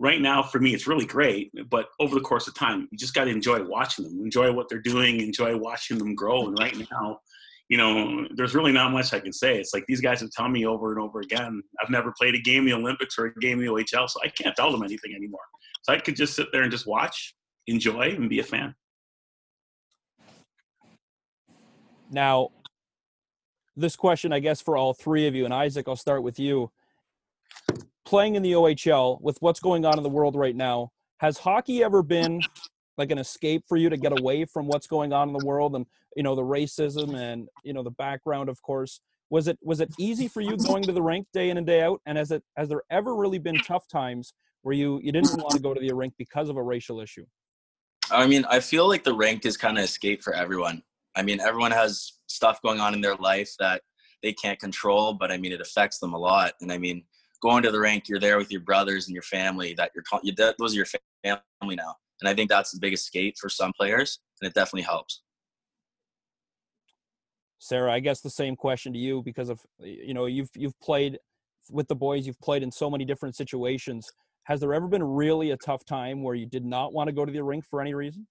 right 0.00 0.22
now 0.22 0.42
for 0.42 0.58
me 0.58 0.74
it's 0.74 0.86
really 0.86 1.04
great 1.04 1.52
but 1.68 1.88
over 2.00 2.14
the 2.14 2.20
course 2.22 2.48
of 2.48 2.54
time 2.54 2.88
you 2.90 2.98
just 2.98 3.14
got 3.14 3.24
to 3.24 3.30
enjoy 3.30 3.62
watching 3.62 4.04
them 4.04 4.18
enjoy 4.24 4.50
what 4.50 4.68
they're 4.68 4.80
doing 4.80 5.20
enjoy 5.20 5.56
watching 5.56 5.98
them 5.98 6.14
grow. 6.14 6.48
And 6.48 6.58
right 6.58 6.74
now 6.90 7.20
you 7.68 7.76
know 7.76 8.26
there's 8.34 8.54
really 8.54 8.72
not 8.72 8.92
much 8.92 9.12
i 9.12 9.20
can 9.20 9.32
say. 9.32 9.58
It's 9.58 9.72
like 9.74 9.84
these 9.86 10.00
guys 10.00 10.20
have 10.20 10.30
told 10.36 10.50
me 10.50 10.66
over 10.66 10.90
and 10.90 11.00
over 11.00 11.20
again 11.20 11.62
i've 11.80 11.90
never 11.90 12.12
played 12.18 12.34
a 12.34 12.40
game 12.40 12.62
in 12.62 12.70
the 12.70 12.72
olympics 12.74 13.18
or 13.18 13.26
a 13.26 13.34
game 13.40 13.60
in 13.60 13.66
the 13.66 13.70
ohl 13.70 14.08
so 14.08 14.18
i 14.24 14.28
can't 14.28 14.56
tell 14.56 14.72
them 14.72 14.82
anything 14.82 15.14
anymore. 15.14 15.40
So 15.82 15.92
i 15.92 15.98
could 15.98 16.16
just 16.16 16.34
sit 16.34 16.48
there 16.50 16.62
and 16.62 16.72
just 16.72 16.86
watch 16.86 17.34
enjoy 17.66 18.14
and 18.16 18.28
be 18.28 18.40
a 18.40 18.42
fan. 18.42 18.74
Now 22.10 22.50
this 23.76 23.96
question 23.96 24.32
i 24.32 24.40
guess 24.40 24.60
for 24.60 24.76
all 24.76 24.92
three 24.92 25.26
of 25.26 25.34
you 25.34 25.44
and 25.44 25.54
isaac 25.54 25.86
i'll 25.88 25.96
start 25.96 26.22
with 26.22 26.38
you 26.38 26.70
playing 28.10 28.34
in 28.34 28.42
the 28.42 28.52
OHL 28.52 29.22
with 29.22 29.36
what's 29.38 29.60
going 29.60 29.84
on 29.84 29.96
in 29.96 30.02
the 30.02 30.10
world 30.10 30.34
right 30.34 30.56
now, 30.56 30.90
has 31.18 31.38
hockey 31.38 31.84
ever 31.84 32.02
been 32.02 32.40
like 32.98 33.12
an 33.12 33.18
escape 33.18 33.62
for 33.68 33.76
you 33.76 33.88
to 33.88 33.96
get 33.96 34.18
away 34.18 34.44
from 34.44 34.66
what's 34.66 34.88
going 34.88 35.12
on 35.12 35.28
in 35.28 35.32
the 35.32 35.46
world 35.46 35.76
and 35.76 35.86
you 36.16 36.24
know 36.24 36.34
the 36.34 36.42
racism 36.42 37.14
and 37.14 37.48
you 37.62 37.72
know 37.72 37.84
the 37.84 37.92
background 37.92 38.48
of 38.48 38.60
course? 38.62 39.00
Was 39.30 39.46
it 39.46 39.56
was 39.62 39.80
it 39.80 39.94
easy 39.96 40.26
for 40.26 40.40
you 40.40 40.56
going 40.56 40.82
to 40.82 40.92
the 40.92 41.00
rink 41.00 41.28
day 41.32 41.50
in 41.50 41.56
and 41.56 41.64
day 41.64 41.82
out? 41.82 42.00
And 42.04 42.18
has 42.18 42.32
it 42.32 42.42
has 42.56 42.68
there 42.68 42.82
ever 42.90 43.14
really 43.14 43.38
been 43.38 43.58
tough 43.58 43.86
times 43.86 44.34
where 44.62 44.74
you 44.74 44.98
you 45.04 45.12
didn't 45.12 45.40
want 45.40 45.52
to 45.52 45.60
go 45.60 45.72
to 45.72 45.80
the 45.80 45.94
rink 45.94 46.14
because 46.18 46.48
of 46.48 46.56
a 46.56 46.62
racial 46.62 47.00
issue? 47.00 47.24
I 48.10 48.26
mean 48.26 48.44
i 48.50 48.58
feel 48.58 48.88
like 48.88 49.04
the 49.04 49.14
rink 49.14 49.46
is 49.46 49.56
kind 49.56 49.78
of 49.78 49.84
escape 49.84 50.24
for 50.24 50.34
everyone. 50.34 50.82
I 51.14 51.22
mean 51.22 51.38
everyone 51.38 51.70
has 51.70 52.14
stuff 52.26 52.60
going 52.60 52.80
on 52.80 52.92
in 52.92 53.02
their 53.02 53.14
life 53.14 53.52
that 53.60 53.82
they 54.20 54.32
can't 54.32 54.58
control 54.58 55.14
but 55.14 55.30
i 55.30 55.36
mean 55.36 55.52
it 55.52 55.60
affects 55.60 56.00
them 56.00 56.12
a 56.12 56.18
lot. 56.18 56.54
And 56.60 56.72
i 56.72 56.78
mean 56.78 57.04
going 57.40 57.62
to 57.62 57.70
the 57.70 57.80
rink, 57.80 58.08
you're 58.08 58.20
there 58.20 58.38
with 58.38 58.50
your 58.50 58.60
brothers 58.60 59.06
and 59.06 59.14
your 59.14 59.22
family. 59.22 59.74
That 59.74 59.90
you're 59.94 60.04
you, 60.22 60.32
those 60.34 60.72
are 60.72 60.76
your 60.76 60.86
family 61.24 61.76
now, 61.76 61.94
and 62.20 62.28
I 62.28 62.34
think 62.34 62.50
that's 62.50 62.72
the 62.72 62.80
biggest 62.80 63.04
escape 63.04 63.36
for 63.38 63.48
some 63.48 63.72
players, 63.78 64.20
and 64.40 64.48
it 64.48 64.54
definitely 64.54 64.82
helps. 64.82 65.22
Sarah, 67.58 67.92
I 67.92 68.00
guess 68.00 68.20
the 68.20 68.30
same 68.30 68.56
question 68.56 68.92
to 68.94 68.98
you 68.98 69.22
because 69.22 69.50
of 69.50 69.60
you 69.78 70.14
know 70.14 70.26
you've 70.26 70.50
you've 70.54 70.78
played 70.80 71.18
with 71.70 71.88
the 71.88 71.94
boys, 71.94 72.26
you've 72.26 72.40
played 72.40 72.62
in 72.62 72.72
so 72.72 72.90
many 72.90 73.04
different 73.04 73.36
situations. 73.36 74.10
Has 74.44 74.60
there 74.60 74.74
ever 74.74 74.88
been 74.88 75.04
really 75.04 75.50
a 75.50 75.56
tough 75.58 75.84
time 75.84 76.22
where 76.22 76.34
you 76.34 76.46
did 76.46 76.64
not 76.64 76.92
want 76.92 77.08
to 77.08 77.12
go 77.12 77.24
to 77.24 77.30
the 77.30 77.42
rink 77.42 77.64
for 77.64 77.80
any 77.80 77.94
reason? 77.94 78.26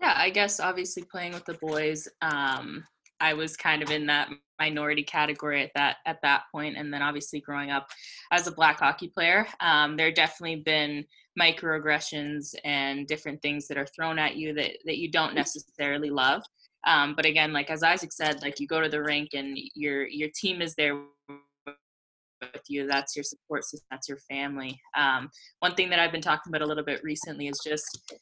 Yeah, 0.00 0.14
I 0.16 0.30
guess 0.30 0.60
obviously 0.60 1.04
playing 1.04 1.32
with 1.32 1.44
the 1.44 1.54
boys, 1.54 2.08
um, 2.22 2.84
I 3.20 3.34
was 3.34 3.56
kind 3.56 3.82
of 3.82 3.90
in 3.90 4.06
that 4.06 4.28
minority 4.60 5.02
category 5.02 5.62
at 5.62 5.70
that 5.74 5.96
at 6.04 6.18
that 6.22 6.42
point 6.52 6.76
and 6.76 6.92
then 6.92 7.02
obviously 7.02 7.40
growing 7.40 7.70
up 7.70 7.88
as 8.30 8.46
a 8.46 8.52
black 8.52 8.78
hockey 8.78 9.08
player 9.08 9.46
um, 9.60 9.96
there 9.96 10.12
definitely 10.12 10.56
been 10.56 11.04
microaggressions 11.40 12.54
and 12.64 13.06
different 13.06 13.40
things 13.40 13.66
that 13.66 13.78
are 13.78 13.86
thrown 13.86 14.18
at 14.18 14.36
you 14.36 14.52
that, 14.52 14.72
that 14.84 14.98
you 14.98 15.10
don't 15.10 15.34
necessarily 15.34 16.10
love 16.10 16.42
um, 16.86 17.14
but 17.16 17.24
again 17.24 17.54
like 17.54 17.70
as 17.70 17.82
isaac 17.82 18.12
said 18.12 18.42
like 18.42 18.60
you 18.60 18.66
go 18.66 18.82
to 18.82 18.88
the 18.90 19.02
rink 19.02 19.30
and 19.32 19.58
your 19.74 20.06
your 20.06 20.28
team 20.34 20.60
is 20.60 20.74
there 20.74 21.00
with 22.40 22.62
you 22.68 22.86
that's 22.86 23.16
your 23.16 23.22
support 23.22 23.64
system 23.64 23.86
that's 23.90 24.08
your 24.08 24.18
family. 24.28 24.80
Um, 24.96 25.30
one 25.60 25.74
thing 25.74 25.90
that 25.90 25.98
i've 25.98 26.12
been 26.12 26.20
talking 26.20 26.50
about 26.50 26.62
a 26.62 26.66
little 26.66 26.84
bit 26.84 27.02
recently 27.02 27.48
is 27.48 27.60
just 27.64 28.12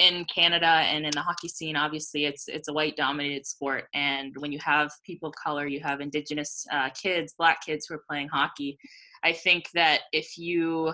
in 0.00 0.24
canada 0.26 0.66
and 0.66 1.04
in 1.04 1.10
the 1.12 1.20
hockey 1.20 1.48
scene 1.48 1.76
obviously 1.76 2.24
it's 2.24 2.48
it's 2.48 2.68
a 2.68 2.72
white 2.72 2.96
dominated 2.96 3.46
sport 3.46 3.84
and 3.94 4.34
when 4.38 4.52
you 4.52 4.58
have 4.60 4.90
people 5.04 5.28
of 5.28 5.34
color 5.42 5.66
you 5.66 5.80
have 5.80 6.00
indigenous 6.00 6.64
uh, 6.72 6.88
kids 6.90 7.34
black 7.38 7.64
kids 7.64 7.86
who 7.86 7.94
are 7.94 8.02
playing 8.08 8.28
hockey 8.28 8.78
i 9.24 9.32
think 9.32 9.68
that 9.74 10.02
if 10.12 10.36
you 10.36 10.92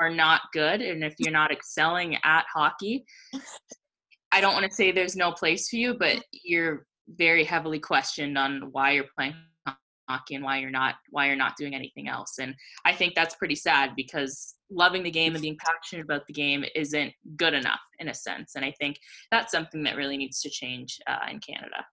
are 0.00 0.10
not 0.10 0.42
good 0.52 0.80
and 0.80 1.04
if 1.04 1.14
you're 1.18 1.32
not 1.32 1.52
excelling 1.52 2.16
at 2.24 2.44
hockey 2.52 3.04
i 4.32 4.40
don't 4.40 4.54
want 4.54 4.66
to 4.66 4.72
say 4.72 4.92
there's 4.92 5.16
no 5.16 5.32
place 5.32 5.68
for 5.68 5.76
you 5.76 5.94
but 5.94 6.22
you're 6.44 6.86
very 7.16 7.44
heavily 7.44 7.78
questioned 7.78 8.38
on 8.38 8.68
why 8.72 8.92
you're 8.92 9.04
playing 9.16 9.34
and 10.30 10.44
why 10.44 10.58
you're 10.58 10.70
not 10.70 10.96
why 11.10 11.26
you're 11.26 11.36
not 11.36 11.56
doing 11.56 11.74
anything 11.74 12.08
else. 12.08 12.38
And 12.38 12.54
i 12.84 12.92
think 12.92 13.14
that's 13.14 13.34
pretty 13.34 13.54
sad 13.54 13.92
because 13.96 14.54
loving 14.70 15.02
the 15.02 15.10
game 15.10 15.34
and 15.34 15.42
being 15.42 15.58
passionate 15.58 16.04
about 16.04 16.26
the 16.26 16.32
game 16.32 16.64
isn't 16.74 17.12
good 17.36 17.54
enough 17.54 17.80
in 17.98 18.08
a 18.08 18.14
sense. 18.14 18.54
And 18.54 18.64
i 18.64 18.72
think 18.72 18.98
that's 19.30 19.52
something 19.52 19.82
that 19.84 19.96
really 19.96 20.16
needs 20.16 20.40
to 20.42 20.50
change 20.50 21.00
uh, 21.06 21.26
in 21.30 21.40
canada. 21.40 21.84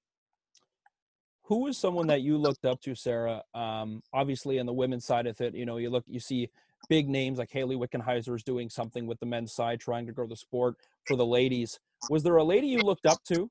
Who 1.44 1.66
is 1.68 1.78
someone 1.78 2.08
that 2.08 2.22
you 2.22 2.38
looked 2.38 2.66
up 2.66 2.82
to 2.82 2.96
sarah? 2.96 3.44
Um, 3.54 4.02
obviously 4.14 4.60
on 4.60 4.66
the 4.66 4.74
women's 4.74 5.06
side 5.06 5.28
of 5.28 5.40
it 5.42 5.56
you 5.56 5.66
know 5.66 5.78
you 5.78 5.90
look 5.90 6.06
you 6.08 6.20
see 6.20 6.50
big 6.88 7.10
names 7.10 7.38
like 7.38 7.52
hayley 7.52 7.76
wickenheiser 7.76 8.36
is 8.36 8.44
doing 8.44 8.70
something 8.70 9.06
with 9.06 9.20
the 9.20 9.26
men's 9.26 9.54
side 9.54 9.80
trying 9.80 10.06
to 10.06 10.14
grow 10.14 10.28
the 10.28 10.36
sport 10.36 10.76
for 11.08 11.18
the 11.18 11.26
ladies. 11.26 11.80
Was 12.10 12.24
there 12.24 12.38
a 12.38 12.44
lady 12.44 12.68
you 12.68 12.80
looked 12.80 13.06
up 13.06 13.22
to 13.26 13.50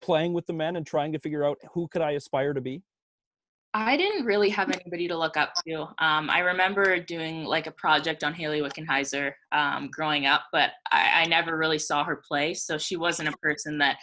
playing 0.00 0.32
with 0.32 0.46
the 0.46 0.52
men 0.52 0.76
and 0.76 0.86
trying 0.86 1.12
to 1.12 1.18
figure 1.18 1.44
out 1.44 1.58
who 1.72 1.88
could 1.88 2.02
i 2.02 2.12
aspire 2.12 2.52
to 2.52 2.60
be 2.60 2.82
I 3.74 3.98
didn't 3.98 4.24
really 4.24 4.48
have 4.50 4.70
anybody 4.70 5.08
to 5.08 5.16
look 5.16 5.36
up 5.36 5.52
to. 5.66 5.82
Um, 5.98 6.30
I 6.30 6.40
remember 6.40 6.98
doing 6.98 7.44
like 7.44 7.66
a 7.66 7.70
project 7.70 8.24
on 8.24 8.32
Hayley 8.32 8.60
Wickenheiser 8.60 9.32
um, 9.52 9.90
growing 9.92 10.24
up, 10.24 10.44
but 10.52 10.70
I, 10.90 11.22
I, 11.22 11.24
never 11.26 11.58
really 11.58 11.78
saw 11.78 12.02
her 12.02 12.16
play. 12.16 12.54
So 12.54 12.78
she 12.78 12.96
wasn't 12.96 13.28
a 13.28 13.36
person 13.38 13.76
that 13.78 13.98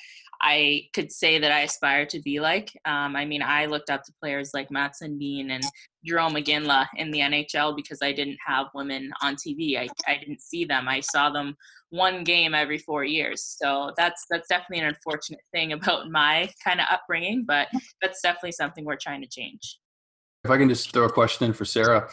I 0.47 0.83
could 0.93 1.11
say 1.11 1.39
that 1.39 1.51
I 1.51 1.61
aspire 1.61 2.05
to 2.05 2.19
be 2.19 2.39
like. 2.39 2.71
Um, 2.85 3.15
I 3.15 3.25
mean, 3.25 3.41
I 3.41 3.65
looked 3.65 3.89
up 3.89 4.03
to 4.03 4.13
players 4.21 4.51
like 4.53 4.69
Mats 4.69 4.99
Sundin 5.01 5.49
and 5.49 5.63
Jerome 6.05 6.35
Iginla 6.35 6.85
in 6.97 7.09
the 7.09 7.19
NHL 7.19 7.75
because 7.75 7.97
I 8.03 8.11
didn't 8.11 8.37
have 8.45 8.67
women 8.75 9.11
on 9.23 9.35
TV. 9.35 9.79
I, 9.79 9.87
I 10.07 10.17
didn't 10.19 10.41
see 10.41 10.63
them. 10.63 10.87
I 10.87 10.99
saw 10.99 11.31
them 11.31 11.55
one 11.89 12.23
game 12.23 12.53
every 12.53 12.77
four 12.77 13.03
years. 13.03 13.57
So 13.59 13.91
that's 13.97 14.25
that's 14.29 14.47
definitely 14.47 14.85
an 14.85 14.89
unfortunate 14.89 15.41
thing 15.51 15.71
about 15.73 16.11
my 16.11 16.47
kind 16.63 16.79
of 16.79 16.85
upbringing, 16.91 17.43
but 17.47 17.67
that's 17.99 18.21
definitely 18.21 18.51
something 18.51 18.85
we're 18.85 18.97
trying 18.97 19.23
to 19.23 19.27
change. 19.27 19.79
If 20.43 20.51
I 20.51 20.57
can 20.57 20.69
just 20.69 20.93
throw 20.93 21.05
a 21.05 21.11
question 21.11 21.47
in 21.47 21.53
for 21.53 21.65
Sarah, 21.65 22.07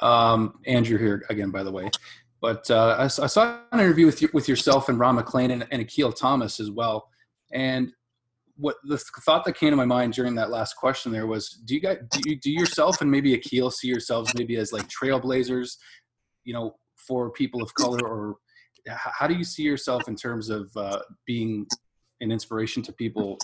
um, 0.00 0.58
Andrew 0.64 0.96
here 0.96 1.22
again, 1.28 1.50
by 1.50 1.62
the 1.62 1.70
way. 1.70 1.90
But 2.40 2.70
uh, 2.70 2.96
I, 2.98 3.04
I, 3.04 3.08
saw 3.08 3.58
an 3.72 3.80
interview 3.80 4.06
with 4.06 4.22
you, 4.22 4.30
with 4.32 4.48
yourself 4.48 4.88
and 4.88 4.98
Ron 4.98 5.16
MacLean 5.16 5.50
and, 5.50 5.66
and 5.70 5.82
Akil 5.82 6.12
Thomas 6.12 6.60
as 6.60 6.70
well. 6.70 7.08
And 7.54 7.92
what 8.56 8.76
the 8.84 8.98
thought 9.24 9.44
that 9.44 9.56
came 9.56 9.70
to 9.70 9.76
my 9.76 9.84
mind 9.84 10.12
during 10.12 10.34
that 10.34 10.50
last 10.50 10.74
question 10.74 11.10
there 11.10 11.26
was, 11.26 11.48
do 11.64 11.74
you 11.74 11.80
guys, 11.80 11.98
do 12.10 12.20
you, 12.30 12.36
do 12.36 12.50
yourself 12.50 13.00
and 13.00 13.10
maybe 13.10 13.34
Akil 13.34 13.70
see 13.70 13.88
yourselves 13.88 14.34
maybe 14.34 14.56
as 14.56 14.72
like 14.72 14.88
trailblazers, 14.88 15.76
you 16.44 16.52
know, 16.52 16.76
for 16.96 17.30
people 17.30 17.62
of 17.62 17.74
color 17.74 18.06
or 18.06 18.36
how 18.86 19.26
do 19.26 19.34
you 19.34 19.44
see 19.44 19.62
yourself 19.62 20.08
in 20.08 20.14
terms 20.14 20.50
of 20.50 20.70
uh, 20.76 21.00
being 21.26 21.66
an 22.20 22.30
inspiration 22.30 22.82
to 22.82 22.92
people 22.92 23.38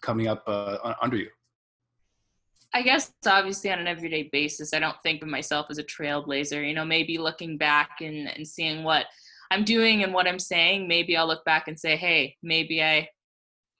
coming 0.00 0.28
up 0.28 0.44
uh, 0.46 0.94
under 1.02 1.16
you? 1.16 1.28
I 2.74 2.82
guess 2.82 3.12
obviously 3.26 3.70
on 3.70 3.80
an 3.80 3.86
everyday 3.86 4.30
basis, 4.32 4.72
I 4.72 4.78
don't 4.78 4.96
think 5.02 5.22
of 5.22 5.28
myself 5.28 5.66
as 5.68 5.78
a 5.78 5.84
trailblazer. 5.84 6.66
You 6.66 6.74
know, 6.74 6.84
maybe 6.84 7.18
looking 7.18 7.58
back 7.58 8.00
and, 8.00 8.28
and 8.34 8.46
seeing 8.46 8.82
what 8.82 9.06
I'm 9.50 9.64
doing 9.64 10.04
and 10.04 10.14
what 10.14 10.26
I'm 10.26 10.38
saying, 10.38 10.88
maybe 10.88 11.16
I'll 11.16 11.26
look 11.26 11.44
back 11.44 11.68
and 11.68 11.78
say, 11.78 11.96
hey, 11.96 12.36
maybe 12.42 12.82
I 12.82 13.08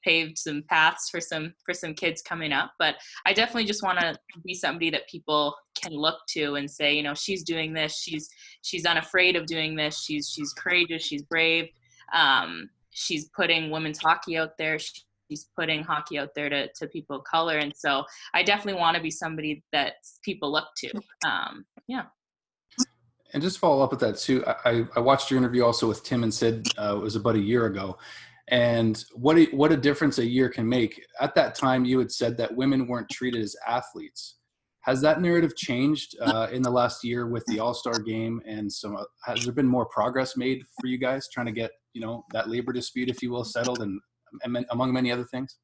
paved 0.04 0.38
some 0.38 0.62
paths 0.68 1.08
for 1.10 1.20
some 1.20 1.54
for 1.64 1.74
some 1.74 1.94
kids 1.94 2.22
coming 2.22 2.52
up. 2.52 2.72
But 2.78 2.96
I 3.26 3.32
definitely 3.32 3.64
just 3.64 3.82
want 3.82 3.98
to 4.00 4.16
be 4.44 4.54
somebody 4.54 4.90
that 4.90 5.08
people 5.08 5.54
can 5.74 5.92
look 5.92 6.18
to 6.30 6.54
and 6.54 6.70
say, 6.70 6.94
you 6.94 7.02
know, 7.02 7.14
she's 7.14 7.42
doing 7.42 7.72
this. 7.72 7.98
She's 7.98 8.28
she's 8.62 8.86
unafraid 8.86 9.36
of 9.36 9.46
doing 9.46 9.76
this. 9.76 10.02
She's 10.02 10.30
she's 10.30 10.52
courageous. 10.52 11.02
She's 11.02 11.22
brave. 11.22 11.68
Um, 12.12 12.68
she's 12.90 13.28
putting 13.30 13.70
women's 13.70 13.98
hockey 13.98 14.36
out 14.36 14.56
there. 14.58 14.78
she's 14.78 15.48
putting 15.56 15.82
hockey 15.82 16.18
out 16.18 16.28
there 16.34 16.50
to, 16.50 16.68
to 16.76 16.86
people 16.88 17.16
of 17.16 17.24
color. 17.24 17.56
And 17.56 17.72
so 17.74 18.04
I 18.34 18.42
definitely 18.42 18.80
want 18.80 18.96
to 18.96 19.02
be 19.02 19.10
somebody 19.10 19.64
that 19.72 19.94
people 20.22 20.52
look 20.52 20.68
to. 20.78 20.90
Um, 21.26 21.64
yeah. 21.88 22.02
And 23.32 23.42
just 23.42 23.58
follow 23.58 23.82
up 23.82 23.90
with 23.90 24.00
that 24.00 24.18
too. 24.18 24.44
I, 24.46 24.84
I 24.94 25.00
watched 25.00 25.30
your 25.30 25.38
interview 25.38 25.64
also 25.64 25.88
with 25.88 26.04
Tim 26.04 26.22
and 26.22 26.32
Sid. 26.32 26.68
Uh, 26.76 26.96
it 26.96 27.00
was 27.00 27.16
about 27.16 27.34
a 27.36 27.40
year 27.40 27.64
ago, 27.64 27.96
and 28.48 29.04
what 29.14 29.38
a, 29.38 29.44
what 29.46 29.72
a 29.72 29.76
difference 29.76 30.18
a 30.18 30.26
year 30.26 30.48
can 30.48 30.68
make. 30.68 31.00
At 31.20 31.34
that 31.36 31.54
time, 31.54 31.84
you 31.84 31.98
had 31.98 32.10
said 32.10 32.36
that 32.38 32.54
women 32.54 32.86
weren't 32.86 33.08
treated 33.10 33.42
as 33.42 33.56
athletes. 33.66 34.36
Has 34.80 35.00
that 35.02 35.20
narrative 35.20 35.54
changed 35.56 36.16
uh, 36.20 36.48
in 36.50 36.60
the 36.60 36.70
last 36.70 37.04
year 37.04 37.28
with 37.28 37.44
the 37.46 37.60
All 37.60 37.72
Star 37.72 38.00
Game? 38.00 38.42
And 38.46 38.72
so, 38.72 38.96
uh, 38.96 39.04
has 39.24 39.44
there 39.44 39.52
been 39.52 39.66
more 39.66 39.86
progress 39.86 40.36
made 40.36 40.64
for 40.80 40.88
you 40.88 40.98
guys 40.98 41.28
trying 41.32 41.46
to 41.46 41.52
get 41.52 41.70
you 41.94 42.00
know 42.00 42.24
that 42.32 42.48
labor 42.48 42.72
dispute, 42.72 43.08
if 43.08 43.22
you 43.22 43.30
will, 43.30 43.44
settled, 43.44 43.80
and, 43.80 44.00
and 44.42 44.66
among 44.70 44.92
many 44.92 45.12
other 45.12 45.24
things? 45.24 45.58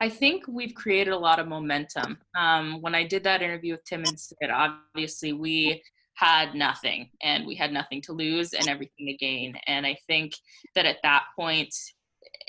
I 0.00 0.08
think 0.08 0.44
we've 0.48 0.74
created 0.74 1.12
a 1.12 1.18
lot 1.18 1.38
of 1.38 1.48
momentum. 1.48 2.16
Um, 2.34 2.80
when 2.80 2.94
I 2.94 3.06
did 3.06 3.24
that 3.24 3.42
interview 3.42 3.72
with 3.72 3.84
Tim 3.84 4.04
and 4.04 4.18
Sid, 4.18 4.50
obviously 4.50 5.34
we 5.34 5.82
had 6.14 6.54
nothing 6.54 7.10
and 7.22 7.46
we 7.46 7.54
had 7.54 7.72
nothing 7.72 8.00
to 8.02 8.12
lose 8.12 8.54
and 8.54 8.68
everything 8.68 9.06
to 9.06 9.14
gain. 9.14 9.54
And 9.66 9.86
I 9.86 9.96
think 10.06 10.32
that 10.74 10.86
at 10.86 10.96
that 11.02 11.24
point, 11.38 11.74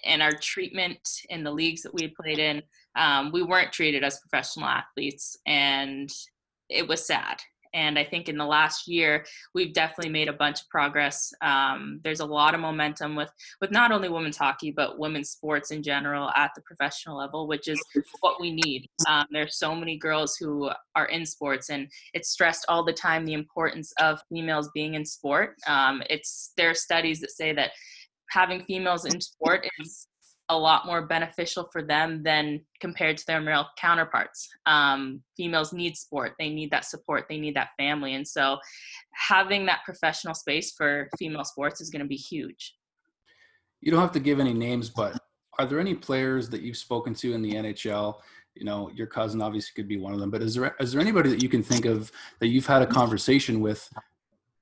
in 0.04 0.22
our 0.22 0.32
treatment 0.32 1.00
in 1.30 1.44
the 1.44 1.52
leagues 1.52 1.82
that 1.84 1.94
we 1.94 2.08
played 2.08 2.40
in, 2.40 2.62
um, 2.96 3.32
we 3.32 3.44
weren't 3.44 3.72
treated 3.72 4.04
as 4.04 4.20
professional 4.20 4.68
athletes, 4.68 5.38
and 5.46 6.12
it 6.70 6.88
was 6.88 7.06
sad. 7.06 7.38
And 7.74 8.00
I 8.00 8.04
think 8.04 8.30
in 8.30 8.38
the 8.38 8.46
last 8.46 8.88
year, 8.88 9.26
we've 9.54 9.74
definitely 9.74 10.10
made 10.10 10.30
a 10.30 10.34
bunch 10.34 10.62
of 10.62 10.70
progress. 10.70 11.32
Um, 11.42 12.00
there's 12.04 12.22
a 12.22 12.26
lot 12.26 12.56
of 12.56 12.60
momentum 12.60 13.16
with 13.16 13.30
with 13.62 13.72
not 13.72 13.92
only 13.92 14.10
women's 14.10 14.38
hockey 14.38 14.72
but 14.72 14.98
women's 14.98 15.30
sports 15.30 15.72
in 15.72 15.84
general 15.84 16.32
at 16.36 16.52
the 16.56 16.62
professional 16.62 17.18
level, 17.18 17.48
which 17.48 17.68
is 17.68 17.80
what 18.22 18.42
we 18.42 18.52
need. 18.52 18.88
Um, 19.08 19.26
there's 19.32 19.58
so 19.58 19.76
many 19.76 19.98
girls 19.98 20.38
who 20.38 20.72
are 20.96 21.06
in 21.06 21.26
sports, 21.26 21.70
and 21.70 21.88
it's 22.14 22.30
stressed 22.30 22.66
all 22.68 22.84
the 22.84 22.94
time 22.94 23.26
the 23.26 23.34
importance 23.34 23.94
of 24.00 24.22
females 24.30 24.70
being 24.74 24.96
in 24.96 25.06
sport. 25.06 25.56
Um, 25.68 26.02
it's 26.10 26.54
there 26.58 26.70
are 26.72 26.76
studies 26.76 27.20
that 27.20 27.32
say 27.32 27.54
that 27.54 27.72
having 28.30 28.64
females 28.64 29.06
in 29.06 29.20
sport 29.22 29.68
is 29.80 30.08
a 30.50 30.58
lot 30.58 30.86
more 30.86 31.06
beneficial 31.06 31.68
for 31.72 31.84
them 31.84 32.24
than 32.24 32.62
compared 32.80 33.18
to 33.18 33.26
their 33.28 33.42
male 33.42 33.68
counterparts. 33.78 34.48
Um, 34.66 35.22
females 35.36 35.74
need 35.74 35.98
sport, 35.98 36.34
they 36.40 36.50
need 36.50 36.72
that 36.72 36.86
support, 36.86 37.26
they 37.30 37.38
need 37.38 37.56
that 37.56 37.70
family. 37.78 38.14
And 38.14 38.26
so 38.26 38.58
having 39.14 39.66
that 39.66 39.80
professional 39.84 40.34
space 40.34 40.72
for 40.72 41.10
female 41.20 41.44
sports 41.44 41.82
is 41.82 41.90
going 41.90 42.02
to 42.02 42.08
be 42.08 42.16
huge. 42.16 42.76
You 43.82 43.92
don't 43.92 44.02
have 44.02 44.14
to 44.14 44.20
give 44.20 44.40
any 44.40 44.54
names, 44.54 44.90
but 44.90 45.20
are 45.60 45.66
there 45.66 45.80
any 45.80 45.94
players 45.94 46.50
that 46.50 46.62
you've 46.62 46.78
spoken 46.78 47.14
to 47.16 47.34
in 47.34 47.42
the 47.42 47.54
NHL? 47.54 48.16
You 48.56 48.66
know, 48.66 48.90
your 48.96 49.08
cousin 49.08 49.42
obviously 49.42 49.72
could 49.76 49.88
be 49.88 49.98
one 49.98 50.14
of 50.14 50.20
them, 50.20 50.32
but 50.32 50.42
is 50.42 50.56
there 50.56 50.76
is 50.80 50.92
there 50.92 51.02
anybody 51.02 51.30
that 51.30 51.44
you 51.44 51.50
can 51.50 51.62
think 51.62 51.86
of 51.86 52.12
that 52.40 52.48
you've 52.48 52.66
had 52.66 52.82
a 52.82 52.88
conversation 52.88 53.60
with 53.60 53.88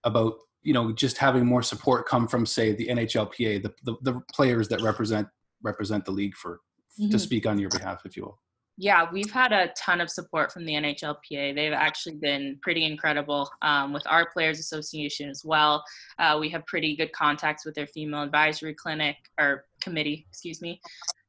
about 0.04 0.36
you 0.66 0.74
know 0.74 0.92
just 0.92 1.18
having 1.18 1.46
more 1.46 1.62
support 1.62 2.08
come 2.08 2.28
from 2.28 2.46
say 2.46 2.74
the 2.74 2.88
NHLPA, 2.88 3.64
the 3.64 3.74
the, 3.84 3.96
the 4.02 4.22
players 4.34 4.68
that 4.70 4.82
represent 4.82 5.28
represent 5.62 6.04
the 6.04 6.12
league 6.12 6.36
for 6.36 6.60
mm-hmm. 7.00 7.12
to 7.12 7.20
speak 7.20 7.46
on 7.46 7.58
your 7.60 7.70
behalf, 7.70 8.02
if 8.06 8.18
you 8.18 8.24
will. 8.24 8.40
Yeah, 8.78 9.08
we've 9.10 9.32
had 9.32 9.54
a 9.54 9.72
ton 9.78 10.02
of 10.02 10.10
support 10.10 10.52
from 10.52 10.66
the 10.66 10.74
NHLPA. 10.74 11.56
They've 11.56 11.72
actually 11.72 12.16
been 12.16 12.60
pretty 12.62 12.84
incredible 12.84 13.50
um, 13.62 13.94
with 13.94 14.04
our 14.06 14.30
Players 14.30 14.60
Association 14.60 15.30
as 15.30 15.44
well. 15.46 15.82
Uh, 16.20 16.38
we 16.42 16.50
have 16.50 16.66
pretty 16.66 16.94
good 16.98 17.14
contacts 17.14 17.66
with 17.66 17.74
their 17.74 17.88
female 17.88 18.24
advisory 18.24 18.74
clinic 18.74 19.16
or 19.40 19.64
committee, 19.80 20.26
excuse 20.30 20.62
me. 20.62 20.82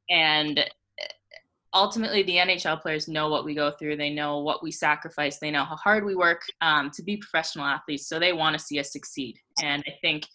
And 0.09 0.59
ultimately, 1.73 2.23
the 2.23 2.37
NHL 2.37 2.81
players 2.81 3.07
know 3.07 3.29
what 3.29 3.45
we 3.45 3.53
go 3.53 3.71
through. 3.71 3.97
They 3.97 4.09
know 4.09 4.39
what 4.39 4.63
we 4.63 4.71
sacrifice. 4.71 5.37
They 5.37 5.51
know 5.51 5.63
how 5.63 5.75
hard 5.75 6.05
we 6.05 6.15
work 6.15 6.41
um, 6.61 6.91
to 6.91 7.03
be 7.03 7.17
professional 7.17 7.65
athletes. 7.65 8.07
So 8.07 8.19
they 8.19 8.33
want 8.33 8.57
to 8.57 8.63
see 8.63 8.79
us 8.79 8.91
succeed. 8.91 9.37
And 9.61 9.83
I 9.87 9.93
think 10.01 10.25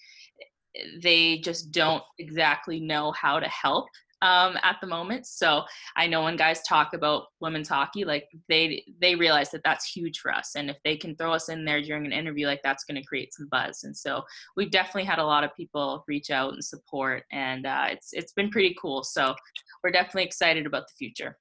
they 1.02 1.38
just 1.38 1.70
don't 1.70 2.02
exactly 2.18 2.80
know 2.80 3.12
how 3.12 3.38
to 3.38 3.48
help 3.48 3.88
um, 4.22 4.56
at 4.62 4.76
the 4.80 4.86
moment. 4.86 5.26
So 5.26 5.64
I 5.96 6.06
know 6.06 6.22
when 6.22 6.36
guys 6.36 6.62
talk 6.62 6.94
about 6.94 7.24
women's 7.40 7.68
hockey, 7.68 8.04
like 8.04 8.28
they 8.48 8.84
they 9.00 9.14
realize 9.14 9.50
that 9.50 9.62
that's 9.64 9.90
huge 9.90 10.20
for 10.20 10.32
us, 10.32 10.52
and 10.56 10.70
if 10.70 10.78
they 10.84 10.96
can 10.96 11.16
throw 11.16 11.34
us 11.34 11.48
in 11.48 11.64
there 11.64 11.82
during 11.82 12.06
an 12.06 12.12
interview, 12.12 12.46
like 12.46 12.60
that's 12.62 12.84
going 12.84 13.00
to 13.00 13.06
create 13.06 13.34
some 13.34 13.48
buzz. 13.50 13.84
And 13.84 13.94
so 13.94 14.22
we've 14.56 14.70
definitely 14.70 15.04
had 15.04 15.18
a 15.18 15.26
lot 15.26 15.44
of 15.44 15.54
people 15.56 16.04
reach 16.06 16.30
out 16.30 16.54
and 16.54 16.64
support, 16.64 17.24
and 17.32 17.66
uh, 17.66 17.86
it's 17.90 18.12
it's 18.12 18.32
been 18.32 18.50
pretty 18.50 18.74
cool. 18.80 19.02
So 19.02 19.34
we're 19.82 19.90
definitely 19.90 20.24
excited 20.24 20.66
about 20.66 20.84
the 20.86 20.94
future 20.96 21.36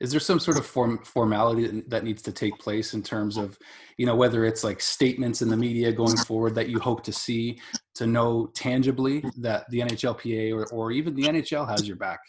is 0.00 0.12
there 0.12 0.20
some 0.20 0.38
sort 0.38 0.56
of 0.56 0.64
form 0.64 0.98
formality 1.04 1.82
that 1.88 2.04
needs 2.04 2.22
to 2.22 2.32
take 2.32 2.56
place 2.58 2.94
in 2.94 3.02
terms 3.02 3.36
of 3.36 3.58
you 3.96 4.06
know 4.06 4.14
whether 4.14 4.44
it's 4.44 4.62
like 4.62 4.80
statements 4.80 5.42
in 5.42 5.48
the 5.48 5.56
media 5.56 5.92
going 5.92 6.16
forward 6.18 6.54
that 6.54 6.68
you 6.68 6.78
hope 6.78 7.02
to 7.02 7.12
see 7.12 7.58
to 7.98 8.06
know 8.06 8.48
tangibly 8.54 9.24
that 9.36 9.68
the 9.70 9.80
nhlpa 9.80 10.54
or, 10.54 10.66
or 10.68 10.92
even 10.92 11.14
the 11.14 11.24
nhl 11.24 11.68
has 11.68 11.86
your 11.86 11.96
back 11.96 12.20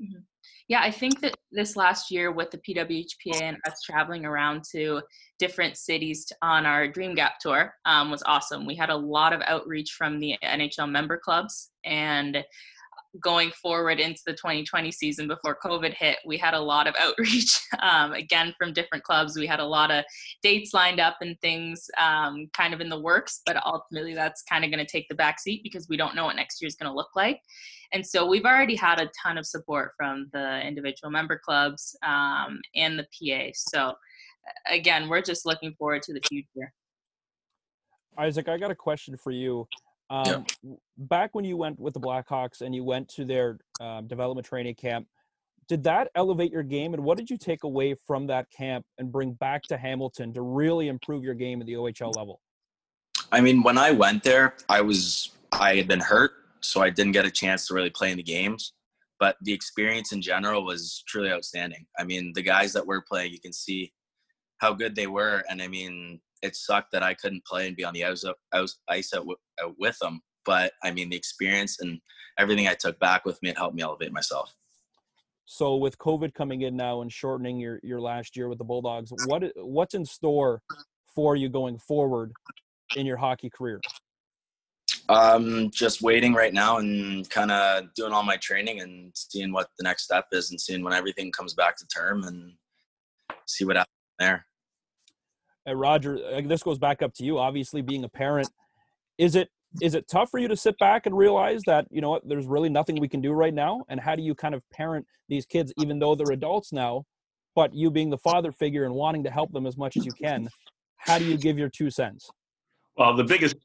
mm-hmm. 0.00 0.20
yeah 0.68 0.80
i 0.80 0.90
think 0.90 1.20
that 1.20 1.34
this 1.50 1.76
last 1.76 2.10
year 2.10 2.30
with 2.30 2.50
the 2.52 2.58
pwhpa 2.58 3.42
and 3.42 3.56
us 3.66 3.82
traveling 3.82 4.24
around 4.24 4.62
to 4.70 5.02
different 5.40 5.76
cities 5.76 6.30
on 6.42 6.64
our 6.66 6.86
dream 6.86 7.14
gap 7.14 7.32
tour 7.40 7.74
um, 7.84 8.10
was 8.10 8.22
awesome 8.26 8.64
we 8.64 8.76
had 8.76 8.90
a 8.90 8.96
lot 8.96 9.32
of 9.32 9.40
outreach 9.46 9.90
from 9.98 10.20
the 10.20 10.36
nhl 10.44 10.88
member 10.88 11.18
clubs 11.18 11.70
and 11.84 12.38
going 13.20 13.50
forward 13.62 14.00
into 14.00 14.20
the 14.26 14.32
2020 14.32 14.92
season 14.92 15.26
before 15.26 15.58
COVID 15.64 15.94
hit, 15.94 16.18
we 16.26 16.36
had 16.36 16.54
a 16.54 16.60
lot 16.60 16.86
of 16.86 16.94
outreach 17.00 17.58
um, 17.80 18.12
again 18.12 18.54
from 18.58 18.72
different 18.72 19.04
clubs. 19.04 19.36
We 19.36 19.46
had 19.46 19.60
a 19.60 19.64
lot 19.64 19.90
of 19.90 20.04
dates 20.42 20.74
lined 20.74 21.00
up 21.00 21.16
and 21.20 21.38
things 21.40 21.86
um, 21.98 22.48
kind 22.52 22.74
of 22.74 22.80
in 22.80 22.88
the 22.88 23.00
works, 23.00 23.40
but 23.46 23.56
ultimately 23.64 24.14
that's 24.14 24.42
kind 24.42 24.64
of 24.64 24.70
going 24.70 24.84
to 24.84 24.90
take 24.90 25.08
the 25.08 25.14
back 25.14 25.40
seat 25.40 25.62
because 25.62 25.88
we 25.88 25.96
don't 25.96 26.14
know 26.14 26.26
what 26.26 26.36
next 26.36 26.60
year 26.60 26.68
is 26.68 26.76
going 26.76 26.90
to 26.90 26.96
look 26.96 27.10
like. 27.16 27.40
And 27.92 28.06
so 28.06 28.26
we've 28.26 28.44
already 28.44 28.76
had 28.76 29.00
a 29.00 29.10
ton 29.22 29.38
of 29.38 29.46
support 29.46 29.92
from 29.96 30.28
the 30.32 30.60
individual 30.66 31.10
member 31.10 31.40
clubs 31.42 31.96
um, 32.06 32.60
and 32.74 32.98
the 32.98 33.04
PA. 33.04 33.50
So 33.54 33.94
again, 34.70 35.08
we're 35.08 35.22
just 35.22 35.46
looking 35.46 35.74
forward 35.78 36.02
to 36.02 36.12
the 36.12 36.20
future. 36.28 36.72
Isaac, 38.18 38.48
I 38.48 38.58
got 38.58 38.70
a 38.70 38.74
question 38.74 39.16
for 39.16 39.30
you. 39.30 39.66
Um, 40.10 40.46
yeah. 40.62 40.74
Back 40.96 41.34
when 41.34 41.44
you 41.44 41.56
went 41.56 41.78
with 41.78 41.94
the 41.94 42.00
Blackhawks 42.00 42.60
and 42.60 42.74
you 42.74 42.84
went 42.84 43.08
to 43.10 43.24
their 43.24 43.58
um, 43.80 44.06
development 44.06 44.46
training 44.46 44.74
camp, 44.74 45.06
did 45.68 45.82
that 45.84 46.08
elevate 46.14 46.50
your 46.50 46.62
game? 46.62 46.94
And 46.94 47.04
what 47.04 47.18
did 47.18 47.28
you 47.28 47.36
take 47.36 47.64
away 47.64 47.94
from 48.06 48.26
that 48.28 48.50
camp 48.50 48.86
and 48.96 49.12
bring 49.12 49.32
back 49.32 49.62
to 49.64 49.76
Hamilton 49.76 50.32
to 50.32 50.42
really 50.42 50.88
improve 50.88 51.22
your 51.22 51.34
game 51.34 51.60
at 51.60 51.66
the 51.66 51.74
OHL 51.74 52.16
level? 52.16 52.40
I 53.30 53.42
mean, 53.42 53.62
when 53.62 53.76
I 53.76 53.90
went 53.90 54.22
there, 54.22 54.54
I 54.68 54.80
was 54.80 55.32
I 55.52 55.76
had 55.76 55.86
been 55.86 56.00
hurt, 56.00 56.32
so 56.60 56.80
I 56.80 56.88
didn't 56.88 57.12
get 57.12 57.26
a 57.26 57.30
chance 57.30 57.66
to 57.68 57.74
really 57.74 57.90
play 57.90 58.10
in 58.10 58.16
the 58.16 58.22
games. 58.22 58.72
But 59.20 59.36
the 59.42 59.52
experience 59.52 60.12
in 60.12 60.22
general 60.22 60.64
was 60.64 61.02
truly 61.06 61.30
outstanding. 61.30 61.84
I 61.98 62.04
mean, 62.04 62.32
the 62.34 62.42
guys 62.42 62.72
that 62.72 62.86
were 62.86 63.02
playing, 63.02 63.32
you 63.32 63.40
can 63.40 63.52
see 63.52 63.92
how 64.58 64.72
good 64.72 64.94
they 64.94 65.06
were, 65.06 65.44
and 65.50 65.60
I 65.60 65.68
mean, 65.68 66.20
it 66.42 66.56
sucked 66.56 66.92
that 66.92 67.02
I 67.02 67.14
couldn't 67.14 67.44
play 67.44 67.66
and 67.66 67.76
be 67.76 67.84
on 67.84 67.94
the 67.94 68.04
ice, 68.04 68.24
ice 68.88 69.12
out, 69.14 69.26
out 69.62 69.74
with 69.78 69.98
them. 69.98 70.20
But 70.44 70.72
I 70.82 70.90
mean, 70.90 71.10
the 71.10 71.16
experience 71.16 71.78
and 71.80 72.00
everything 72.38 72.68
I 72.68 72.74
took 72.74 72.98
back 72.98 73.24
with 73.24 73.42
me, 73.42 73.50
it 73.50 73.58
helped 73.58 73.74
me 73.74 73.82
elevate 73.82 74.12
myself. 74.12 74.54
So 75.50 75.76
with 75.76 75.96
COVID 75.98 76.34
coming 76.34 76.62
in 76.62 76.76
now 76.76 77.00
and 77.00 77.10
shortening 77.10 77.58
your, 77.58 77.80
your 77.82 78.00
last 78.00 78.36
year 78.36 78.48
with 78.48 78.58
the 78.58 78.64
Bulldogs, 78.64 79.12
what 79.26 79.44
what's 79.56 79.94
in 79.94 80.04
store 80.04 80.60
for 81.14 81.36
you 81.36 81.48
going 81.48 81.78
forward 81.78 82.32
in 82.96 83.06
your 83.06 83.16
hockey 83.16 83.50
career? 83.50 83.80
Um, 85.08 85.70
just 85.70 86.02
waiting 86.02 86.34
right 86.34 86.52
now 86.52 86.78
and 86.78 87.28
kind 87.30 87.50
of 87.50 87.94
doing 87.94 88.12
all 88.12 88.22
my 88.22 88.36
training 88.36 88.82
and 88.82 89.10
seeing 89.14 89.52
what 89.52 89.68
the 89.78 89.84
next 89.84 90.04
step 90.04 90.26
is 90.32 90.50
and 90.50 90.60
seeing 90.60 90.84
when 90.84 90.92
everything 90.92 91.32
comes 91.32 91.54
back 91.54 91.76
to 91.78 91.86
term 91.86 92.24
and 92.24 92.52
see 93.46 93.64
what 93.64 93.76
happens 93.76 93.94
there. 94.18 94.44
Roger, 95.74 96.18
uh, 96.32 96.40
this 96.44 96.62
goes 96.62 96.78
back 96.78 97.02
up 97.02 97.14
to 97.14 97.24
you. 97.24 97.38
Obviously, 97.38 97.82
being 97.82 98.04
a 98.04 98.08
parent, 98.08 98.48
is 99.18 99.34
it 99.34 99.48
is 99.82 99.94
it 99.94 100.08
tough 100.08 100.30
for 100.30 100.38
you 100.38 100.48
to 100.48 100.56
sit 100.56 100.78
back 100.78 101.06
and 101.06 101.16
realize 101.16 101.60
that 101.66 101.86
you 101.90 102.00
know 102.00 102.10
what 102.10 102.28
there's 102.28 102.46
really 102.46 102.68
nothing 102.68 102.98
we 103.00 103.08
can 103.08 103.20
do 103.20 103.32
right 103.32 103.54
now? 103.54 103.84
And 103.88 104.00
how 104.00 104.14
do 104.14 104.22
you 104.22 104.34
kind 104.34 104.54
of 104.54 104.62
parent 104.70 105.06
these 105.28 105.46
kids, 105.46 105.72
even 105.78 105.98
though 105.98 106.14
they're 106.14 106.32
adults 106.32 106.72
now, 106.72 107.04
but 107.54 107.74
you 107.74 107.90
being 107.90 108.10
the 108.10 108.18
father 108.18 108.52
figure 108.52 108.84
and 108.84 108.94
wanting 108.94 109.24
to 109.24 109.30
help 109.30 109.52
them 109.52 109.66
as 109.66 109.76
much 109.76 109.96
as 109.96 110.06
you 110.06 110.12
can? 110.12 110.48
How 110.96 111.18
do 111.18 111.24
you 111.24 111.36
give 111.36 111.58
your 111.58 111.68
two 111.68 111.90
cents? 111.90 112.30
Well, 112.96 113.14
the 113.14 113.24
biggest 113.24 113.56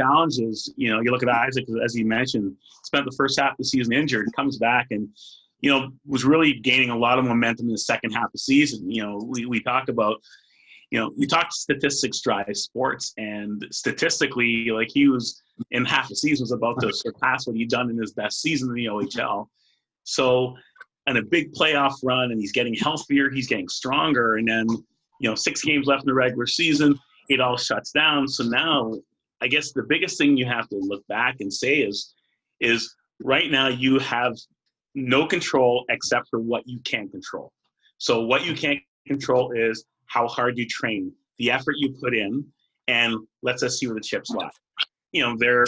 challenge 0.00 0.38
is, 0.38 0.72
you 0.76 0.90
know, 0.90 1.00
you 1.00 1.10
look 1.10 1.22
at 1.22 1.28
Isaac, 1.28 1.64
as 1.82 1.94
you 1.94 2.04
mentioned, 2.04 2.54
spent 2.84 3.06
the 3.06 3.14
first 3.16 3.38
half 3.38 3.52
of 3.52 3.58
the 3.58 3.64
season 3.64 3.92
injured, 3.92 4.28
comes 4.36 4.58
back 4.58 4.88
and 4.90 5.08
you 5.62 5.70
know, 5.70 5.90
was 6.04 6.24
really 6.24 6.54
gaining 6.54 6.90
a 6.90 6.96
lot 6.96 7.18
of 7.18 7.24
momentum 7.24 7.66
in 7.66 7.72
the 7.72 7.78
second 7.78 8.10
half 8.10 8.26
of 8.26 8.32
the 8.32 8.38
season. 8.38 8.90
You 8.90 9.04
know, 9.04 9.24
we, 9.24 9.46
we 9.46 9.62
talk 9.62 9.88
about, 9.88 10.20
you 10.92 11.00
know, 11.00 11.10
we 11.16 11.26
talk 11.26 11.50
statistics 11.52 12.20
drive 12.20 12.54
sports, 12.54 13.14
and 13.16 13.66
statistically, 13.70 14.68
like 14.70 14.90
he 14.92 15.08
was 15.08 15.42
in 15.70 15.86
half 15.86 16.10
the 16.10 16.14
season 16.14 16.44
was 16.44 16.52
about 16.52 16.78
to 16.82 16.92
surpass 16.92 17.46
what 17.46 17.56
he'd 17.56 17.70
done 17.70 17.88
in 17.88 17.96
his 17.96 18.12
best 18.12 18.42
season 18.42 18.68
in 18.68 18.74
the 18.74 18.84
OHL. 18.84 19.46
So, 20.04 20.54
and 21.06 21.16
a 21.16 21.22
big 21.22 21.54
playoff 21.54 21.94
run, 22.04 22.30
and 22.30 22.38
he's 22.38 22.52
getting 22.52 22.74
healthier, 22.74 23.30
he's 23.30 23.48
getting 23.48 23.70
stronger, 23.70 24.36
and 24.36 24.46
then 24.46 24.66
you 24.68 25.30
know, 25.30 25.34
six 25.34 25.62
games 25.62 25.86
left 25.86 26.02
in 26.02 26.08
the 26.08 26.14
regular 26.14 26.46
season, 26.46 26.98
it 27.30 27.40
all 27.40 27.56
shuts 27.56 27.92
down. 27.92 28.28
So 28.28 28.44
now, 28.44 28.92
I 29.40 29.46
guess 29.46 29.72
the 29.72 29.84
biggest 29.84 30.18
thing 30.18 30.36
you 30.36 30.44
have 30.44 30.68
to 30.68 30.76
look 30.76 31.06
back 31.06 31.36
and 31.40 31.50
say 31.50 31.76
is, 31.76 32.12
is 32.60 32.94
right 33.22 33.50
now 33.50 33.68
you 33.68 33.98
have 34.00 34.36
no 34.94 35.26
control 35.26 35.86
except 35.88 36.28
for 36.28 36.38
what 36.38 36.64
you 36.66 36.80
can 36.80 37.08
control. 37.08 37.50
So 37.96 38.20
what 38.22 38.44
you 38.44 38.52
can't 38.52 38.80
control 39.06 39.52
is 39.52 39.86
how 40.12 40.28
hard 40.28 40.58
you 40.58 40.66
train, 40.66 41.12
the 41.38 41.50
effort 41.50 41.76
you 41.78 41.94
put 42.02 42.14
in, 42.14 42.44
and 42.88 43.16
lets 43.42 43.62
us 43.62 43.78
see 43.78 43.86
where 43.86 43.94
the 43.94 44.00
chips 44.00 44.30
lie. 44.30 44.50
You 45.12 45.22
know, 45.22 45.36
there 45.38 45.64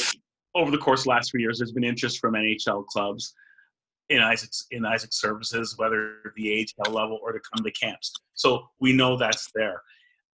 over 0.54 0.70
the 0.70 0.78
course 0.78 1.00
of 1.00 1.04
the 1.04 1.10
last 1.10 1.30
few 1.30 1.40
years, 1.40 1.58
there's 1.58 1.72
been 1.72 1.84
interest 1.84 2.18
from 2.18 2.34
NHL 2.34 2.86
clubs 2.86 3.34
in 4.10 4.20
Isaac's 4.20 4.66
in 4.70 4.84
Isaac 4.84 5.12
services, 5.12 5.74
whether 5.78 6.32
the 6.36 6.66
AHL 6.78 6.92
level 6.92 7.18
or 7.22 7.32
to 7.32 7.40
come 7.54 7.64
to 7.64 7.70
camps. 7.72 8.12
So 8.34 8.68
we 8.80 8.92
know 8.92 9.16
that's 9.16 9.50
there. 9.54 9.80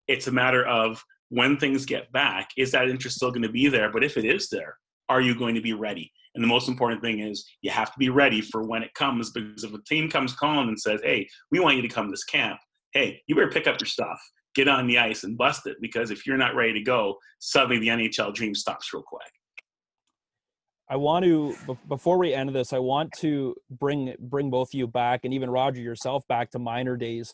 It's 0.08 0.26
a 0.26 0.32
matter 0.32 0.66
of 0.66 1.02
when 1.28 1.56
things 1.56 1.86
get 1.86 2.10
back, 2.10 2.50
is 2.56 2.72
that 2.72 2.88
interest 2.88 3.16
still 3.16 3.30
going 3.30 3.42
to 3.42 3.48
be 3.48 3.68
there? 3.68 3.92
But 3.92 4.02
if 4.02 4.16
it 4.16 4.24
is 4.24 4.48
there, 4.48 4.76
are 5.08 5.20
you 5.20 5.36
going 5.36 5.54
to 5.54 5.60
be 5.60 5.72
ready? 5.72 6.12
And 6.34 6.42
the 6.42 6.48
most 6.48 6.68
important 6.68 7.02
thing 7.02 7.20
is 7.20 7.48
you 7.62 7.70
have 7.70 7.92
to 7.92 7.98
be 7.98 8.08
ready 8.08 8.40
for 8.40 8.62
when 8.64 8.82
it 8.82 8.92
comes 8.94 9.30
because 9.30 9.62
if 9.62 9.72
a 9.72 9.82
team 9.88 10.10
comes 10.10 10.32
calling 10.32 10.68
and 10.68 10.78
says, 10.78 11.00
hey, 11.02 11.28
we 11.50 11.60
want 11.60 11.76
you 11.76 11.82
to 11.82 11.88
come 11.88 12.06
to 12.06 12.10
this 12.10 12.24
camp, 12.24 12.58
hey, 12.92 13.20
you 13.26 13.34
better 13.34 13.48
pick 13.50 13.66
up 13.66 13.80
your 13.80 13.86
stuff, 13.86 14.20
get 14.54 14.68
on 14.68 14.86
the 14.86 14.98
ice 14.98 15.24
and 15.24 15.36
bust 15.36 15.66
it 15.66 15.76
because 15.80 16.10
if 16.10 16.26
you're 16.26 16.36
not 16.36 16.54
ready 16.54 16.72
to 16.72 16.82
go, 16.82 17.16
suddenly 17.38 17.78
the 17.78 17.88
NHL 17.88 18.34
dream 18.34 18.54
stops 18.54 18.92
real 18.92 19.02
quick. 19.02 19.30
I 20.88 20.96
want 20.96 21.24
to 21.24 21.54
before 21.86 22.18
we 22.18 22.34
end 22.34 22.50
this, 22.50 22.72
I 22.72 22.78
want 22.78 23.12
to 23.18 23.54
bring 23.70 24.14
bring 24.18 24.50
both 24.50 24.70
of 24.70 24.74
you 24.74 24.88
back 24.88 25.20
and 25.24 25.32
even 25.32 25.48
Roger 25.48 25.80
yourself 25.80 26.26
back 26.26 26.50
to 26.50 26.58
minor 26.58 26.96
days. 26.96 27.32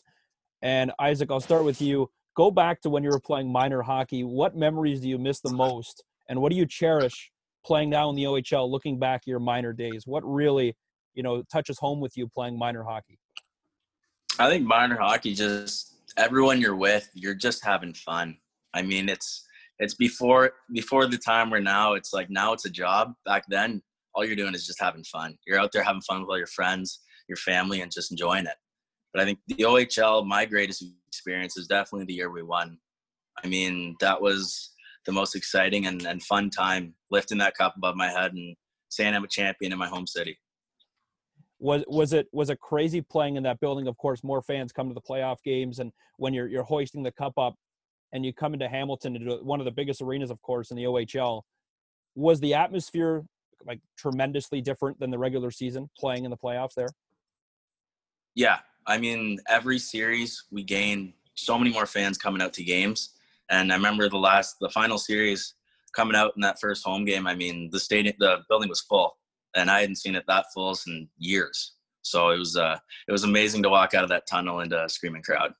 And 0.61 0.91
Isaac, 0.99 1.31
I'll 1.31 1.39
start 1.39 1.63
with 1.63 1.81
you. 1.81 2.09
Go 2.35 2.51
back 2.51 2.81
to 2.81 2.89
when 2.89 3.03
you 3.03 3.09
were 3.09 3.19
playing 3.19 3.51
minor 3.51 3.81
hockey. 3.81 4.23
What 4.23 4.55
memories 4.55 5.01
do 5.01 5.09
you 5.09 5.17
miss 5.17 5.39
the 5.39 5.51
most, 5.51 6.03
and 6.29 6.39
what 6.39 6.51
do 6.51 6.55
you 6.55 6.67
cherish 6.67 7.31
playing 7.65 7.89
now 7.89 8.11
in 8.11 8.15
the 8.15 8.25
OHL, 8.25 8.69
looking 8.69 8.99
back 8.99 9.23
your 9.25 9.39
minor 9.39 9.73
days? 9.73 10.03
What 10.05 10.23
really, 10.23 10.75
you 11.15 11.23
know, 11.23 11.41
touches 11.51 11.79
home 11.79 11.99
with 11.99 12.15
you 12.15 12.27
playing 12.27 12.59
minor 12.59 12.83
hockey? 12.83 13.17
I 14.39 14.49
think 14.49 14.65
minor 14.65 14.97
hockey 14.97 15.33
just 15.33 15.95
everyone 16.15 16.61
you're 16.61 16.75
with, 16.75 17.09
you're 17.13 17.35
just 17.35 17.63
having 17.63 17.93
fun. 17.93 18.37
I 18.73 18.81
mean, 18.81 19.09
it's 19.09 19.43
it's 19.79 19.95
before 19.95 20.53
before 20.73 21.07
the 21.07 21.17
time 21.17 21.49
where 21.49 21.61
now 21.61 21.93
it's 21.93 22.13
like 22.13 22.29
now 22.29 22.53
it's 22.53 22.65
a 22.65 22.69
job. 22.69 23.13
Back 23.25 23.45
then, 23.47 23.81
all 24.13 24.25
you're 24.25 24.35
doing 24.35 24.53
is 24.53 24.67
just 24.67 24.81
having 24.81 25.03
fun. 25.03 25.37
You're 25.45 25.59
out 25.59 25.71
there 25.71 25.83
having 25.83 26.01
fun 26.01 26.21
with 26.21 26.29
all 26.29 26.37
your 26.37 26.47
friends, 26.47 27.01
your 27.27 27.37
family, 27.37 27.81
and 27.81 27.91
just 27.91 28.11
enjoying 28.11 28.45
it. 28.45 28.55
But 29.13 29.21
I 29.21 29.25
think 29.25 29.39
the 29.47 29.55
OHL, 29.55 30.25
my 30.25 30.45
greatest 30.45 30.83
experience 31.07 31.57
is 31.57 31.67
definitely 31.67 32.05
the 32.05 32.13
year 32.13 32.31
we 32.31 32.43
won. 32.43 32.77
I 33.43 33.47
mean, 33.47 33.95
that 33.99 34.21
was 34.21 34.71
the 35.05 35.11
most 35.11 35.35
exciting 35.35 35.87
and, 35.87 36.05
and 36.05 36.21
fun 36.21 36.49
time 36.49 36.93
lifting 37.09 37.37
that 37.37 37.55
cup 37.55 37.75
above 37.77 37.95
my 37.95 38.09
head 38.09 38.33
and 38.33 38.55
saying 38.89 39.15
I'm 39.15 39.23
a 39.23 39.27
champion 39.27 39.71
in 39.71 39.77
my 39.77 39.87
home 39.87 40.05
city. 40.05 40.37
Was 41.59 41.83
was 41.87 42.13
it 42.13 42.27
was 42.31 42.49
it 42.49 42.59
crazy 42.59 43.01
playing 43.01 43.35
in 43.35 43.43
that 43.43 43.59
building? 43.59 43.87
Of 43.87 43.97
course, 43.97 44.23
more 44.23 44.41
fans 44.41 44.71
come 44.71 44.87
to 44.89 44.93
the 44.93 45.01
playoff 45.01 45.37
games, 45.43 45.79
and 45.79 45.91
when 46.17 46.33
you're 46.33 46.47
you're 46.47 46.63
hoisting 46.63 47.03
the 47.03 47.11
cup 47.11 47.33
up, 47.37 47.55
and 48.13 48.25
you 48.25 48.33
come 48.33 48.53
into 48.53 48.69
Hamilton, 48.69 49.15
into 49.15 49.37
one 49.37 49.59
of 49.59 49.65
the 49.65 49.71
biggest 49.71 50.01
arenas, 50.01 50.29
of 50.29 50.41
course, 50.41 50.71
in 50.71 50.77
the 50.77 50.83
OHL. 50.83 51.41
Was 52.15 52.39
the 52.39 52.53
atmosphere 52.53 53.23
like 53.65 53.79
tremendously 53.97 54.61
different 54.61 54.99
than 54.99 55.09
the 55.09 55.17
regular 55.17 55.51
season 55.51 55.89
playing 55.97 56.25
in 56.25 56.31
the 56.31 56.37
playoffs 56.37 56.73
there? 56.75 56.89
Yeah, 58.35 58.59
I 58.85 58.97
mean, 58.99 59.39
every 59.49 59.79
series 59.79 60.43
we 60.51 60.63
gain 60.63 61.13
so 61.33 61.57
many 61.57 61.71
more 61.71 61.85
fans 61.87 62.17
coming 62.17 62.41
out 62.41 62.53
to 62.53 62.63
games 62.63 63.17
and 63.49 63.71
I 63.71 63.75
remember 63.75 64.09
the 64.09 64.17
last, 64.17 64.57
the 64.59 64.69
final 64.69 64.97
series 64.97 65.53
coming 65.93 66.15
out 66.15 66.33
in 66.35 66.41
that 66.41 66.59
first 66.59 66.85
home 66.85 67.05
game. 67.05 67.27
I 67.27 67.35
mean, 67.35 67.69
the 67.71 67.79
stadium, 67.79 68.15
the 68.19 68.39
building 68.49 68.69
was 68.69 68.81
full, 68.81 69.17
and 69.57 69.69
I 69.69 69.81
hadn't 69.81 69.97
seen 69.97 70.15
it 70.15 70.23
that 70.27 70.45
full 70.53 70.77
in 70.87 71.09
years. 71.17 71.73
So 72.01 72.29
it 72.29 72.37
was, 72.37 72.55
uh, 72.55 72.77
it 73.07 73.11
was 73.11 73.23
amazing 73.23 73.63
to 73.63 73.69
walk 73.69 73.93
out 73.93 74.03
of 74.03 74.09
that 74.09 74.27
tunnel 74.27 74.61
into 74.61 74.81
a 74.81 74.87
screaming 74.87 75.23
crowd. 75.23 75.53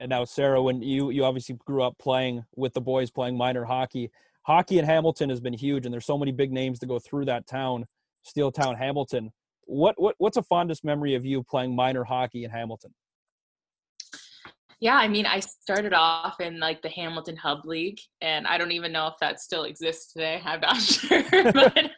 And 0.00 0.08
now, 0.08 0.24
Sarah, 0.24 0.62
when 0.62 0.80
you 0.80 1.10
you 1.10 1.24
obviously 1.24 1.58
grew 1.66 1.82
up 1.82 1.98
playing 1.98 2.44
with 2.56 2.72
the 2.72 2.80
boys, 2.80 3.10
playing 3.10 3.36
minor 3.36 3.64
hockey, 3.64 4.10
hockey 4.42 4.78
in 4.78 4.84
Hamilton 4.84 5.28
has 5.28 5.40
been 5.40 5.52
huge, 5.52 5.84
and 5.84 5.92
there's 5.92 6.06
so 6.06 6.16
many 6.16 6.32
big 6.32 6.52
names 6.52 6.78
to 6.78 6.86
go 6.86 6.98
through 6.98 7.26
that 7.26 7.46
town, 7.46 7.86
Steel 8.22 8.50
Town, 8.50 8.76
Hamilton. 8.76 9.30
What 9.64 10.00
what 10.00 10.14
what's 10.16 10.38
a 10.38 10.42
fondest 10.42 10.84
memory 10.84 11.14
of 11.16 11.26
you 11.26 11.42
playing 11.42 11.76
minor 11.76 12.02
hockey 12.02 12.44
in 12.44 12.50
Hamilton? 12.50 12.94
Yeah, 14.80 14.96
I 14.96 15.08
mean, 15.08 15.26
I 15.26 15.40
started 15.40 15.92
off 15.92 16.40
in 16.40 16.58
like 16.58 16.80
the 16.80 16.88
Hamilton 16.88 17.36
Hub 17.36 17.66
League, 17.66 17.98
and 18.22 18.46
I 18.46 18.56
don't 18.56 18.72
even 18.72 18.92
know 18.92 19.06
if 19.08 19.14
that 19.20 19.38
still 19.38 19.64
exists 19.64 20.12
today. 20.12 20.40
I'm 20.42 20.60
not 20.60 20.76
sure, 20.80 21.22
but 21.52 21.90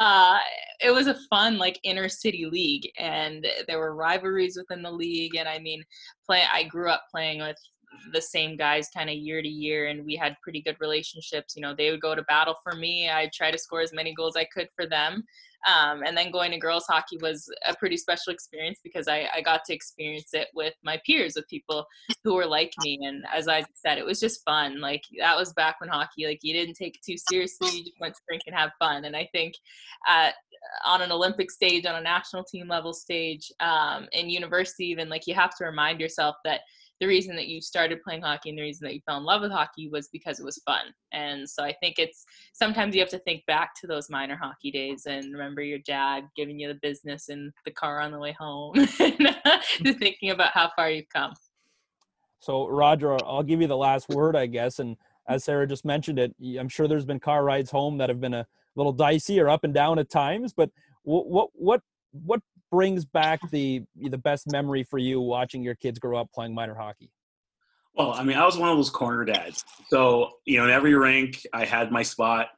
uh, 0.00 0.38
it 0.80 0.90
was 0.90 1.08
a 1.08 1.18
fun 1.28 1.58
like 1.58 1.78
inner 1.84 2.08
city 2.08 2.46
league, 2.46 2.90
and 2.98 3.46
there 3.66 3.78
were 3.78 3.94
rivalries 3.94 4.56
within 4.56 4.82
the 4.82 4.90
league. 4.90 5.36
And 5.36 5.46
I 5.46 5.58
mean, 5.58 5.82
play. 6.24 6.42
I 6.50 6.62
grew 6.62 6.88
up 6.88 7.04
playing 7.10 7.40
with 7.40 7.58
the 8.12 8.22
same 8.22 8.56
guys 8.56 8.88
kind 8.94 9.10
of 9.10 9.16
year 9.16 9.42
to 9.42 9.48
year 9.48 9.86
and 9.86 10.04
we 10.04 10.14
had 10.14 10.36
pretty 10.42 10.60
good 10.60 10.76
relationships 10.78 11.54
you 11.56 11.62
know 11.62 11.74
they 11.74 11.90
would 11.90 12.00
go 12.00 12.14
to 12.14 12.22
battle 12.24 12.54
for 12.62 12.76
me 12.76 13.08
i'd 13.08 13.32
try 13.32 13.50
to 13.50 13.58
score 13.58 13.80
as 13.80 13.94
many 13.94 14.14
goals 14.14 14.36
i 14.36 14.44
could 14.44 14.68
for 14.76 14.86
them 14.86 15.24
um, 15.66 16.02
and 16.04 16.16
then 16.16 16.30
going 16.30 16.52
to 16.52 16.58
girls 16.58 16.86
hockey 16.88 17.18
was 17.20 17.48
a 17.66 17.74
pretty 17.74 17.96
special 17.96 18.32
experience 18.32 18.78
because 18.82 19.08
I, 19.08 19.28
I 19.34 19.40
got 19.40 19.64
to 19.66 19.74
experience 19.74 20.30
it 20.32 20.48
with 20.54 20.74
my 20.84 21.00
peers, 21.04 21.34
with 21.34 21.48
people 21.48 21.86
who 22.22 22.34
were 22.34 22.46
like 22.46 22.72
me. 22.82 22.98
And 23.02 23.24
as 23.34 23.48
I 23.48 23.64
said, 23.74 23.98
it 23.98 24.06
was 24.06 24.20
just 24.20 24.44
fun. 24.44 24.80
Like 24.80 25.02
that 25.18 25.36
was 25.36 25.52
back 25.54 25.80
when 25.80 25.90
hockey, 25.90 26.26
like 26.26 26.40
you 26.42 26.54
didn't 26.54 26.74
take 26.74 26.96
it 26.96 27.02
too 27.04 27.16
seriously. 27.30 27.70
You 27.70 27.84
just 27.84 28.00
went 28.00 28.14
to 28.14 28.20
drink 28.28 28.42
and 28.46 28.56
have 28.56 28.70
fun. 28.78 29.04
And 29.04 29.16
I 29.16 29.28
think 29.32 29.54
at, 30.06 30.34
on 30.86 31.02
an 31.02 31.12
Olympic 31.12 31.50
stage, 31.50 31.86
on 31.86 31.96
a 31.96 32.00
national 32.00 32.44
team 32.44 32.68
level 32.68 32.92
stage, 32.92 33.50
um, 33.60 34.06
in 34.12 34.30
university, 34.30 34.86
even 34.86 35.08
like 35.08 35.26
you 35.26 35.34
have 35.34 35.56
to 35.56 35.64
remind 35.64 36.00
yourself 36.00 36.36
that 36.44 36.60
the 37.00 37.06
reason 37.06 37.36
that 37.36 37.46
you 37.46 37.60
started 37.60 38.02
playing 38.02 38.22
hockey 38.22 38.48
and 38.48 38.58
the 38.58 38.62
reason 38.62 38.84
that 38.84 38.94
you 38.94 39.00
fell 39.06 39.18
in 39.18 39.24
love 39.24 39.42
with 39.42 39.52
hockey 39.52 39.88
was 39.88 40.08
because 40.08 40.40
it 40.40 40.44
was 40.44 40.60
fun. 40.64 40.86
And 41.12 41.48
so 41.48 41.62
I 41.62 41.72
think 41.80 41.98
it's 41.98 42.24
sometimes 42.52 42.94
you 42.94 43.00
have 43.00 43.10
to 43.10 43.20
think 43.20 43.46
back 43.46 43.74
to 43.80 43.86
those 43.86 44.10
minor 44.10 44.36
hockey 44.36 44.70
days 44.70 45.06
and 45.06 45.32
remember 45.32 45.62
your 45.62 45.78
dad 45.80 46.24
giving 46.36 46.58
you 46.58 46.68
the 46.68 46.78
business 46.82 47.28
in 47.28 47.52
the 47.64 47.70
car 47.70 48.00
on 48.00 48.10
the 48.10 48.18
way 48.18 48.34
home, 48.38 48.74
just 48.74 49.00
uh, 49.00 49.60
thinking 49.98 50.30
about 50.30 50.52
how 50.52 50.70
far 50.74 50.90
you've 50.90 51.08
come. 51.08 51.32
So, 52.40 52.68
Roger, 52.68 53.14
I'll 53.24 53.42
give 53.42 53.60
you 53.60 53.66
the 53.66 53.76
last 53.76 54.08
word, 54.08 54.36
I 54.36 54.46
guess. 54.46 54.78
And 54.78 54.96
as 55.28 55.44
Sarah 55.44 55.66
just 55.66 55.84
mentioned 55.84 56.18
it, 56.18 56.34
I'm 56.58 56.68
sure 56.68 56.88
there's 56.88 57.04
been 57.04 57.20
car 57.20 57.44
rides 57.44 57.70
home 57.70 57.98
that 57.98 58.08
have 58.08 58.20
been 58.20 58.34
a 58.34 58.46
little 58.76 58.92
dicey 58.92 59.40
or 59.40 59.48
up 59.48 59.64
and 59.64 59.74
down 59.74 59.98
at 59.98 60.10
times. 60.10 60.52
But 60.52 60.70
what 61.02 61.26
what 61.26 61.50
what 61.54 61.82
what 62.12 62.40
brings 62.70 63.04
back 63.04 63.40
the 63.50 63.82
the 63.96 64.18
best 64.18 64.50
memory 64.50 64.82
for 64.82 64.98
you 64.98 65.20
watching 65.20 65.62
your 65.62 65.74
kids 65.74 65.98
grow 65.98 66.18
up 66.18 66.28
playing 66.32 66.54
minor 66.54 66.74
hockey? 66.74 67.10
Well, 67.94 68.12
I 68.12 68.22
mean, 68.22 68.36
I 68.36 68.44
was 68.44 68.56
one 68.56 68.68
of 68.68 68.76
those 68.76 68.90
corner 68.90 69.24
dads. 69.24 69.64
So, 69.88 70.30
you 70.44 70.58
know, 70.58 70.64
in 70.64 70.70
every 70.70 70.94
rink, 70.94 71.44
I 71.52 71.64
had 71.64 71.90
my 71.90 72.02
spot. 72.02 72.48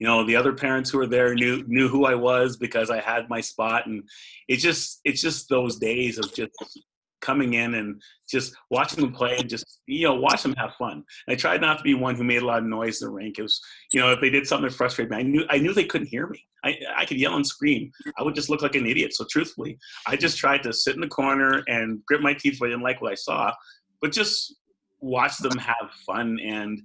You 0.00 0.06
know, 0.06 0.24
the 0.24 0.36
other 0.36 0.52
parents 0.52 0.90
who 0.90 0.98
were 0.98 1.06
there 1.06 1.34
knew 1.34 1.64
knew 1.66 1.88
who 1.88 2.04
I 2.04 2.14
was 2.14 2.56
because 2.56 2.90
I 2.90 3.00
had 3.00 3.28
my 3.28 3.40
spot, 3.40 3.86
and 3.86 4.02
it's 4.48 4.62
just 4.62 5.00
it's 5.04 5.20
just 5.20 5.48
those 5.48 5.76
days 5.76 6.18
of 6.18 6.34
just 6.34 6.52
coming 7.20 7.54
in 7.54 7.74
and 7.74 8.00
just 8.28 8.54
watching 8.70 9.00
them 9.00 9.12
play 9.12 9.36
and 9.38 9.48
just 9.48 9.80
you 9.86 10.06
know 10.06 10.14
watch 10.14 10.42
them 10.42 10.54
have 10.56 10.74
fun. 10.74 11.04
I 11.28 11.34
tried 11.34 11.60
not 11.60 11.78
to 11.78 11.84
be 11.84 11.94
one 11.94 12.14
who 12.14 12.24
made 12.24 12.42
a 12.42 12.46
lot 12.46 12.58
of 12.58 12.64
noise 12.64 13.00
in 13.00 13.08
the 13.08 13.12
rink. 13.12 13.38
It 13.38 13.42
was 13.42 13.60
you 13.92 14.00
know 14.00 14.12
if 14.12 14.20
they 14.20 14.30
did 14.30 14.46
something 14.46 14.68
that 14.68 14.76
frustrated 14.76 15.10
me, 15.10 15.18
I 15.18 15.22
knew 15.22 15.44
I 15.50 15.58
knew 15.58 15.72
they 15.72 15.84
couldn't 15.84 16.08
hear 16.08 16.26
me. 16.26 16.44
I 16.64 16.76
I 16.96 17.04
could 17.04 17.18
yell 17.18 17.36
and 17.36 17.46
scream. 17.46 17.90
I 18.18 18.22
would 18.22 18.34
just 18.34 18.50
look 18.50 18.62
like 18.62 18.74
an 18.74 18.86
idiot. 18.86 19.14
So 19.14 19.24
truthfully, 19.30 19.78
I 20.06 20.16
just 20.16 20.38
tried 20.38 20.62
to 20.64 20.72
sit 20.72 20.94
in 20.94 21.00
the 21.00 21.08
corner 21.08 21.62
and 21.68 22.04
grit 22.06 22.20
my 22.20 22.34
teeth 22.34 22.58
But 22.60 22.66
I 22.66 22.70
didn't 22.70 22.82
like 22.82 23.00
what 23.00 23.12
I 23.12 23.16
saw, 23.16 23.52
but 24.00 24.12
just 24.12 24.54
watch 25.00 25.38
them 25.38 25.58
have 25.58 25.90
fun 26.06 26.38
and. 26.44 26.80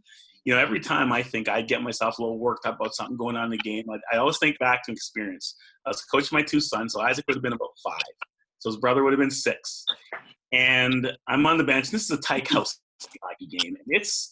You 0.46 0.54
know, 0.54 0.60
every 0.60 0.82
time 0.82 1.14
I 1.14 1.24
think 1.24 1.48
I 1.48 1.62
get 1.62 1.82
myself 1.82 2.20
a 2.20 2.22
little 2.22 2.38
worked 2.38 2.66
up 2.66 2.76
about 2.76 2.94
something 2.94 3.16
going 3.16 3.38
on 3.38 3.46
in 3.46 3.52
the 3.52 3.58
game, 3.60 3.86
I, 3.90 3.96
I 4.14 4.18
always 4.20 4.38
think 4.40 4.60
back 4.60 4.84
to 4.84 4.92
experience. 4.92 5.56
I 5.86 5.90
was 5.92 6.04
coaching 6.04 6.38
my 6.38 6.42
two 6.42 6.60
sons, 6.60 6.92
so 6.92 7.00
Isaac 7.00 7.24
would 7.30 7.38
have 7.38 7.42
been 7.42 7.54
about 7.54 7.70
five 7.82 8.02
so 8.64 8.70
his 8.70 8.78
brother 8.78 9.04
would 9.04 9.12
have 9.12 9.20
been 9.20 9.30
six. 9.30 9.84
And 10.54 11.12
I'm 11.28 11.46
on 11.46 11.58
the 11.58 11.66
bench. 11.66 11.90
This 11.90 12.04
is 12.04 12.12
a 12.12 12.22
Tyke 12.22 12.48
house 12.52 12.80
hockey 13.22 13.48
game. 13.48 13.76
And 13.76 13.86
it's 13.88 14.32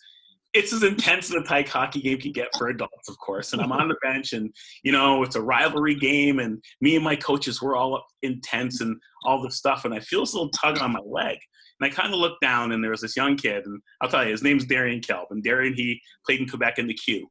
it's 0.54 0.74
as 0.74 0.84
intense 0.84 1.30
as 1.30 1.36
a 1.36 1.44
tyke 1.44 1.70
hockey 1.70 2.02
game 2.02 2.20
can 2.20 2.34
get 2.34 2.50
for 2.58 2.68
adults, 2.68 3.08
of 3.08 3.18
course. 3.20 3.54
And 3.54 3.62
I'm 3.62 3.72
on 3.72 3.88
the 3.88 3.96
bench, 4.04 4.34
and 4.34 4.54
you 4.84 4.92
know 4.92 5.24
it's 5.24 5.38
a 5.38 5.42
rivalry 5.42 5.96
game, 5.96 6.40
and 6.40 6.62
me 6.82 6.96
and 6.96 7.04
my 7.06 7.16
coaches 7.16 7.62
we're 7.62 7.78
all 7.78 8.04
intense 8.22 8.82
and 8.82 9.00
all 9.26 9.42
this 9.42 9.56
stuff, 9.56 9.86
and 9.86 9.94
I 9.94 10.02
feel 10.02 10.22
this 10.22 10.34
little 10.34 10.50
tug 10.50 10.80
on 10.80 10.92
my 10.92 11.00
leg, 11.06 11.38
and 11.80 11.90
I 11.90 11.90
kind 11.90 12.14
of 12.14 12.20
look 12.20 12.38
down, 12.42 12.74
and 12.74 12.84
there 12.84 12.92
was 12.92 13.00
this 13.00 13.16
young 13.16 13.38
kid, 13.38 13.66
and 13.66 13.82
I'll 14.02 14.10
tell 14.10 14.26
you, 14.26 14.32
his 14.32 14.44
name's 14.44 14.66
Darian 14.66 15.00
Kelb, 15.00 15.28
and 15.30 15.42
Darian 15.42 15.74
he 15.74 16.02
played 16.26 16.42
in 16.42 16.50
Quebec 16.50 16.80
in 16.80 16.88
the 16.88 16.96
Q. 16.96 17.28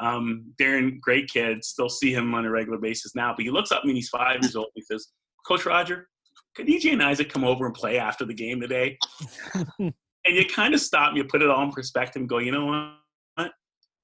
Um, 0.00 0.52
Darren, 0.58 0.98
great 1.00 1.28
kid, 1.28 1.62
still 1.62 1.90
see 1.90 2.12
him 2.12 2.34
on 2.34 2.46
a 2.46 2.50
regular 2.50 2.78
basis 2.78 3.14
now, 3.14 3.34
but 3.36 3.44
he 3.44 3.50
looks 3.50 3.72
up 3.72 3.80
at 3.80 3.84
me, 3.84 3.90
and 3.90 3.98
he's 3.98 4.08
five 4.08 4.40
years 4.40 4.56
old. 4.56 4.68
And 4.74 4.82
he 4.82 4.82
says, 4.82 5.08
"Coach 5.46 5.66
Roger, 5.66 6.08
could 6.54 6.66
EJ 6.66 6.92
and 6.92 7.02
Isaac 7.02 7.28
come 7.28 7.44
over 7.44 7.66
and 7.66 7.74
play 7.74 7.98
after 7.98 8.24
the 8.24 8.34
game 8.34 8.60
today?" 8.60 8.98
and 10.26 10.36
you 10.36 10.46
kind 10.46 10.74
of 10.74 10.80
stop 10.80 11.08
and 11.08 11.16
you 11.16 11.24
put 11.24 11.42
it 11.42 11.50
all 11.50 11.62
in 11.62 11.70
perspective 11.70 12.20
and 12.20 12.28
go, 12.28 12.38
you 12.38 12.52
know 12.52 12.66
what? 13.36 13.52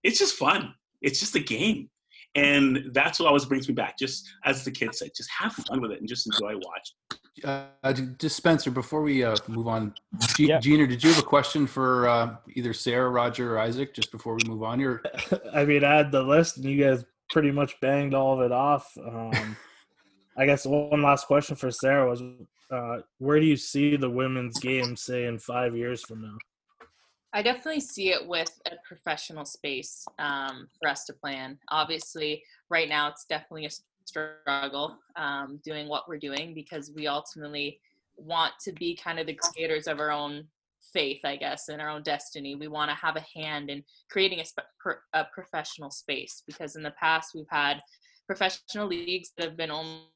It's 0.03 0.19
just 0.19 0.37
fun. 0.37 0.75
It's 1.03 1.21
just 1.21 1.35
a 1.35 1.41
game. 1.41 1.89
And 2.35 2.91
that's 2.93 3.19
what 3.19 3.27
always 3.27 3.45
brings 3.45 3.69
me 3.69 3.75
back. 3.75 3.99
Just 3.99 4.29
as 4.45 4.65
the 4.65 4.71
kids 4.71 4.99
said, 4.99 5.11
just 5.17 5.31
have 5.31 5.53
fun 5.53 5.81
with 5.81 5.91
it 5.91 6.01
and 6.01 6.09
just 6.09 6.27
enjoy 6.27 6.55
watching. 6.55 7.71
Uh, 7.83 7.93
just 8.19 8.37
Spencer, 8.37 8.71
before 8.71 9.03
we 9.03 9.25
uh, 9.25 9.35
move 9.49 9.67
on, 9.67 9.95
G- 10.37 10.49
yeah. 10.49 10.61
Gina, 10.61 10.87
did 10.87 11.03
you 11.03 11.11
have 11.11 11.19
a 11.19 11.27
question 11.27 11.67
for 11.67 12.07
uh, 12.09 12.37
either 12.55 12.73
Sarah, 12.73 13.09
Roger, 13.09 13.57
or 13.57 13.59
Isaac? 13.59 13.95
Just 13.95 14.13
before 14.13 14.35
we 14.35 14.43
move 14.47 14.63
on 14.63 14.79
here. 14.79 15.03
I 15.55 15.65
mean, 15.65 15.83
I 15.83 15.97
had 15.97 16.13
the 16.13 16.23
list, 16.23 16.59
and 16.59 16.67
you 16.67 16.85
guys 16.85 17.05
pretty 17.31 17.51
much 17.51 17.81
banged 17.81 18.15
all 18.15 18.35
of 18.35 18.45
it 18.45 18.53
off. 18.53 18.87
Um, 18.99 19.57
I 20.41 20.47
guess 20.47 20.65
one 20.65 21.03
last 21.03 21.27
question 21.27 21.55
for 21.55 21.71
Sarah 21.71 22.09
was 22.09 22.23
uh, 22.71 23.01
where 23.19 23.39
do 23.39 23.45
you 23.45 23.59
see 23.59 23.97
the 23.97 24.09
women's 24.09 24.59
game, 24.59 24.97
say, 24.97 25.27
in 25.27 25.39
five 25.39 25.77
years 25.77 26.03
from 26.03 26.23
now? 26.23 26.39
I 27.35 27.43
definitely 27.43 27.83
see 27.83 28.09
it 28.09 28.27
with 28.27 28.51
a 28.65 28.77
professional 28.89 29.45
space 29.45 30.07
um, 30.19 30.67
for 30.81 30.89
us 30.89 31.05
to 31.05 31.13
plan. 31.13 31.59
Obviously, 31.69 32.43
right 32.71 32.89
now 32.89 33.09
it's 33.09 33.27
definitely 33.27 33.67
a 33.67 33.71
struggle 34.07 34.97
um, 35.17 35.61
doing 35.63 35.89
what 35.89 36.09
we're 36.09 36.19
doing 36.19 36.55
because 36.55 36.91
we 36.97 37.07
ultimately 37.07 37.79
want 38.17 38.55
to 38.63 38.73
be 38.73 38.97
kind 38.97 39.19
of 39.19 39.27
the 39.27 39.35
creators 39.35 39.87
of 39.87 40.01
our 40.01 40.11
own 40.11 40.45
faith, 40.91 41.21
I 41.23 41.37
guess, 41.37 41.69
and 41.69 41.83
our 41.83 41.91
own 41.91 42.03
destiny. 42.03 42.55
We 42.55 42.67
want 42.67 42.91
to 42.91 42.97
have 42.97 43.17
a 43.17 43.39
hand 43.39 43.69
in 43.69 43.85
creating 44.11 44.41
a, 44.41 44.91
a 45.13 45.27
professional 45.35 45.91
space 45.91 46.43
because 46.47 46.77
in 46.77 46.83
the 46.83 46.93
past 46.93 47.33
we've 47.35 47.45
had 47.51 47.83
professional 48.27 48.87
leagues 48.87 49.33
that 49.37 49.45
have 49.45 49.57
been 49.59 49.71
only 49.71 50.07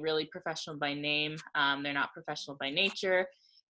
really 0.00 0.26
professional 0.26 0.76
by 0.76 0.94
name. 0.94 1.36
Um, 1.54 1.82
they're 1.82 1.92
not 1.92 2.12
professional 2.12 2.56
by 2.58 2.70
nature. 2.70 3.26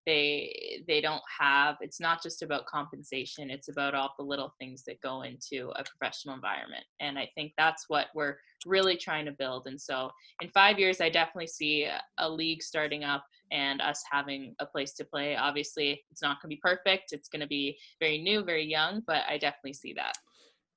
They 0.07 0.83
they 0.87 1.01
don't 1.01 1.22
have. 1.41 1.77
It's 1.81 2.01
not 2.01 2.22
just 2.22 2.43
about 2.43 2.66
compensation. 2.66 3.51
It's 3.51 3.68
about 3.68 3.95
all 3.95 4.14
the 4.16 4.24
little 4.24 4.55
things 4.61 4.85
that 4.85 5.01
go 5.01 5.22
into 5.22 5.72
a 5.74 5.83
professional 5.83 6.37
environment. 6.37 6.85
And 7.01 7.18
I 7.18 7.29
think 7.35 7.53
that's 7.59 7.87
what 7.89 8.07
we're 8.14 8.37
really 8.64 8.97
trying 8.97 9.24
to 9.24 9.33
build. 9.33 9.66
And 9.66 9.81
so 9.81 10.11
in 10.41 10.49
five 10.51 10.79
years, 10.79 11.01
I 11.01 11.09
definitely 11.09 11.49
see 11.49 11.89
a 12.18 12.31
league 12.31 12.62
starting 12.62 13.03
up 13.03 13.24
and 13.51 13.81
us 13.81 14.03
having 14.11 14.55
a 14.61 14.66
place 14.66 14.93
to 14.95 15.05
play. 15.05 15.37
Obviously, 15.37 16.05
it's 16.11 16.22
not 16.22 16.41
going 16.41 16.51
to 16.51 16.57
be 16.57 16.61
perfect. 16.62 17.12
It's 17.12 17.29
going 17.29 17.41
to 17.41 17.49
be 17.49 17.77
very 18.01 18.18
new, 18.18 18.45
very 18.45 18.64
young, 18.64 19.03
but 19.09 19.22
I 19.29 19.39
definitely 19.39 19.74
see 19.74 19.93
that. 19.95 20.14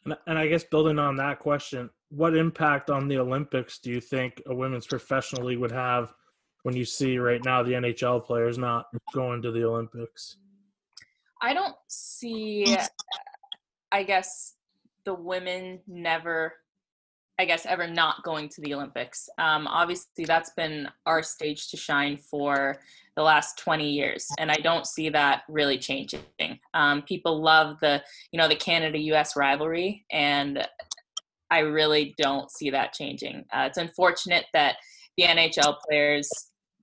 And, 0.06 0.18
and 0.28 0.38
I 0.39 0.47
guess 0.47 0.64
building 0.64 0.97
on 0.97 1.16
that 1.18 1.39
question, 1.39 1.89
what 2.10 2.36
impact 2.36 2.89
on 2.89 3.07
the 3.07 3.18
Olympics 3.18 3.80
do 3.80 3.91
you 3.91 4.01
think 4.01 4.41
a 4.47 4.55
women's 4.55 4.88
professional 4.88 5.45
league 5.45 5.60
would 5.60 5.72
have 5.72 6.14
when 6.64 6.76
you 6.76 6.86
see 6.86 7.18
right 7.18 7.43
now 7.43 7.64
the 7.64 7.72
NHL 7.72 8.26
players 8.26 8.57
not 8.57 8.88
going 9.14 9.41
to 9.41 9.51
the 9.51 9.64
Olympics? 9.64 10.38
I 11.41 11.53
don't 11.53 11.76
see, 11.88 12.76
I 13.91 14.03
guess, 14.03 14.55
the 15.05 15.14
women 15.14 15.80
never 15.88 16.53
I 17.39 17.45
guess, 17.45 17.66
ever 17.66 17.88
not 17.88 18.22
going 18.24 18.49
to 18.49 18.62
the 18.62 18.74
Olympics. 18.74 19.30
Um, 19.38 19.66
obviously, 19.66 20.26
that's 20.26 20.49
been 20.57 20.89
our 21.05 21.24
stage 21.24 21.70
to 21.70 21.78
shine 21.78 22.18
for 22.18 22.82
the 23.16 23.24
last 23.24 23.57
20 23.60 23.89
years, 23.89 24.28
and 24.38 24.51
I 24.51 24.57
don't 24.57 24.86
see 24.86 25.07
that 25.07 25.43
really 25.47 25.78
changing. 25.78 26.20
Um, 26.74 27.01
people 27.03 27.41
love 27.41 27.80
the, 27.80 28.03
you 28.34 28.38
know, 28.38 28.49
the 28.49 28.57
Canada-U.S. 28.57 29.38
rivalry, 29.38 30.05
and 30.12 30.68
I 31.52 31.60
really 31.60 32.16
don't 32.18 32.52
see 32.52 32.70
that 32.70 32.93
changing. 32.93 33.45
Uh, 33.52 33.66
it's 33.68 33.78
unfortunate 33.78 34.45
that 34.54 34.76
the 35.18 35.26
NHL 35.26 35.76
players 35.88 36.30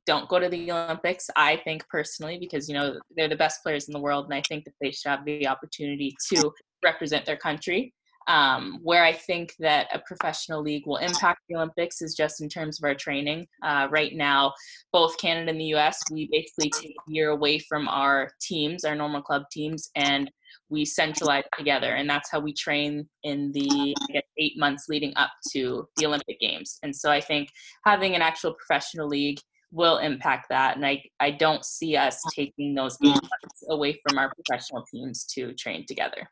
don't 0.06 0.28
go 0.28 0.38
to 0.38 0.48
the 0.48 0.70
Olympics. 0.70 1.28
I 1.36 1.56
think 1.56 1.84
personally, 1.88 2.38
because 2.38 2.68
you 2.68 2.74
know 2.74 2.98
they're 3.16 3.28
the 3.28 3.36
best 3.36 3.62
players 3.62 3.88
in 3.88 3.92
the 3.92 4.00
world, 4.00 4.26
and 4.26 4.34
I 4.34 4.42
think 4.48 4.64
that 4.64 4.74
they 4.80 4.90
should 4.90 5.10
have 5.10 5.24
the 5.24 5.46
opportunity 5.46 6.14
to 6.32 6.52
represent 6.84 7.26
their 7.26 7.36
country. 7.36 7.92
Um, 8.28 8.80
where 8.82 9.04
I 9.04 9.12
think 9.12 9.54
that 9.60 9.86
a 9.94 10.00
professional 10.00 10.60
league 10.60 10.84
will 10.84 10.96
impact 10.96 11.42
the 11.48 11.54
Olympics 11.54 12.02
is 12.02 12.14
just 12.14 12.40
in 12.40 12.48
terms 12.48 12.80
of 12.80 12.84
our 12.84 12.94
training. 12.94 13.46
Uh, 13.62 13.86
right 13.90 14.14
now, 14.14 14.52
both 14.92 15.16
Canada 15.18 15.52
and 15.52 15.60
the 15.60 15.74
US, 15.76 16.00
we 16.10 16.28
basically 16.32 16.70
take 16.70 16.96
a 17.08 17.12
year 17.12 17.30
away 17.30 17.60
from 17.60 17.86
our 17.86 18.30
teams, 18.40 18.84
our 18.84 18.96
normal 18.96 19.22
club 19.22 19.44
teams, 19.52 19.90
and 19.94 20.30
we 20.68 20.84
centralize 20.84 21.44
together. 21.56 21.94
And 21.94 22.08
that's 22.08 22.30
how 22.30 22.40
we 22.40 22.52
train 22.52 23.08
in 23.22 23.52
the 23.52 23.94
guess, 24.12 24.22
eight 24.38 24.58
months 24.58 24.86
leading 24.88 25.12
up 25.16 25.30
to 25.52 25.88
the 25.96 26.06
Olympic 26.06 26.40
Games. 26.40 26.78
And 26.82 26.94
so 26.94 27.10
I 27.10 27.20
think 27.20 27.50
having 27.84 28.14
an 28.14 28.22
actual 28.22 28.54
professional 28.54 29.08
league 29.08 29.38
will 29.72 29.98
impact 29.98 30.46
that. 30.50 30.76
And 30.76 30.86
I, 30.86 31.02
I 31.20 31.30
don't 31.32 31.64
see 31.64 31.96
us 31.96 32.20
taking 32.34 32.74
those 32.74 32.96
eight 33.04 33.08
months 33.10 33.64
away 33.68 34.00
from 34.06 34.18
our 34.18 34.32
professional 34.34 34.84
teams 34.90 35.24
to 35.34 35.52
train 35.54 35.84
together. 35.86 36.28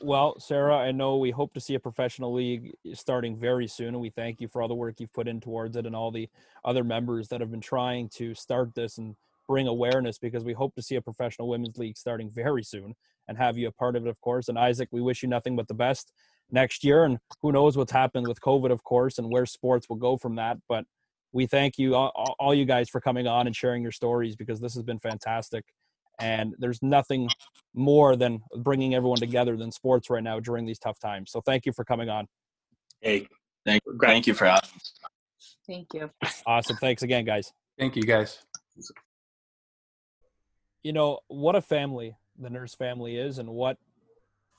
Well, 0.00 0.38
Sarah, 0.38 0.76
I 0.76 0.92
know 0.92 1.16
we 1.16 1.32
hope 1.32 1.54
to 1.54 1.60
see 1.60 1.74
a 1.74 1.80
professional 1.80 2.32
league 2.32 2.72
eh, 2.86 2.94
starting 2.94 3.36
very 3.36 3.66
soon, 3.66 3.88
and 3.88 4.00
we 4.00 4.10
thank 4.10 4.40
you 4.40 4.46
for 4.46 4.62
all 4.62 4.68
the 4.68 4.74
work 4.74 5.00
you've 5.00 5.12
put 5.12 5.26
in 5.26 5.40
towards 5.40 5.76
it 5.76 5.86
and 5.86 5.96
all 5.96 6.12
the 6.12 6.28
other 6.64 6.84
members 6.84 7.28
that 7.28 7.40
have 7.40 7.50
been 7.50 7.60
trying 7.60 8.08
to 8.10 8.32
start 8.34 8.74
this 8.76 8.98
and 8.98 9.16
bring 9.48 9.66
awareness 9.66 10.18
because 10.18 10.44
we 10.44 10.52
hope 10.52 10.74
to 10.76 10.82
see 10.82 10.94
a 10.94 11.02
professional 11.02 11.48
women's 11.48 11.78
league 11.78 11.96
starting 11.96 12.30
very 12.30 12.62
soon 12.62 12.94
and 13.26 13.38
have 13.38 13.58
you 13.58 13.66
a 13.66 13.72
part 13.72 13.96
of 13.96 14.06
it, 14.06 14.08
of 14.08 14.20
course. 14.20 14.48
And 14.48 14.58
Isaac, 14.58 14.88
we 14.92 15.00
wish 15.00 15.22
you 15.22 15.28
nothing 15.28 15.56
but 15.56 15.66
the 15.66 15.74
best 15.74 16.12
next 16.50 16.84
year. 16.84 17.04
And 17.04 17.18
who 17.42 17.50
knows 17.50 17.76
what's 17.76 17.92
happened 17.92 18.28
with 18.28 18.40
COVID, 18.40 18.70
of 18.70 18.84
course, 18.84 19.18
and 19.18 19.28
where 19.30 19.46
sports 19.46 19.88
will 19.88 19.96
go 19.96 20.16
from 20.16 20.36
that. 20.36 20.58
But 20.68 20.84
we 21.32 21.46
thank 21.46 21.76
you, 21.76 21.94
all, 21.96 22.36
all 22.38 22.54
you 22.54 22.64
guys, 22.66 22.88
for 22.88 23.00
coming 23.00 23.26
on 23.26 23.46
and 23.46 23.56
sharing 23.56 23.82
your 23.82 23.92
stories 23.92 24.36
because 24.36 24.60
this 24.60 24.74
has 24.74 24.82
been 24.82 25.00
fantastic 25.00 25.64
and 26.18 26.54
there's 26.58 26.82
nothing 26.82 27.28
more 27.74 28.16
than 28.16 28.40
bringing 28.56 28.94
everyone 28.94 29.18
together 29.18 29.56
than 29.56 29.70
sports 29.70 30.10
right 30.10 30.22
now 30.22 30.40
during 30.40 30.66
these 30.66 30.78
tough 30.78 30.98
times. 30.98 31.30
So 31.30 31.40
thank 31.40 31.66
you 31.66 31.72
for 31.72 31.84
coming 31.84 32.08
on. 32.08 32.26
Hey, 33.00 33.28
thank, 33.64 33.82
thank 34.00 34.26
you 34.26 34.34
for 34.34 34.46
having 34.46 34.70
us. 34.74 34.92
Thank 35.66 35.94
you. 35.94 36.10
Awesome. 36.46 36.76
Thanks 36.76 37.02
again, 37.02 37.24
guys. 37.24 37.52
Thank 37.78 37.94
you, 37.94 38.02
guys. 38.02 38.38
You 40.82 40.92
know, 40.92 41.20
what 41.28 41.54
a 41.54 41.60
family 41.60 42.16
the 42.38 42.50
nurse 42.50 42.74
family 42.74 43.16
is 43.16 43.38
and 43.38 43.48
what 43.48 43.76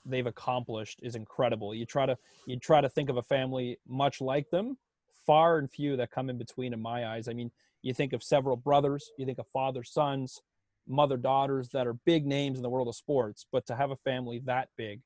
they've 0.05 0.25
accomplished 0.25 0.99
is 1.01 1.15
incredible. 1.15 1.73
You 1.73 1.85
try 1.85 2.05
to 2.05 2.17
you 2.45 2.57
try 2.59 2.81
to 2.81 2.89
think 2.89 3.09
of 3.09 3.17
a 3.17 3.23
family 3.23 3.77
much 3.87 4.21
like 4.21 4.49
them, 4.49 4.77
far 5.25 5.57
and 5.57 5.69
few 5.69 5.97
that 5.97 6.11
come 6.11 6.29
in 6.29 6.37
between 6.37 6.73
in 6.73 6.81
my 6.81 7.07
eyes. 7.07 7.27
I 7.27 7.33
mean, 7.33 7.51
you 7.81 7.93
think 7.93 8.13
of 8.13 8.23
several 8.23 8.57
brothers, 8.57 9.09
you 9.17 9.25
think 9.25 9.39
of 9.39 9.47
father 9.47 9.83
sons, 9.83 10.41
mother 10.89 11.17
daughters 11.17 11.69
that 11.69 11.87
are 11.87 11.93
big 12.05 12.25
names 12.25 12.57
in 12.57 12.63
the 12.63 12.69
world 12.69 12.87
of 12.87 12.95
sports, 12.95 13.45
but 13.51 13.65
to 13.67 13.75
have 13.75 13.91
a 13.91 13.95
family 13.97 14.41
that 14.45 14.69
big, 14.75 15.01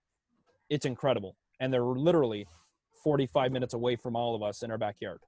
it's 0.69 0.86
incredible. 0.86 1.36
And 1.59 1.71
they're 1.71 1.84
literally 1.84 2.47
45 3.03 3.51
minutes 3.51 3.73
away 3.73 3.95
from 3.95 4.15
all 4.15 4.36
of 4.36 4.41
us 4.41 4.63
in 4.63 4.71
our 4.71 4.77
backyard. 4.77 5.19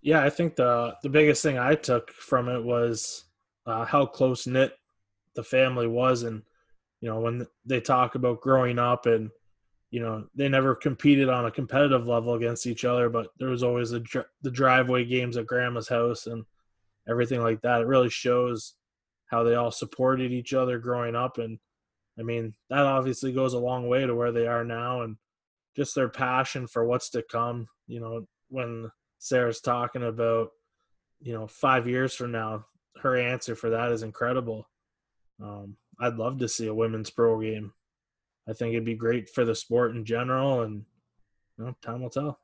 Yeah, 0.00 0.22
I 0.22 0.30
think 0.30 0.54
the 0.54 0.94
the 1.02 1.08
biggest 1.08 1.42
thing 1.42 1.58
I 1.58 1.74
took 1.74 2.12
from 2.12 2.48
it 2.48 2.62
was 2.62 3.24
uh, 3.66 3.84
how 3.84 4.06
close 4.06 4.46
knit 4.46 4.72
the 5.34 5.42
family 5.42 5.88
was, 5.88 6.22
and 6.22 6.42
you 7.00 7.08
know 7.08 7.20
when 7.20 7.46
they 7.64 7.80
talk 7.80 8.14
about 8.14 8.40
growing 8.40 8.78
up 8.78 9.06
and 9.06 9.30
you 9.90 10.00
know 10.00 10.26
they 10.34 10.48
never 10.48 10.74
competed 10.74 11.28
on 11.28 11.46
a 11.46 11.50
competitive 11.50 12.06
level 12.06 12.34
against 12.34 12.66
each 12.66 12.84
other, 12.84 13.08
but 13.08 13.28
there 13.38 13.48
was 13.48 13.62
always 13.62 13.92
a, 13.92 14.02
the 14.42 14.50
driveway 14.50 15.04
games 15.04 15.36
at 15.36 15.46
grandma's 15.46 15.88
house 15.88 16.26
and 16.26 16.44
everything 17.08 17.42
like 17.42 17.60
that. 17.62 17.80
It 17.80 17.86
really 17.86 18.10
shows 18.10 18.74
how 19.26 19.42
they 19.42 19.54
all 19.54 19.70
supported 19.70 20.32
each 20.32 20.54
other 20.54 20.78
growing 20.78 21.16
up. 21.16 21.38
And 21.38 21.58
I 22.18 22.22
mean 22.22 22.54
that 22.70 22.84
obviously 22.84 23.32
goes 23.32 23.52
a 23.52 23.58
long 23.58 23.88
way 23.88 24.06
to 24.06 24.14
where 24.14 24.32
they 24.32 24.46
are 24.46 24.64
now 24.64 25.02
and 25.02 25.16
just 25.76 25.94
their 25.94 26.08
passion 26.08 26.66
for 26.66 26.84
what's 26.86 27.10
to 27.10 27.22
come 27.22 27.68
you 27.86 28.00
know 28.00 28.26
when 28.48 28.90
Sarah's 29.18 29.60
talking 29.60 30.02
about 30.02 30.48
you 31.20 31.32
know 31.32 31.46
5 31.46 31.88
years 31.88 32.14
from 32.14 32.32
now 32.32 32.64
her 33.02 33.16
answer 33.16 33.54
for 33.54 33.70
that 33.70 33.92
is 33.92 34.02
incredible. 34.02 34.68
Um, 35.42 35.76
I'd 36.00 36.16
love 36.16 36.38
to 36.38 36.48
see 36.48 36.66
a 36.66 36.74
women's 36.74 37.10
pro 37.10 37.38
game. 37.40 37.74
I 38.48 38.54
think 38.54 38.72
it'd 38.72 38.86
be 38.86 38.94
great 38.94 39.28
for 39.28 39.44
the 39.44 39.54
sport 39.54 39.94
in 39.94 40.04
general 40.04 40.62
and 40.62 40.84
you 41.58 41.64
know 41.64 41.76
time 41.82 42.02
will 42.02 42.10
tell. 42.10 42.38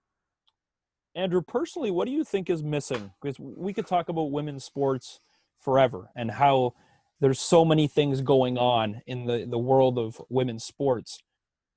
Andrew 1.15 1.43
personally 1.43 1.91
what 1.91 2.07
do 2.07 2.13
you 2.13 2.25
think 2.25 2.51
is 2.51 2.63
missing? 2.63 3.13
Because 3.21 3.39
we 3.39 3.73
could 3.73 3.87
talk 3.87 4.09
about 4.09 4.31
women's 4.31 4.65
sports 4.65 5.21
forever 5.63 6.11
and 6.17 6.31
how 6.31 6.75
there's 7.21 7.41
so 7.41 7.65
many 7.65 7.87
things 7.87 8.21
going 8.21 8.59
on 8.59 9.01
in 9.07 9.27
the 9.27 9.47
the 9.49 9.59
world 9.59 9.99
of 9.99 10.21
women's 10.29 10.65
sports. 10.65 11.23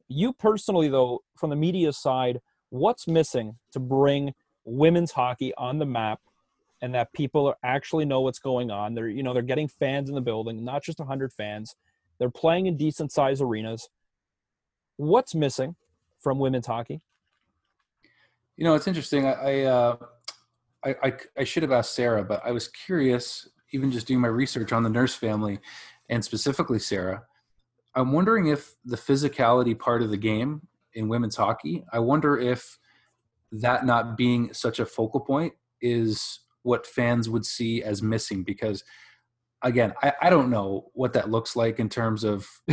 You 0.08 0.34
personally, 0.34 0.88
though, 0.88 1.24
from 1.38 1.50
the 1.50 1.56
media 1.56 1.94
side, 1.94 2.42
what's 2.70 3.08
missing 3.08 3.58
to 3.72 3.80
bring 3.80 4.34
women's 4.66 5.12
hockey 5.12 5.54
on 5.56 5.80
the 5.80 5.86
map 5.86 6.20
and 6.82 6.94
that 6.94 7.14
people 7.14 7.54
actually 7.64 8.06
know 8.06 8.22
what's 8.22 8.40
going 8.40 8.72
on. 8.72 8.94
They're 8.94 9.08
you 9.08 9.24
know 9.24 9.34
they're 9.34 9.44
getting 9.44 9.68
fans 9.68 10.10
in 10.10 10.16
the 10.16 10.22
building, 10.22 10.64
not 10.64 10.84
just 10.84 11.00
100 11.00 11.32
fans. 11.32 11.76
They're 12.18 12.30
playing 12.30 12.66
in 12.66 12.78
decent 12.78 13.12
sized 13.12 13.42
arenas. 13.42 13.90
What's 14.98 15.36
missing 15.36 15.76
from 16.20 16.40
women's 16.40 16.68
hockey? 16.68 17.02
You 18.58 18.64
know, 18.64 18.76
it's 18.76 18.88
interesting. 18.88 19.26
I 19.26 19.34
I, 19.34 19.62
uh, 19.64 19.98
I, 20.84 20.96
I 21.04 21.14
I 21.40 21.44
should 21.44 21.64
have 21.64 21.72
asked 21.72 21.94
Sarah, 21.94 22.24
but 22.24 22.42
I 22.46 22.52
was 22.52 22.68
curious, 22.68 23.48
even 23.74 23.92
just 23.92 24.08
doing 24.08 24.22
my 24.22 24.28
research 24.28 24.72
on 24.72 24.84
the 24.84 24.90
Nurse 24.90 25.16
family, 25.16 25.60
and 26.10 26.24
specifically 26.24 26.80
Sarah. 26.80 27.24
I'm 27.96 28.12
wondering 28.12 28.48
if 28.48 28.76
the 28.84 28.98
physicality 28.98 29.78
part 29.78 30.02
of 30.02 30.10
the 30.10 30.18
game 30.18 30.68
in 30.94 31.08
women's 31.08 31.36
hockey. 31.36 31.86
I 31.94 32.00
wonder 32.00 32.38
if 32.38 32.78
that 33.52 33.86
not 33.86 34.18
being 34.18 34.54
such 34.54 34.80
a 34.80 34.86
focal 34.86 35.20
point 35.20 35.54
is 35.82 36.40
what 36.64 36.88
fans 36.88 37.30
would 37.30 37.46
see 37.46 37.84
as 37.84 38.02
missing 38.02 38.44
because 38.44 38.84
again 39.62 39.94
I, 40.02 40.14
I 40.24 40.30
don't 40.30 40.50
know 40.50 40.88
what 40.94 41.14
that 41.14 41.30
looks 41.30 41.56
like 41.56 41.80
in 41.80 41.90
terms 41.90 42.24
of 42.24 42.48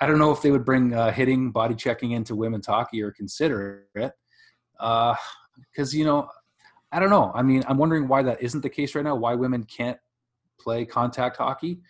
i 0.00 0.06
don't 0.06 0.18
know 0.18 0.32
if 0.32 0.42
they 0.42 0.50
would 0.50 0.64
bring 0.64 0.94
uh, 0.94 1.12
hitting 1.12 1.50
body 1.50 1.74
checking 1.74 2.12
into 2.12 2.34
women's 2.34 2.66
hockey 2.66 3.02
or 3.02 3.12
consider 3.12 3.86
it 3.94 4.12
because 4.78 5.94
uh, 5.94 5.96
you 5.96 6.04
know 6.04 6.28
i 6.90 6.98
don't 6.98 7.10
know 7.10 7.30
i 7.34 7.42
mean 7.42 7.62
i'm 7.68 7.78
wondering 7.78 8.08
why 8.08 8.22
that 8.22 8.42
isn't 8.42 8.62
the 8.62 8.70
case 8.70 8.94
right 8.94 9.04
now 9.04 9.14
why 9.14 9.34
women 9.34 9.62
can't 9.64 9.98
play 10.58 10.84
contact 10.84 11.36
hockey. 11.36 11.80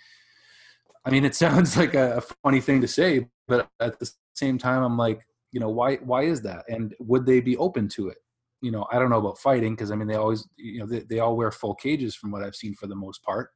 I 1.05 1.11
mean 1.11 1.25
it 1.25 1.35
sounds 1.35 1.77
like 1.83 1.95
a, 1.95 2.17
a 2.17 2.21
funny 2.43 2.61
thing 2.61 2.81
to 2.81 2.89
say 2.89 3.29
but 3.47 3.69
at 3.81 3.99
the 3.99 4.11
same 4.35 4.59
time 4.59 4.83
i'm 4.83 4.97
like 4.97 5.27
you 5.53 5.61
know 5.61 5.69
why 5.69 5.97
why 5.97 6.23
is 6.23 6.43
that? 6.43 6.65
And 6.69 6.95
would 7.01 7.27
they 7.27 7.41
be 7.41 7.57
open 7.57 7.89
to 7.91 8.09
it? 8.09 8.19
You 8.61 8.71
know 8.71 8.87
i 8.91 8.99
don't 8.99 9.11
know 9.11 9.19
about 9.19 9.39
fighting 9.39 9.75
because 9.75 9.91
i 9.91 9.95
mean 9.95 10.09
they 10.09 10.17
always 10.17 10.47
you 10.57 10.81
know 10.81 10.87
they, 10.87 11.01
they 11.01 11.21
all 11.21 11.37
wear 11.37 11.51
full 11.51 11.75
cages 11.75 12.17
from 12.17 12.31
what 12.31 12.43
i've 12.43 12.57
seen 12.57 12.75
for 12.75 12.87
the 12.87 12.95
most 12.95 13.23
part. 13.23 13.51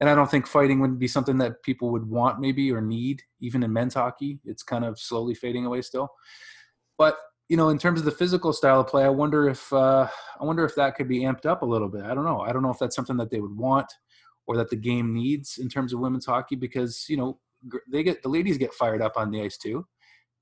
And 0.00 0.08
i 0.08 0.14
don't 0.14 0.30
think 0.30 0.46
fighting 0.46 0.80
would 0.80 0.98
be 0.98 1.08
something 1.08 1.38
that 1.38 1.62
people 1.62 1.90
would 1.90 2.08
want 2.08 2.40
maybe 2.40 2.70
or 2.72 2.80
need 2.80 3.22
even 3.40 3.62
in 3.62 3.72
men's 3.72 3.94
hockey. 3.94 4.40
It's 4.44 4.62
kind 4.62 4.84
of 4.84 4.98
slowly 4.98 5.34
fading 5.34 5.66
away 5.66 5.82
still. 5.82 6.08
But 6.96 7.18
you 7.48 7.56
know 7.56 7.70
in 7.70 7.78
terms 7.78 7.98
of 7.98 8.04
the 8.04 8.12
physical 8.12 8.52
style 8.52 8.80
of 8.80 8.88
play 8.88 9.04
i 9.04 9.08
wonder 9.08 9.48
if 9.48 9.72
uh, 9.72 10.06
i 10.38 10.44
wonder 10.44 10.64
if 10.66 10.74
that 10.74 10.94
could 10.94 11.08
be 11.08 11.20
amped 11.20 11.46
up 11.46 11.62
a 11.62 11.66
little 11.66 11.88
bit. 11.88 12.04
I 12.04 12.14
don't 12.14 12.24
know. 12.24 12.40
I 12.40 12.52
don't 12.52 12.62
know 12.62 12.70
if 12.70 12.78
that's 12.78 12.96
something 12.96 13.16
that 13.16 13.30
they 13.30 13.40
would 13.40 13.56
want 13.56 13.92
or 14.48 14.56
that 14.56 14.70
the 14.70 14.76
game 14.76 15.14
needs 15.14 15.58
in 15.58 15.68
terms 15.68 15.92
of 15.92 16.00
women's 16.00 16.26
hockey 16.26 16.56
because 16.56 17.04
you 17.08 17.16
know 17.16 17.38
they 17.92 18.02
get 18.02 18.22
the 18.22 18.28
ladies 18.28 18.58
get 18.58 18.74
fired 18.74 19.02
up 19.02 19.12
on 19.16 19.30
the 19.30 19.42
ice 19.42 19.58
too. 19.58 19.86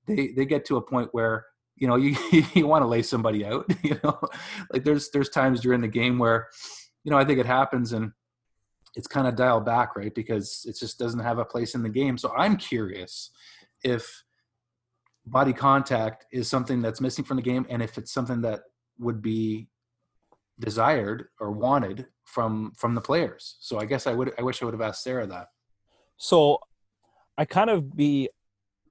They 0.06 0.28
they 0.28 0.46
get 0.46 0.64
to 0.66 0.76
a 0.76 0.82
point 0.82 1.08
where 1.12 1.44
you 1.74 1.88
know 1.88 1.96
you 1.96 2.16
you 2.54 2.66
want 2.66 2.82
to 2.82 2.88
lay 2.88 3.02
somebody 3.02 3.44
out 3.44 3.66
you 3.82 3.98
know? 4.02 4.18
Like 4.72 4.84
there's 4.84 5.10
there's 5.10 5.28
times 5.28 5.60
during 5.60 5.80
the 5.82 5.88
game 5.88 6.18
where 6.18 6.48
you 7.04 7.10
know 7.10 7.18
i 7.18 7.24
think 7.24 7.38
it 7.38 7.46
happens 7.46 7.92
and 7.92 8.12
it's 8.94 9.06
kind 9.06 9.26
of 9.26 9.36
dialed 9.36 9.66
back 9.66 9.94
right? 9.96 10.14
Because 10.14 10.64
it 10.66 10.78
just 10.78 10.98
doesn't 10.98 11.20
have 11.20 11.38
a 11.38 11.44
place 11.44 11.74
in 11.74 11.82
the 11.82 11.88
game. 11.88 12.16
So 12.16 12.32
i'm 12.36 12.56
curious 12.56 13.30
if 13.84 14.24
body 15.26 15.52
contact 15.52 16.24
is 16.32 16.48
something 16.48 16.80
that's 16.80 17.00
missing 17.00 17.24
from 17.24 17.36
the 17.36 17.42
game 17.42 17.66
and 17.68 17.82
if 17.82 17.98
it's 17.98 18.12
something 18.12 18.40
that 18.42 18.60
would 18.98 19.20
be 19.20 19.68
desired 20.58 21.28
or 21.40 21.50
wanted 21.50 22.06
from 22.24 22.72
from 22.76 22.94
the 22.94 23.00
players 23.00 23.56
so 23.60 23.78
i 23.78 23.84
guess 23.84 24.06
i 24.06 24.12
would 24.12 24.32
i 24.38 24.42
wish 24.42 24.62
i 24.62 24.64
would 24.64 24.74
have 24.74 24.80
asked 24.80 25.02
sarah 25.02 25.26
that 25.26 25.48
so 26.16 26.58
i 27.36 27.44
kind 27.44 27.70
of 27.70 27.94
be 27.94 28.28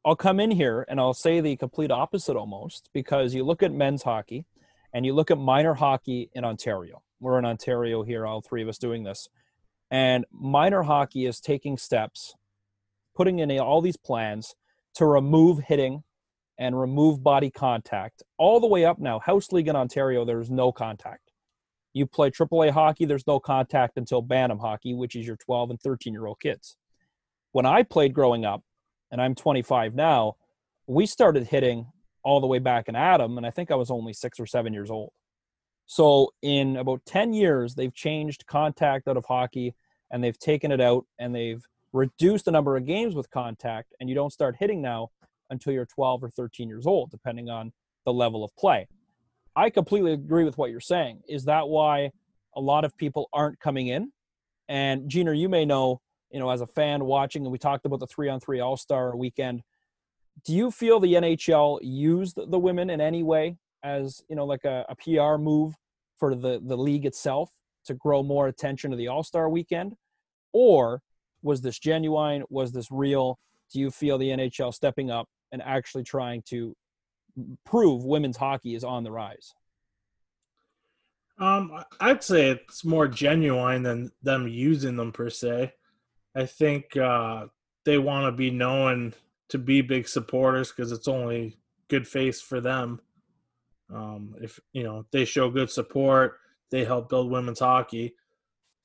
I'll 0.05 0.16
come 0.16 0.39
in 0.39 0.51
here 0.51 0.86
and 0.88 0.99
I'll 0.99 1.16
say 1.16 1.41
the 1.41 1.55
complete 1.55 1.89
opposite 1.89 2.38
almost 2.38 2.91
because 2.93 3.34
you 3.34 3.43
look 3.43 3.63
at 3.63 3.74
men's 3.74 4.03
hockey 4.03 4.45
and 4.93 5.03
you 5.03 5.16
look 5.16 5.32
at 5.32 5.39
minor 5.39 5.74
hockey 5.74 6.30
in 6.34 6.45
Ontario. 6.45 7.01
We're 7.20 7.39
in 7.39 7.45
Ontario 7.45 8.03
here, 8.03 8.28
all 8.28 8.41
three 8.41 8.61
of 8.61 8.70
us 8.70 8.78
doing 8.78 9.03
this. 9.03 9.28
And 9.89 10.24
minor 10.32 10.84
hockey 10.84 11.26
is 11.26 11.39
taking 11.39 11.76
steps, 11.76 12.36
putting 13.16 13.39
in 13.39 13.59
all 13.59 13.82
these 13.82 13.97
plans 13.97 14.53
to 14.93 15.07
remove 15.07 15.59
hitting 15.59 16.03
and 16.59 16.80
remove 16.80 17.24
body 17.24 17.49
contact 17.49 18.22
all 18.38 18.59
the 18.59 18.68
way 18.68 18.86
up 18.86 18.99
now. 18.99 19.18
House 19.18 19.51
League 19.51 19.68
in 19.68 19.76
Ontario, 19.76 20.24
there's 20.24 20.51
no 20.51 20.72
contact. 20.72 21.24
You 21.96 22.06
play 22.06 22.30
AAA 22.30 22.72
hockey, 22.72 23.06
there's 23.06 23.26
no 23.26 23.39
contact 23.39 23.96
until 23.96 24.22
Bantam 24.22 24.60
hockey, 24.60 24.93
which 24.93 25.16
is 25.16 25.26
your 25.26 25.38
12 25.38 25.70
and 25.70 25.82
13 25.82 26.12
year 26.12 26.26
old 26.26 26.41
kids. 26.41 26.76
When 27.54 27.66
I 27.66 27.84
played 27.84 28.14
growing 28.14 28.43
up, 28.43 28.62
and 29.12 29.22
I'm 29.22 29.34
25 29.34 29.96
now, 29.96 30.36
we 30.88 31.06
started 31.06 31.48
hitting 31.48 31.88
all 32.22 32.41
the 32.41 32.48
way 32.48 32.60
back 32.60 32.89
in 32.89 32.98
Atom, 32.98 33.38
and 33.38 33.48
I 33.48 33.50
think 33.50 33.72
I 33.72 33.76
was 33.76 33.89
only 33.89 34.12
six 34.12 34.41
or 34.41 34.46
seven 34.46 34.74
years 34.74 34.91
old. 34.91 35.14
So 35.86 36.34
in 36.41 36.76
about 36.76 37.00
10 37.06 37.32
years, 37.32 37.76
they've 37.76 37.93
changed 37.93 38.46
contact 38.46 39.08
out 39.08 39.16
of 39.16 39.24
hockey 39.26 39.74
and 40.12 40.22
they've 40.22 40.38
taken 40.38 40.74
it 40.74 40.82
out 40.82 41.06
and 41.18 41.34
they've 41.34 41.64
reduced 41.93 42.43
the 42.43 42.52
number 42.52 42.76
of 42.76 42.86
games 42.86 43.16
with 43.16 43.32
contact, 43.32 43.93
and 44.02 44.10
you 44.10 44.16
don't 44.16 44.34
start 44.34 44.58
hitting 44.60 44.82
now 44.82 45.12
until 45.50 45.72
you're 45.72 45.86
12 45.86 46.26
or 46.26 46.30
13 46.30 46.68
years 46.68 46.86
old, 46.86 47.10
depending 47.10 47.50
on 47.50 47.72
the 48.06 48.12
level 48.12 48.43
of 48.43 48.54
play. 48.58 48.86
I 49.56 49.70
completely 49.70 50.14
agree 50.14 50.43
with 50.43 50.58
what 50.58 50.72
you're 50.72 50.80
saying. 50.80 51.22
Is 51.28 51.45
that 51.45 51.68
why 51.68 52.12
a 52.56 52.62
lot 52.62 52.86
of 52.86 52.95
people 52.97 53.30
aren't 53.34 53.60
coming 53.60 53.88
in? 53.88 54.12
And 54.68 55.10
Gina, 55.10 55.34
you 55.34 55.47
may 55.47 55.66
know 55.66 56.01
you 56.36 56.41
know, 56.41 56.49
as 56.49 56.60
a 56.60 56.68
fan 56.68 57.06
watching, 57.06 57.43
and 57.43 57.51
we 57.51 57.58
talked 57.58 57.86
about 57.86 58.01
the 58.01 58.08
three 58.08 58.28
on 58.28 58.41
three 58.41 58.60
All 58.60 58.76
Star 58.76 59.16
weekend. 59.16 59.62
Do 60.43 60.53
you 60.53 60.70
feel 60.70 60.99
the 60.99 61.14
NHL 61.14 61.80
used 61.82 62.36
the 62.36 62.60
women 62.60 62.89
in 62.89 62.99
any 62.99 63.24
way 63.24 63.58
as 63.84 64.22
you 64.28 64.36
know, 64.36 64.45
like 64.45 64.66
a, 64.66 64.86
a 64.89 64.95
PR 64.95 65.41
move 65.41 65.76
for 66.18 66.36
the 66.36 66.62
the 66.62 66.76
league 66.76 67.06
itself 67.06 67.51
to 67.86 67.93
grow 67.93 68.22
more 68.22 68.49
attention 68.49 68.91
to 68.91 68.97
the 68.97 69.08
All 69.08 69.24
Star 69.24 69.49
weekend, 69.49 69.93
or 70.51 71.01
was 71.41 71.62
this 71.62 71.80
genuine? 71.80 72.43
Was 72.49 72.74
this 72.74 72.91
real? 72.91 73.39
Do 73.72 73.80
you 73.80 73.89
feel 73.89 74.18
the 74.18 74.30
NHL 74.30 74.74
stepping 74.74 75.10
up 75.10 75.30
and 75.53 75.62
actually 75.62 76.03
trying 76.03 76.43
to 76.47 76.76
prove 77.66 78.04
women's 78.04 78.38
hockey 78.38 78.76
is 78.76 78.84
on 78.84 79.04
the 79.04 79.12
rise? 79.12 79.54
Um, 81.38 81.84
I'd 82.00 82.24
say 82.24 82.50
it's 82.50 82.86
more 82.86 83.08
genuine 83.08 83.84
than 83.84 84.12
them 84.24 84.48
using 84.48 84.96
them 84.96 85.12
per 85.12 85.30
se. 85.30 85.74
I 86.36 86.46
think 86.46 86.96
uh, 86.96 87.48
they 87.84 87.98
want 87.98 88.26
to 88.26 88.32
be 88.32 88.52
known 88.52 89.14
to 89.50 89.58
be 89.58 89.82
big 89.82 90.08
supporters 90.08 90.72
because 90.72 90.92
it's 90.92 91.08
only 91.08 91.58
good 91.88 92.08
face 92.08 92.42
for 92.42 92.62
them. 92.62 93.02
Um, 93.94 94.36
if 94.42 94.60
you 94.74 94.84
know 94.84 95.06
they 95.12 95.26
show 95.26 95.50
good 95.50 95.70
support, 95.70 96.40
they 96.72 96.86
help 96.86 97.10
build 97.10 97.30
women's 97.30 97.60
hockey. 97.60 98.16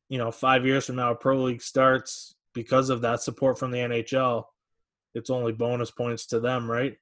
You 0.09 0.19
know, 0.19 0.31
five 0.31 0.67
years 0.67 0.87
from 0.87 0.97
now, 0.97 1.15
pro 1.15 1.43
league 1.43 1.63
starts 1.63 2.35
because 2.53 2.91
of 2.91 3.03
that 3.03 3.23
support 3.23 3.59
from 3.59 3.71
the 3.71 3.79
NHL. 3.79 4.45
It's 5.15 5.31
only 5.31 5.53
bonus 5.53 5.91
points 5.91 6.27
to 6.27 6.41
them, 6.41 6.71
right? 6.71 6.99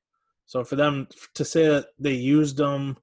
So 0.49 0.65
for 0.65 0.77
them 0.77 1.07
to 1.35 1.45
say 1.45 1.69
that 1.69 1.89
they 1.99 2.15
used 2.15 2.57
them 2.57 2.97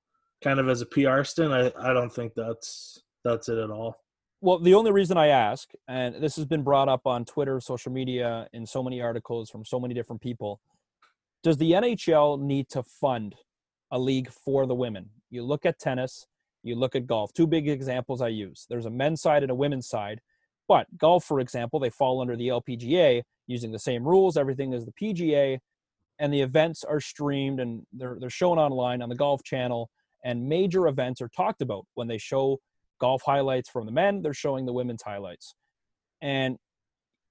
kind 0.43 0.59
of 0.59 0.67
as 0.67 0.81
a 0.81 0.85
PR 0.87 1.23
stint, 1.23 1.53
I, 1.53 1.71
I 1.79 1.93
don't 1.93 2.11
think 2.11 2.33
that's 2.35 3.03
that's 3.23 3.47
it 3.49 3.59
at 3.59 3.69
all. 3.69 4.01
Well, 4.41 4.59
the 4.59 4.73
only 4.73 4.91
reason 4.91 5.15
I 5.15 5.27
ask, 5.27 5.69
and 5.87 6.15
this 6.15 6.35
has 6.35 6.45
been 6.45 6.63
brought 6.63 6.89
up 6.89 7.05
on 7.05 7.23
Twitter, 7.23 7.59
social 7.59 7.91
media, 7.91 8.47
in 8.51 8.65
so 8.65 8.83
many 8.83 8.99
articles 8.99 9.49
from 9.49 9.63
so 9.63 9.79
many 9.79 9.93
different 9.93 10.21
people, 10.21 10.59
does 11.43 11.57
the 11.57 11.71
NHL 11.71 12.41
need 12.41 12.67
to 12.69 12.81
fund 12.81 13.35
a 13.91 13.99
league 13.99 14.31
for 14.31 14.65
the 14.65 14.75
women? 14.75 15.09
You 15.29 15.43
look 15.43 15.67
at 15.67 15.79
tennis, 15.79 16.25
you 16.63 16.75
look 16.75 16.95
at 16.95 17.05
golf. 17.05 17.31
Two 17.33 17.47
big 17.47 17.69
examples 17.69 18.21
I 18.21 18.29
use. 18.29 18.65
There's 18.69 18.87
a 18.87 18.91
men's 18.91 19.21
side 19.21 19.43
and 19.43 19.51
a 19.51 19.55
women's 19.55 19.87
side. 19.87 20.19
But 20.67 20.87
golf, 20.97 21.23
for 21.23 21.39
example, 21.39 21.79
they 21.79 21.91
fall 21.91 22.21
under 22.21 22.35
the 22.35 22.47
LPGA 22.47 23.21
using 23.45 23.71
the 23.71 23.79
same 23.79 24.03
rules, 24.03 24.35
everything 24.35 24.73
is 24.73 24.85
the 24.85 24.93
PGA, 24.93 25.59
and 26.19 26.33
the 26.33 26.41
events 26.41 26.83
are 26.83 26.99
streamed 26.99 27.59
and 27.59 27.85
they're, 27.93 28.17
they're 28.19 28.29
shown 28.29 28.57
online 28.57 29.01
on 29.01 29.09
the 29.09 29.15
Golf 29.15 29.43
Channel. 29.43 29.89
And 30.23 30.47
major 30.47 30.87
events 30.87 31.21
are 31.21 31.29
talked 31.29 31.61
about 31.61 31.85
when 31.93 32.07
they 32.07 32.17
show 32.17 32.59
golf 32.99 33.21
highlights 33.25 33.69
from 33.69 33.85
the 33.85 33.91
men, 33.91 34.21
they're 34.21 34.33
showing 34.33 34.65
the 34.65 34.73
women's 34.73 35.03
highlights. 35.03 35.55
And 36.21 36.57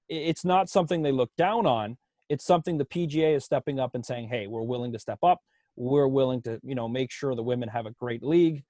it's 0.07 0.45
not 0.45 0.69
something 0.69 1.01
they 1.01 1.11
look 1.11 1.31
down 1.37 1.65
on. 1.65 1.97
It's 2.29 2.45
something 2.45 2.77
the 2.77 2.85
PGA 2.85 3.35
is 3.35 3.43
stepping 3.43 3.79
up 3.79 3.95
and 3.95 4.05
saying, 4.05 4.29
"Hey, 4.29 4.47
we're 4.47 4.61
willing 4.61 4.93
to 4.93 4.99
step 4.99 5.19
up. 5.23 5.41
We're 5.75 6.07
willing 6.07 6.41
to, 6.43 6.59
you 6.63 6.75
know, 6.75 6.87
make 6.87 7.11
sure 7.11 7.35
the 7.35 7.43
women 7.43 7.69
have 7.69 7.85
a 7.85 7.91
great 7.91 8.23
league 8.23 8.63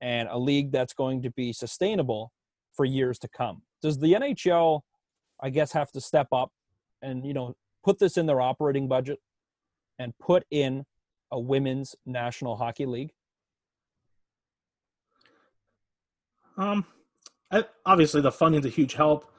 and 0.00 0.28
a 0.30 0.38
league 0.38 0.72
that's 0.72 0.94
going 0.94 1.22
to 1.22 1.30
be 1.30 1.52
sustainable 1.52 2.32
for 2.72 2.84
years 2.84 3.18
to 3.20 3.28
come." 3.28 3.62
Does 3.82 3.98
the 3.98 4.14
NHL 4.14 4.82
I 5.40 5.50
guess 5.50 5.72
have 5.72 5.92
to 5.92 6.00
step 6.00 6.28
up 6.32 6.50
and, 7.02 7.24
you 7.24 7.32
know, 7.32 7.54
put 7.84 7.98
this 7.98 8.16
in 8.16 8.26
their 8.26 8.40
operating 8.40 8.88
budget 8.88 9.18
and 9.98 10.16
put 10.18 10.44
in 10.50 10.84
a 11.30 11.38
women's 11.38 11.94
national 12.06 12.56
hockey 12.56 12.86
league? 12.86 13.10
Um, 16.56 16.84
I, 17.50 17.64
obviously 17.86 18.20
the 18.20 18.32
funding's 18.32 18.66
a 18.66 18.70
huge 18.70 18.94
help. 18.94 19.32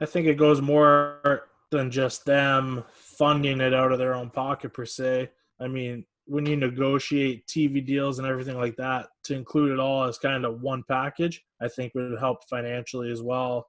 I 0.00 0.06
think 0.06 0.26
it 0.26 0.34
goes 0.34 0.60
more 0.60 1.48
than 1.70 1.90
just 1.90 2.24
them 2.24 2.84
funding 2.92 3.60
it 3.60 3.72
out 3.72 3.92
of 3.92 3.98
their 3.98 4.14
own 4.14 4.30
pocket 4.30 4.72
per 4.72 4.84
se. 4.84 5.30
I 5.60 5.68
mean, 5.68 6.04
when 6.26 6.46
you 6.46 6.56
negotiate 6.56 7.46
TV 7.46 7.84
deals 7.84 8.18
and 8.18 8.26
everything 8.26 8.56
like 8.56 8.76
that, 8.76 9.08
to 9.24 9.34
include 9.34 9.72
it 9.72 9.78
all 9.78 10.04
as 10.04 10.18
kind 10.18 10.44
of 10.44 10.62
one 10.62 10.82
package, 10.88 11.42
I 11.60 11.68
think 11.68 11.94
would 11.94 12.18
help 12.18 12.38
financially 12.48 13.10
as 13.10 13.22
well 13.22 13.66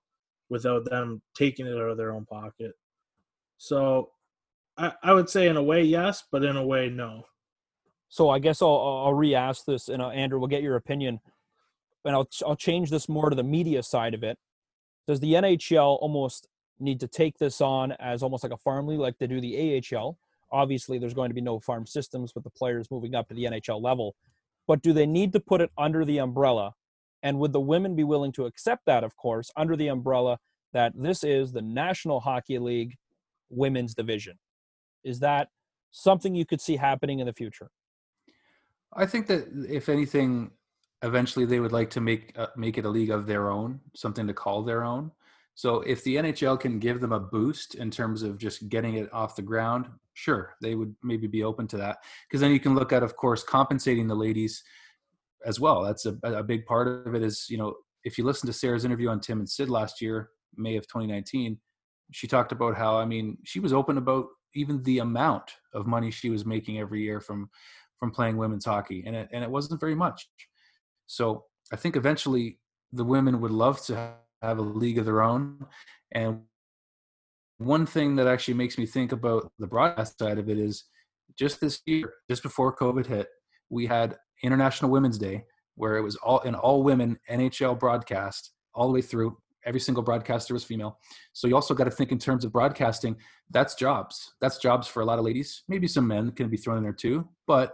without 0.50 0.86
them 0.86 1.22
taking 1.36 1.68
it 1.68 1.74
out 1.74 1.90
of 1.90 1.98
their 1.98 2.14
own 2.14 2.26
pocket. 2.26 2.74
So 3.58 4.12
I, 4.78 4.94
I 5.04 5.14
would 5.14 5.30
say 5.30 5.48
in 5.48 5.58
a 5.58 5.64
way 5.64 5.84
yes, 5.84 6.24
but 6.32 6.44
in 6.44 6.58
a 6.58 6.66
way 6.66 6.90
no. 6.90 7.26
So 8.10 8.30
I 8.30 8.40
guess 8.40 8.62
I'll, 8.62 9.04
I'll 9.06 9.14
re-ask 9.14 9.66
this, 9.66 9.90
and 9.90 10.02
uh, 10.02 10.10
Andrew, 10.10 10.40
we'll 10.40 10.48
get 10.48 10.64
your 10.64 10.76
opinion, 10.76 11.20
and 12.04 12.16
I'll 12.16 12.30
I'll 12.46 12.56
change 12.56 12.90
this 12.90 13.10
more 13.10 13.30
to 13.30 13.36
the 13.36 13.44
media 13.44 13.84
side 13.84 14.14
of 14.14 14.24
it. 14.24 14.38
Does 15.08 15.20
the 15.20 15.34
NHL 15.34 15.98
almost 16.02 16.48
need 16.80 17.00
to 17.00 17.08
take 17.08 17.38
this 17.38 17.62
on 17.62 17.94
as 17.94 18.22
almost 18.24 18.44
like 18.44 18.54
a 18.54 18.58
farm 18.58 18.88
league, 18.88 19.00
like 19.00 19.18
they 19.18 19.28
do 19.28 19.42
the 19.42 19.84
AHL? 19.94 20.18
Obviously, 20.52 21.00
there's 21.00 21.14
going 21.14 21.30
to 21.30 21.36
be 21.36 21.42
no 21.42 21.60
farm 21.60 21.86
systems 21.86 22.34
with 22.36 22.44
the 22.44 22.50
players 22.50 22.92
moving 22.92 23.16
up 23.16 23.28
to 23.28 23.34
the 23.34 23.46
NHL 23.46 23.82
level, 23.82 24.16
but 24.68 24.82
do 24.82 24.94
they 24.94 25.06
need 25.06 25.34
to 25.34 25.40
put 25.40 25.62
it 25.62 25.72
under 25.78 26.06
the 26.06 26.20
umbrella? 26.20 26.74
And 27.24 27.40
would 27.40 27.54
the 27.54 27.60
women 27.60 27.96
be 27.96 28.04
willing 28.04 28.32
to 28.34 28.46
accept 28.46 28.86
that, 28.86 29.04
of 29.04 29.16
course, 29.16 29.52
under 29.56 29.76
the 29.76 29.88
umbrella 29.88 30.38
that 30.74 30.94
this 30.96 31.24
is 31.24 31.52
the 31.52 31.62
National 31.62 32.20
Hockey 32.20 32.60
League 32.60 32.96
women's 33.50 33.96
division? 33.96 34.38
Is 35.06 35.20
that 35.20 35.50
something 35.92 36.36
you 36.36 36.46
could 36.46 36.60
see 36.60 36.76
happening 36.76 37.20
in 37.20 37.28
the 37.28 37.34
future? 37.34 37.70
I 38.94 39.06
think 39.06 39.28
that 39.28 39.48
if 39.70 39.88
anything, 39.88 40.52
eventually 41.02 41.46
they 41.46 41.60
would 41.60 41.72
like 41.72 41.90
to 41.92 42.02
make 42.02 42.38
uh, 42.38 42.48
make 42.58 42.78
it 42.78 42.86
a 42.86 42.90
league 42.90 43.12
of 43.12 43.28
their 43.28 43.50
own, 43.50 43.80
something 43.96 44.28
to 44.28 44.34
call 44.34 44.64
their 44.64 44.84
own. 44.84 45.12
So 45.54 45.82
if 45.82 46.04
the 46.04 46.18
NHL 46.18 46.60
can 46.60 46.80
give 46.80 47.00
them 47.00 47.14
a 47.14 47.20
boost 47.20 47.76
in 47.76 47.90
terms 47.90 48.24
of 48.24 48.38
just 48.38 48.68
getting 48.68 48.96
it 48.96 49.14
off 49.14 49.38
the 49.38 49.42
ground, 49.42 49.86
sure, 50.14 50.56
they 50.62 50.76
would 50.76 50.94
maybe 51.02 51.28
be 51.28 51.44
open 51.44 51.66
to 51.68 51.78
that. 51.78 52.00
Because 52.28 52.42
then 52.42 52.52
you 52.52 52.60
can 52.60 52.76
look 52.76 52.92
at, 52.92 53.04
of 53.04 53.16
course, 53.16 53.42
compensating 53.42 54.08
the 54.08 54.16
ladies 54.16 54.64
as 55.46 55.60
well. 55.60 55.82
That's 55.82 56.06
a, 56.06 56.18
a 56.24 56.44
big 56.44 56.66
part 56.66 56.88
of 56.88 57.16
it. 57.16 57.24
Is 57.24 57.46
you 57.50 57.58
know 57.58 57.76
if 58.04 58.18
you 58.18 58.24
listen 58.24 58.48
to 58.48 58.54
Sarah's 58.54 58.86
interview 58.86 59.10
on 59.10 59.20
Tim 59.20 59.40
and 59.40 59.50
Sid 59.50 59.70
last 59.70 60.02
year, 60.02 60.30
May 60.58 60.76
of 60.76 60.88
2019, 60.88 61.58
she 62.12 62.28
talked 62.28 62.52
about 62.52 62.76
how 62.76 62.98
I 62.98 63.06
mean 63.06 63.38
she 63.44 63.60
was 63.60 63.74
open 63.74 63.98
about 63.98 64.28
even 64.56 64.82
the 64.84 65.00
amount 65.00 65.52
of 65.74 65.86
money 65.86 66.12
she 66.12 66.30
was 66.30 66.46
making 66.46 66.80
every 66.80 67.02
year 67.02 67.20
from 67.20 67.50
from 68.00 68.12
playing 68.12 68.38
women's 68.38 68.66
hockey, 68.66 69.04
and 69.06 69.16
it 69.16 69.30
and 69.32 69.44
it 69.44 69.50
wasn't 69.50 69.80
very 69.80 69.96
much. 69.96 70.28
So 71.08 71.46
I 71.72 71.76
think 71.76 71.96
eventually 71.96 72.60
the 72.92 73.04
women 73.04 73.42
would 73.42 73.52
love 73.52 73.82
to 73.86 74.14
have 74.42 74.58
a 74.58 74.62
league 74.62 74.98
of 74.98 75.06
their 75.06 75.22
own. 75.22 75.66
And 76.12 76.42
one 77.58 77.86
thing 77.86 78.16
that 78.18 78.28
actually 78.28 78.54
makes 78.56 78.78
me 78.78 78.86
think 78.86 79.12
about 79.12 79.52
the 79.60 79.68
broadcast 79.68 80.20
side 80.20 80.38
of 80.38 80.50
it 80.50 80.58
is 80.58 80.86
just 81.38 81.60
this 81.60 81.82
year, 81.86 82.14
just 82.30 82.44
before 82.44 82.76
COVID 82.76 83.06
hit, 83.06 83.28
we 83.70 83.86
had 83.86 84.18
International 84.44 84.92
Women's 84.92 85.18
Day, 85.18 85.46
where 85.76 85.98
it 85.98 86.02
was 86.02 86.16
all 86.18 86.42
an 86.42 86.56
all 86.56 86.84
women 86.84 87.20
NHL 87.30 87.80
broadcast 87.80 88.52
all 88.74 88.88
the 88.88 88.94
way 88.94 89.02
through. 89.02 89.38
Every 89.66 89.80
single 89.80 90.04
broadcaster 90.04 90.54
was 90.54 90.64
female. 90.64 91.00
So 91.34 91.48
you 91.48 91.56
also 91.56 91.74
got 91.74 91.86
to 91.86 91.92
think 91.92 92.12
in 92.12 92.20
terms 92.20 92.46
of 92.46 92.52
broadcasting. 92.52 93.16
That's 93.50 93.74
jobs. 93.76 94.34
That's 94.40 94.58
jobs 94.58 94.88
for 94.88 95.02
a 95.02 95.06
lot 95.06 95.18
of 95.18 95.26
ladies. 95.26 95.64
Maybe 95.68 95.88
some 95.88 96.08
men 96.08 96.32
can 96.32 96.50
be 96.50 96.58
thrown 96.58 96.78
in 96.78 96.84
there 96.84 96.94
too. 96.94 97.28
But 97.48 97.74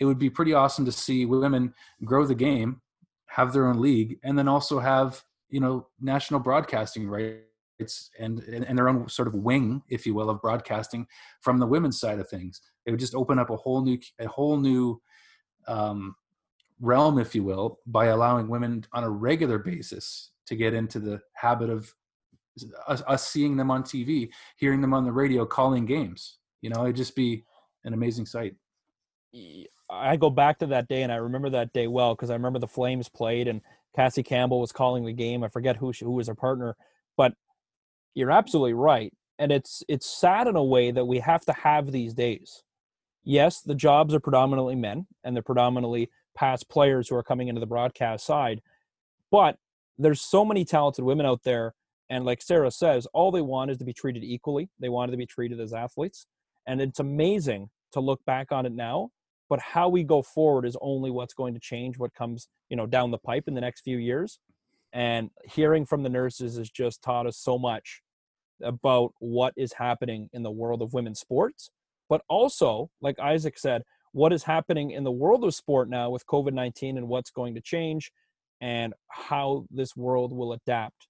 it 0.00 0.04
would 0.04 0.18
be 0.18 0.30
pretty 0.30 0.52
awesome 0.52 0.84
to 0.84 0.92
see 0.92 1.26
women 1.26 1.74
grow 2.04 2.26
the 2.26 2.34
game, 2.34 2.80
have 3.26 3.52
their 3.52 3.68
own 3.68 3.80
league, 3.80 4.18
and 4.24 4.36
then 4.36 4.48
also 4.48 4.80
have 4.80 5.22
you 5.48 5.60
know 5.60 5.86
national 6.00 6.40
broadcasting 6.40 7.08
rights 7.08 8.10
and 8.18 8.40
and 8.40 8.76
their 8.76 8.88
own 8.88 9.08
sort 9.08 9.28
of 9.28 9.34
wing, 9.34 9.82
if 9.88 10.04
you 10.04 10.14
will, 10.14 10.28
of 10.28 10.42
broadcasting 10.42 11.06
from 11.40 11.58
the 11.58 11.66
women's 11.66 12.00
side 12.00 12.18
of 12.18 12.28
things. 12.28 12.60
It 12.84 12.90
would 12.90 13.00
just 13.00 13.14
open 13.14 13.38
up 13.38 13.50
a 13.50 13.56
whole 13.56 13.82
new 13.84 13.98
a 14.18 14.26
whole 14.26 14.56
new 14.56 15.00
um, 15.68 16.16
realm, 16.80 17.20
if 17.20 17.32
you 17.32 17.44
will, 17.44 17.78
by 17.86 18.06
allowing 18.06 18.48
women 18.48 18.84
on 18.92 19.04
a 19.04 19.10
regular 19.10 19.58
basis 19.58 20.31
to 20.46 20.56
get 20.56 20.74
into 20.74 20.98
the 20.98 21.20
habit 21.34 21.70
of 21.70 21.92
us, 22.88 23.02
us 23.06 23.26
seeing 23.28 23.56
them 23.56 23.70
on 23.70 23.82
TV, 23.82 24.28
hearing 24.56 24.80
them 24.80 24.94
on 24.94 25.04
the 25.04 25.12
radio, 25.12 25.46
calling 25.46 25.86
games. 25.86 26.38
You 26.60 26.70
know, 26.70 26.84
it'd 26.84 26.96
just 26.96 27.16
be 27.16 27.44
an 27.84 27.94
amazing 27.94 28.26
sight. 28.26 28.54
I 29.90 30.16
go 30.16 30.30
back 30.30 30.58
to 30.58 30.66
that 30.66 30.88
day 30.88 31.02
and 31.02 31.12
I 31.12 31.16
remember 31.16 31.50
that 31.50 31.72
day 31.72 31.86
well 31.86 32.14
because 32.14 32.30
I 32.30 32.34
remember 32.34 32.58
the 32.58 32.66
Flames 32.66 33.08
played 33.08 33.48
and 33.48 33.60
Cassie 33.94 34.22
Campbell 34.22 34.60
was 34.60 34.72
calling 34.72 35.04
the 35.04 35.12
game. 35.12 35.42
I 35.42 35.48
forget 35.48 35.76
who 35.76 35.92
she, 35.92 36.04
who 36.04 36.12
was 36.12 36.28
her 36.28 36.34
partner, 36.34 36.76
but 37.16 37.34
you're 38.14 38.30
absolutely 38.30 38.74
right. 38.74 39.12
And 39.38 39.50
it's 39.50 39.82
it's 39.88 40.06
sad 40.06 40.46
in 40.46 40.56
a 40.56 40.64
way 40.64 40.90
that 40.90 41.04
we 41.04 41.18
have 41.18 41.44
to 41.46 41.52
have 41.52 41.90
these 41.90 42.14
days. 42.14 42.62
Yes, 43.24 43.60
the 43.60 43.74
jobs 43.74 44.14
are 44.14 44.20
predominantly 44.20 44.74
men 44.74 45.06
and 45.24 45.34
they're 45.34 45.42
predominantly 45.42 46.10
past 46.34 46.68
players 46.68 47.08
who 47.08 47.16
are 47.16 47.22
coming 47.22 47.48
into 47.48 47.60
the 47.60 47.66
broadcast 47.66 48.24
side, 48.24 48.62
but 49.30 49.58
there's 49.98 50.20
so 50.20 50.44
many 50.44 50.64
talented 50.64 51.04
women 51.04 51.26
out 51.26 51.42
there 51.44 51.74
and 52.10 52.24
like 52.24 52.42
Sarah 52.42 52.70
says, 52.70 53.06
all 53.14 53.30
they 53.30 53.40
want 53.40 53.70
is 53.70 53.78
to 53.78 53.84
be 53.84 53.94
treated 53.94 54.22
equally. 54.22 54.68
They 54.78 54.90
wanted 54.90 55.12
to 55.12 55.16
be 55.16 55.24
treated 55.24 55.60
as 55.60 55.72
athletes. 55.72 56.26
And 56.66 56.80
it's 56.80 57.00
amazing 57.00 57.70
to 57.92 58.00
look 58.00 58.22
back 58.26 58.52
on 58.52 58.66
it 58.66 58.72
now 58.72 59.10
but 59.52 59.60
how 59.60 59.86
we 59.86 60.02
go 60.02 60.22
forward 60.22 60.64
is 60.64 60.78
only 60.80 61.10
what's 61.10 61.34
going 61.34 61.52
to 61.52 61.60
change 61.60 61.98
what 61.98 62.14
comes 62.14 62.48
you 62.70 62.76
know 62.76 62.86
down 62.86 63.10
the 63.10 63.18
pipe 63.18 63.44
in 63.46 63.52
the 63.52 63.60
next 63.60 63.82
few 63.82 63.98
years 63.98 64.38
and 64.94 65.28
hearing 65.44 65.84
from 65.84 66.02
the 66.02 66.08
nurses 66.08 66.56
has 66.56 66.70
just 66.70 67.02
taught 67.02 67.26
us 67.26 67.36
so 67.36 67.58
much 67.58 68.00
about 68.62 69.12
what 69.18 69.52
is 69.54 69.74
happening 69.74 70.30
in 70.32 70.42
the 70.42 70.50
world 70.50 70.80
of 70.80 70.94
women's 70.94 71.20
sports 71.20 71.68
but 72.08 72.22
also 72.30 72.88
like 73.02 73.18
isaac 73.18 73.58
said 73.58 73.82
what 74.12 74.32
is 74.32 74.42
happening 74.42 74.90
in 74.90 75.04
the 75.04 75.12
world 75.12 75.44
of 75.44 75.54
sport 75.54 75.86
now 75.90 76.08
with 76.08 76.26
covid-19 76.26 76.96
and 76.96 77.06
what's 77.06 77.30
going 77.30 77.54
to 77.54 77.60
change 77.60 78.10
and 78.62 78.94
how 79.08 79.66
this 79.70 79.94
world 79.94 80.32
will 80.32 80.54
adapt 80.54 81.08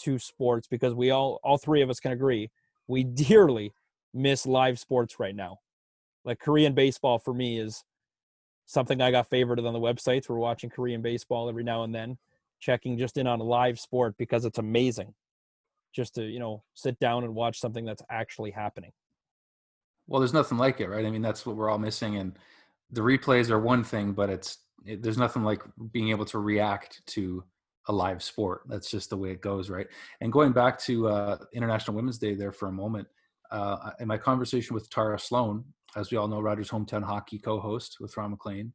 to 0.00 0.18
sports 0.18 0.66
because 0.66 0.94
we 0.94 1.10
all 1.10 1.38
all 1.42 1.58
three 1.58 1.82
of 1.82 1.90
us 1.90 2.00
can 2.00 2.12
agree 2.12 2.50
we 2.86 3.04
dearly 3.28 3.74
miss 4.14 4.46
live 4.46 4.78
sports 4.78 5.20
right 5.20 5.36
now 5.36 5.58
like 6.24 6.38
Korean 6.38 6.72
baseball 6.74 7.18
for 7.18 7.34
me 7.34 7.58
is 7.58 7.84
something 8.66 9.00
I 9.00 9.10
got 9.10 9.30
favorited 9.30 9.66
on 9.66 9.72
the 9.72 9.80
websites. 9.80 10.28
We're 10.28 10.36
watching 10.36 10.68
Korean 10.68 11.00
baseball 11.00 11.48
every 11.48 11.64
now 11.64 11.84
and 11.84 11.94
then, 11.94 12.18
checking 12.60 12.98
just 12.98 13.16
in 13.16 13.26
on 13.26 13.40
a 13.40 13.44
live 13.44 13.80
sport 13.80 14.14
because 14.18 14.44
it's 14.44 14.58
amazing 14.58 15.14
just 15.94 16.14
to, 16.16 16.22
you 16.22 16.38
know, 16.38 16.62
sit 16.74 16.98
down 16.98 17.24
and 17.24 17.34
watch 17.34 17.58
something 17.58 17.86
that's 17.86 18.02
actually 18.10 18.50
happening. 18.50 18.92
Well, 20.06 20.20
there's 20.20 20.34
nothing 20.34 20.58
like 20.58 20.80
it, 20.80 20.88
right? 20.88 21.04
I 21.04 21.10
mean, 21.10 21.22
that's 21.22 21.46
what 21.46 21.56
we're 21.56 21.70
all 21.70 21.78
missing. 21.78 22.16
And 22.16 22.38
the 22.90 23.00
replays 23.00 23.50
are 23.50 23.58
one 23.58 23.82
thing, 23.82 24.12
but 24.12 24.28
it's, 24.28 24.58
it, 24.84 25.02
there's 25.02 25.18
nothing 25.18 25.42
like 25.42 25.62
being 25.92 26.10
able 26.10 26.24
to 26.26 26.38
react 26.38 27.02
to 27.08 27.44
a 27.88 27.92
live 27.92 28.22
sport. 28.22 28.62
That's 28.66 28.90
just 28.90 29.10
the 29.10 29.16
way 29.16 29.30
it 29.30 29.40
goes, 29.40 29.70
right? 29.70 29.86
And 30.20 30.32
going 30.32 30.52
back 30.52 30.78
to 30.80 31.08
uh, 31.08 31.38
International 31.54 31.96
Women's 31.96 32.18
Day 32.18 32.34
there 32.34 32.52
for 32.52 32.68
a 32.68 32.72
moment, 32.72 33.08
uh, 33.50 33.90
in 33.98 34.08
my 34.08 34.18
conversation 34.18 34.74
with 34.74 34.90
Tara 34.90 35.18
Slone, 35.18 35.64
as 35.96 36.10
we 36.10 36.18
all 36.18 36.28
know, 36.28 36.40
Rogers 36.40 36.70
Hometown 36.70 37.02
Hockey 37.02 37.38
co-host 37.38 37.96
with 37.98 38.16
Ron 38.16 38.32
MacLean, 38.32 38.72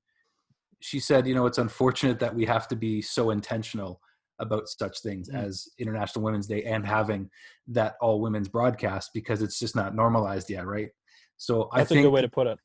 she 0.79 0.99
said, 0.99 1.27
you 1.27 1.35
know, 1.35 1.45
it's 1.45 1.59
unfortunate 1.59 2.19
that 2.19 2.35
we 2.35 2.45
have 2.45 2.67
to 2.67 2.75
be 2.75 3.01
so 3.01 3.29
intentional 3.29 4.01
about 4.39 4.67
such 4.67 4.99
things 5.01 5.29
mm. 5.29 5.35
as 5.41 5.67
International 5.77 6.25
Women's 6.25 6.47
Day 6.47 6.63
and 6.63 6.85
having 6.85 7.29
that 7.67 7.95
all 8.01 8.19
women's 8.19 8.49
broadcast 8.49 9.11
because 9.13 9.41
it's 9.41 9.59
just 9.59 9.75
not 9.75 9.95
normalized 9.95 10.49
yet, 10.49 10.65
right? 10.65 10.89
So 11.37 11.69
That's 11.73 11.83
I 11.83 11.85
think 11.85 11.99
a 11.99 12.03
good 12.03 12.13
way 12.13 12.21
to 12.21 12.29
put 12.29 12.47
it. 12.47 12.57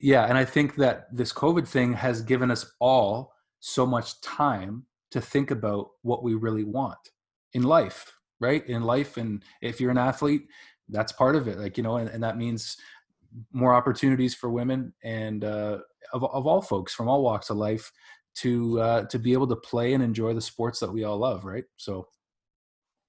Yeah, 0.00 0.24
and 0.24 0.38
I 0.38 0.44
think 0.46 0.76
that 0.76 1.14
this 1.14 1.32
COVID 1.32 1.68
thing 1.68 1.92
has 1.92 2.22
given 2.22 2.50
us 2.50 2.72
all 2.80 3.32
so 3.60 3.84
much 3.84 4.20
time 4.22 4.86
to 5.10 5.20
think 5.20 5.50
about 5.50 5.88
what 6.02 6.22
we 6.22 6.34
really 6.34 6.64
want 6.64 6.98
in 7.52 7.62
life, 7.62 8.10
right? 8.40 8.66
In 8.66 8.82
life, 8.82 9.18
and 9.18 9.42
if 9.60 9.80
you're 9.80 9.90
an 9.90 9.98
athlete, 9.98 10.46
that's 10.88 11.12
part 11.12 11.36
of 11.36 11.48
it. 11.48 11.58
Like 11.58 11.76
you 11.76 11.82
know, 11.82 11.96
and, 11.96 12.08
and 12.08 12.22
that 12.22 12.38
means 12.38 12.78
more 13.52 13.74
opportunities 13.74 14.34
for 14.34 14.50
women 14.50 14.92
and 15.04 15.44
uh, 15.44 15.78
of, 16.12 16.24
of 16.24 16.46
all 16.46 16.62
folks 16.62 16.92
from 16.92 17.08
all 17.08 17.22
walks 17.22 17.50
of 17.50 17.56
life 17.56 17.92
to 18.36 18.80
uh, 18.80 19.04
to 19.04 19.18
be 19.18 19.32
able 19.32 19.46
to 19.48 19.56
play 19.56 19.92
and 19.92 20.02
enjoy 20.02 20.32
the 20.32 20.40
sports 20.40 20.80
that 20.80 20.92
we 20.92 21.04
all 21.04 21.18
love, 21.18 21.44
right? 21.44 21.64
So, 21.76 22.08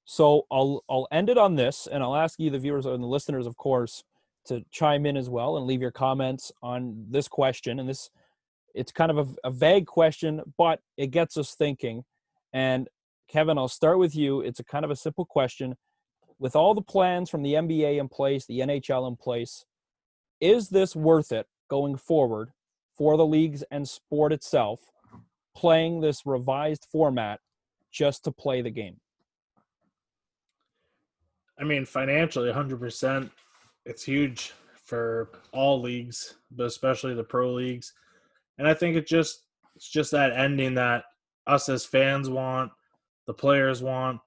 so 0.04 0.46
I'll 0.52 0.84
I'll 0.90 1.08
end 1.12 1.30
it 1.30 1.38
on 1.38 1.56
this, 1.56 1.88
and 1.88 2.04
I'll 2.04 2.16
ask 2.16 2.40
you, 2.40 2.50
the 2.50 2.60
viewers 2.60 2.86
and 2.86 3.02
the 3.02 3.08
listeners, 3.08 3.48
of 3.48 3.56
course, 3.56 4.04
to 4.46 4.64
chime 4.72 5.06
in 5.06 5.18
as 5.18 5.30
well 5.30 5.58
and 5.58 5.66
leave 5.66 5.82
your 5.82 5.92
comments 5.92 6.52
on 6.62 7.06
this 7.10 7.28
question. 7.28 7.80
And 7.80 7.88
this, 7.88 8.10
it's 8.74 8.92
kind 8.92 9.12
of 9.12 9.18
a, 9.18 9.48
a 9.48 9.52
vague 9.52 9.86
question, 9.86 10.42
but 10.58 10.80
it 10.98 11.08
gets 11.08 11.38
us 11.38 11.56
thinking. 11.56 12.04
And 12.54 12.88
Kevin, 13.30 13.58
I'll 13.58 13.68
start 13.68 13.98
with 13.98 14.16
you. 14.16 14.42
It's 14.42 14.60
a 14.60 14.64
kind 14.64 14.84
of 14.84 14.92
a 14.92 14.96
simple 14.96 15.26
question. 15.26 15.76
With 16.40 16.56
all 16.56 16.74
the 16.74 16.82
plans 16.82 17.30
from 17.30 17.44
the 17.44 17.54
NBA 17.54 18.00
in 18.00 18.10
place, 18.10 18.46
the 18.46 18.60
NHL 18.60 19.08
in 19.08 19.16
place, 19.16 19.66
is 20.40 20.70
this 20.70 20.96
worth 20.96 21.32
it 21.32 21.46
going 21.70 21.96
forward 21.96 22.50
for 22.98 23.16
the 23.16 23.26
leagues 23.26 23.64
and 23.72 23.88
sport 23.88 24.34
itself 24.34 24.80
playing 25.56 26.02
this 26.02 26.26
revised 26.26 26.88
format 26.92 27.40
just 27.92 28.24
to 28.24 28.32
play 28.32 28.62
the 28.62 28.72
game? 28.72 28.98
I 31.60 31.64
mean, 31.64 31.86
financially, 31.86 32.52
100%, 32.52 33.30
it's 33.86 34.04
huge 34.04 34.54
for 34.84 35.30
all 35.54 35.82
leagues, 35.82 36.36
but 36.52 36.66
especially 36.66 37.14
the 37.14 37.24
pro 37.24 37.54
leagues. 37.54 37.94
And 38.58 38.68
I 38.68 38.74
think 38.74 38.96
it 38.96 39.08
just 39.08 39.46
it's 39.76 39.90
just 39.90 40.12
that 40.12 40.34
ending 40.34 40.76
that 40.76 41.06
us 41.48 41.70
as 41.70 41.86
fans 41.86 42.30
want, 42.30 42.72
the 43.26 43.34
players 43.34 43.82
want. 43.82 44.20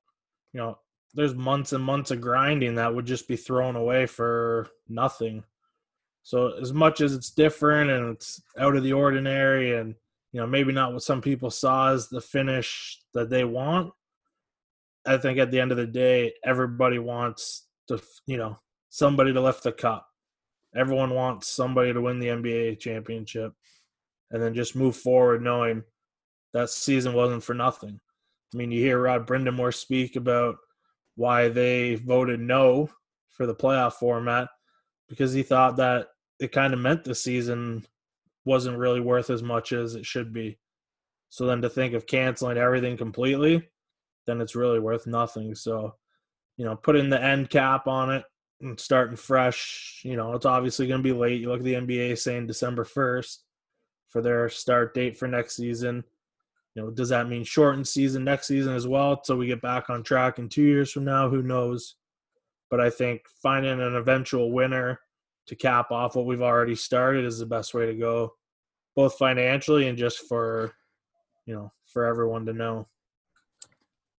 You 0.52 0.60
know, 0.60 0.78
there's 1.14 1.34
months 1.34 1.72
and 1.72 1.84
months 1.84 2.10
of 2.10 2.20
grinding 2.20 2.74
that 2.76 2.94
would 2.94 3.06
just 3.06 3.28
be 3.28 3.36
thrown 3.36 3.76
away 3.76 4.06
for 4.06 4.68
nothing. 4.88 5.44
So 6.22 6.58
as 6.58 6.72
much 6.72 7.00
as 7.00 7.14
it's 7.14 7.30
different 7.30 7.90
and 7.90 8.14
it's 8.14 8.40
out 8.58 8.76
of 8.76 8.82
the 8.82 8.94
ordinary 8.94 9.76
and 9.76 9.94
you 10.32 10.40
know 10.40 10.46
maybe 10.46 10.72
not 10.72 10.92
what 10.92 11.02
some 11.02 11.20
people 11.20 11.50
saw 11.50 11.92
as 11.92 12.08
the 12.08 12.20
finish 12.20 13.00
that 13.12 13.30
they 13.30 13.44
want, 13.44 13.92
I 15.06 15.18
think 15.18 15.38
at 15.38 15.50
the 15.50 15.60
end 15.60 15.70
of 15.70 15.76
the 15.76 15.86
day 15.86 16.32
everybody 16.42 16.98
wants 16.98 17.66
to 17.88 18.00
you 18.26 18.38
know 18.38 18.58
somebody 18.94 19.32
to 19.32 19.40
lift 19.40 19.64
the 19.64 19.72
cup. 19.72 20.08
Everyone 20.72 21.10
wants 21.10 21.48
somebody 21.48 21.92
to 21.92 22.00
win 22.00 22.20
the 22.20 22.28
NBA 22.28 22.78
championship 22.78 23.52
and 24.30 24.40
then 24.40 24.54
just 24.54 24.76
move 24.76 24.94
forward 24.94 25.42
knowing 25.42 25.82
that 26.52 26.70
season 26.70 27.12
wasn't 27.12 27.42
for 27.42 27.54
nothing. 27.54 27.98
I 28.54 28.56
mean, 28.56 28.70
you 28.70 28.80
hear 28.80 29.00
Rod 29.00 29.26
Brind'Amour 29.26 29.74
speak 29.74 30.14
about 30.14 30.58
why 31.16 31.48
they 31.48 31.96
voted 31.96 32.38
no 32.38 32.88
for 33.30 33.46
the 33.46 33.54
playoff 33.54 33.94
format 33.94 34.46
because 35.08 35.32
he 35.32 35.42
thought 35.42 35.76
that 35.78 36.06
it 36.38 36.52
kind 36.52 36.72
of 36.72 36.78
meant 36.78 37.02
the 37.02 37.16
season 37.16 37.84
wasn't 38.44 38.78
really 38.78 39.00
worth 39.00 39.28
as 39.28 39.42
much 39.42 39.72
as 39.72 39.96
it 39.96 40.06
should 40.06 40.32
be. 40.32 40.56
So 41.30 41.46
then 41.46 41.62
to 41.62 41.68
think 41.68 41.94
of 41.94 42.06
canceling 42.06 42.58
everything 42.58 42.96
completely, 42.96 43.68
then 44.28 44.40
it's 44.40 44.54
really 44.54 44.78
worth 44.78 45.08
nothing. 45.08 45.56
So, 45.56 45.96
you 46.56 46.64
know, 46.64 46.76
putting 46.76 47.10
the 47.10 47.20
end 47.20 47.50
cap 47.50 47.88
on 47.88 48.12
it 48.12 48.24
and 48.64 48.80
starting 48.80 49.16
fresh, 49.16 50.00
you 50.04 50.16
know, 50.16 50.34
it's 50.34 50.46
obviously 50.46 50.86
going 50.86 51.02
to 51.02 51.08
be 51.08 51.12
late. 51.12 51.40
You 51.40 51.48
look 51.48 51.60
at 51.60 51.64
the 51.64 51.74
NBA 51.74 52.18
saying 52.18 52.46
December 52.46 52.84
1st 52.84 53.38
for 54.08 54.22
their 54.22 54.48
start 54.48 54.94
date 54.94 55.16
for 55.16 55.28
next 55.28 55.56
season. 55.56 56.04
You 56.74 56.82
know, 56.82 56.90
does 56.90 57.10
that 57.10 57.28
mean 57.28 57.44
shortened 57.44 57.86
season 57.86 58.24
next 58.24 58.48
season 58.48 58.74
as 58.74 58.86
well? 58.86 59.22
So 59.22 59.36
we 59.36 59.46
get 59.46 59.62
back 59.62 59.90
on 59.90 60.02
track 60.02 60.38
in 60.38 60.48
two 60.48 60.62
years 60.62 60.90
from 60.90 61.04
now? 61.04 61.28
Who 61.28 61.42
knows? 61.42 61.94
But 62.70 62.80
I 62.80 62.90
think 62.90 63.22
finding 63.42 63.80
an 63.80 63.94
eventual 63.94 64.50
winner 64.50 65.00
to 65.46 65.54
cap 65.54 65.92
off 65.92 66.16
what 66.16 66.26
we've 66.26 66.42
already 66.42 66.74
started 66.74 67.24
is 67.24 67.38
the 67.38 67.46
best 67.46 67.74
way 67.74 67.86
to 67.86 67.94
go, 67.94 68.34
both 68.96 69.18
financially 69.18 69.86
and 69.88 69.98
just 69.98 70.26
for, 70.26 70.74
you 71.46 71.54
know, 71.54 71.72
for 71.86 72.04
everyone 72.04 72.46
to 72.46 72.52
know. 72.52 72.88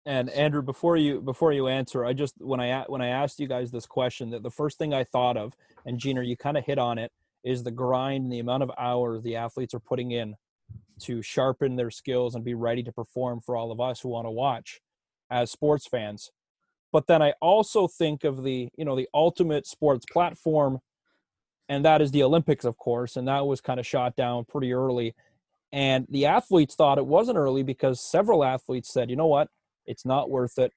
And 0.06 0.30
Andrew, 0.30 0.62
before 0.62 0.98
you 0.98 1.22
before 1.22 1.52
you 1.52 1.68
answer, 1.68 2.06
I 2.06 2.14
just 2.14 2.36
when 2.40 2.60
I 2.60 2.84
when 2.88 3.02
I 3.02 3.08
asked 3.08 3.40
you 3.40 3.48
guys 3.48 3.72
this 3.72 3.88
question, 3.88 4.30
that 4.32 4.44
the 4.44 4.52
first 4.52 4.78
thing 4.78 4.94
I 4.94 5.04
thought 5.04 5.38
of, 5.38 5.54
and 5.86 6.00
Gina, 6.00 6.22
you 6.24 6.38
kind 6.38 6.58
of 6.58 6.66
hit 6.66 6.78
on 6.78 6.98
it, 7.00 7.12
is 7.44 7.64
the 7.64 7.72
grind 7.72 8.26
and 8.26 8.32
the 8.34 8.40
amount 8.40 8.64
of 8.64 8.72
hours 8.78 9.24
the 9.24 9.36
athletes 9.36 9.74
are 9.74 9.80
putting 9.80 10.12
in 10.12 10.36
to 11.02 11.22
sharpen 11.22 11.76
their 11.76 11.92
skills 11.92 12.36
and 12.36 12.44
be 12.46 12.54
ready 12.54 12.84
to 12.84 12.92
perform 12.92 13.42
for 13.42 13.56
all 13.56 13.72
of 13.72 13.82
us 13.82 14.02
who 14.02 14.10
want 14.10 14.26
to 14.28 14.32
watch 14.32 14.82
as 15.30 15.52
sports 15.52 15.88
fans. 15.88 16.32
But 16.92 17.08
then 17.08 17.22
I 17.22 17.34
also 17.42 17.88
think 17.88 18.24
of 18.24 18.44
the, 18.44 18.70
you 18.78 18.86
know, 18.86 18.96
the 18.96 19.10
ultimate 19.14 19.68
sports 19.68 20.06
platform 20.10 20.80
and 21.68 21.84
that 21.86 22.02
is 22.02 22.12
the 22.12 22.24
Olympics, 22.24 22.66
of 22.66 22.78
course, 22.78 23.16
and 23.16 23.28
that 23.28 23.46
was 23.46 23.62
kind 23.62 23.80
of 23.80 23.88
shot 23.88 24.16
down 24.16 24.46
pretty 24.46 24.74
early. 24.74 25.16
And 25.72 26.06
the 26.10 26.28
athletes 26.28 26.76
thought 26.76 26.98
it 26.98 27.08
wasn't 27.08 27.38
early 27.38 27.64
because 27.64 28.00
several 28.00 28.44
athletes 28.44 28.94
said, 28.94 29.10
"You 29.10 29.16
know 29.16 29.28
what? 29.28 29.50
It's 29.86 30.06
not 30.06 30.30
worth 30.30 30.58
it." 30.58 30.74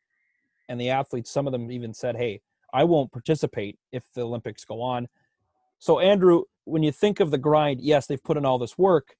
And 0.68 0.80
the 0.80 0.90
athletes, 0.90 1.30
some 1.30 1.46
of 1.46 1.52
them 1.52 1.70
even 1.70 1.94
said, 1.94 2.16
"Hey, 2.16 2.42
I 2.72 2.84
won't 2.84 3.12
participate 3.12 3.78
if 3.92 4.12
the 4.12 4.22
Olympics 4.22 4.64
go 4.64 4.80
on." 4.82 5.08
So, 5.78 6.00
Andrew, 6.00 6.44
when 6.64 6.82
you 6.82 6.92
think 6.92 7.20
of 7.20 7.30
the 7.30 7.38
grind, 7.38 7.80
yes, 7.80 8.06
they've 8.06 8.22
put 8.22 8.36
in 8.36 8.44
all 8.44 8.58
this 8.58 8.76
work. 8.76 9.16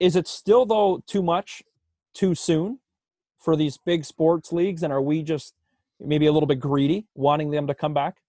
Is 0.00 0.16
it 0.16 0.26
still 0.26 0.66
though 0.66 1.02
too 1.06 1.22
much, 1.22 1.62
too 2.12 2.34
soon 2.34 2.80
for 3.38 3.54
these 3.54 3.78
big 3.78 4.04
sports 4.04 4.52
leagues? 4.52 4.82
And 4.82 4.92
are 4.92 5.02
we 5.02 5.22
just 5.22 5.54
maybe 6.00 6.26
a 6.26 6.32
little 6.32 6.46
bit 6.46 6.58
greedy, 6.58 7.06
wanting 7.14 7.50
them 7.50 7.66
to 7.68 7.74
come 7.74 7.94
back? 7.94 8.22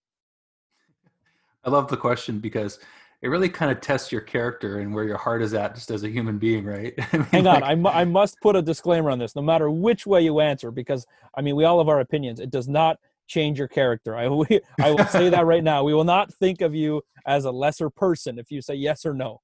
I 1.63 1.69
love 1.69 1.87
the 1.87 1.97
question 1.97 2.39
because 2.39 2.79
it 3.23 3.29
really 3.29 3.47
kind 3.47 3.71
of 3.71 3.79
tests 3.79 4.11
your 4.11 4.19
character 4.19 4.79
and 4.79 4.93
where 4.93 5.05
your 5.05 5.17
heart 5.17 5.41
is 5.41 5.53
at 5.53 5.75
just 5.75 5.89
as 5.89 6.03
a 6.03 6.09
human 6.09 6.37
being, 6.37 6.65
right? 6.65 6.93
I 7.13 7.17
mean, 7.17 7.27
Hang 7.31 7.47
on, 7.47 7.61
like, 7.61 7.63
I, 7.63 7.75
mu- 7.75 7.89
I 7.89 8.03
must 8.03 8.35
put 8.41 8.57
a 8.57 8.61
disclaimer 8.61 9.09
on 9.09 9.17
this, 9.17 9.33
no 9.33 9.41
matter 9.41 9.71
which 9.71 10.05
way 10.05 10.21
you 10.21 10.41
answer, 10.41 10.71
because 10.71 11.05
I 11.33 11.41
mean, 11.41 11.55
we 11.55 11.63
all 11.63 11.77
have 11.77 11.87
our 11.87 12.01
opinions. 12.01 12.41
It 12.41 12.49
does 12.49 12.67
not 12.67 12.97
change 13.27 13.57
your 13.57 13.69
character. 13.69 14.17
I, 14.17 14.27
we, 14.27 14.59
I 14.81 14.91
will 14.91 15.05
say 15.05 15.29
that 15.29 15.45
right 15.45 15.63
now. 15.63 15.85
We 15.85 15.93
will 15.93 16.03
not 16.03 16.33
think 16.33 16.59
of 16.59 16.75
you 16.75 17.01
as 17.25 17.45
a 17.45 17.51
lesser 17.51 17.89
person 17.89 18.37
if 18.37 18.51
you 18.51 18.61
say 18.61 18.75
yes 18.75 19.05
or 19.05 19.13
no. 19.13 19.39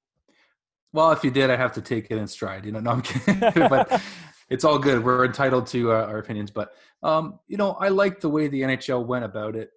Well, 0.92 1.12
if 1.14 1.24
you 1.24 1.32
did, 1.32 1.50
I 1.50 1.56
have 1.56 1.72
to 1.74 1.82
take 1.82 2.08
it 2.10 2.18
in 2.18 2.28
stride. 2.28 2.66
You 2.66 2.74
know, 2.74 2.82
no, 2.82 2.92
I'm 2.92 3.02
kidding. 3.04 3.40
but 3.70 4.02
it's 4.50 4.66
all 4.66 4.78
good. 4.78 5.02
We're 5.02 5.24
entitled 5.24 5.68
to 5.68 5.94
uh, 5.94 6.06
our 6.06 6.18
opinions. 6.18 6.52
But 6.52 6.74
um, 7.02 7.40
you 7.48 7.56
know, 7.56 7.78
I 7.80 7.88
like 7.88 8.20
the 8.20 8.30
way 8.30 8.50
the 8.50 8.62
NHL 8.62 9.06
went 9.06 9.24
about 9.24 9.56
it, 9.56 9.70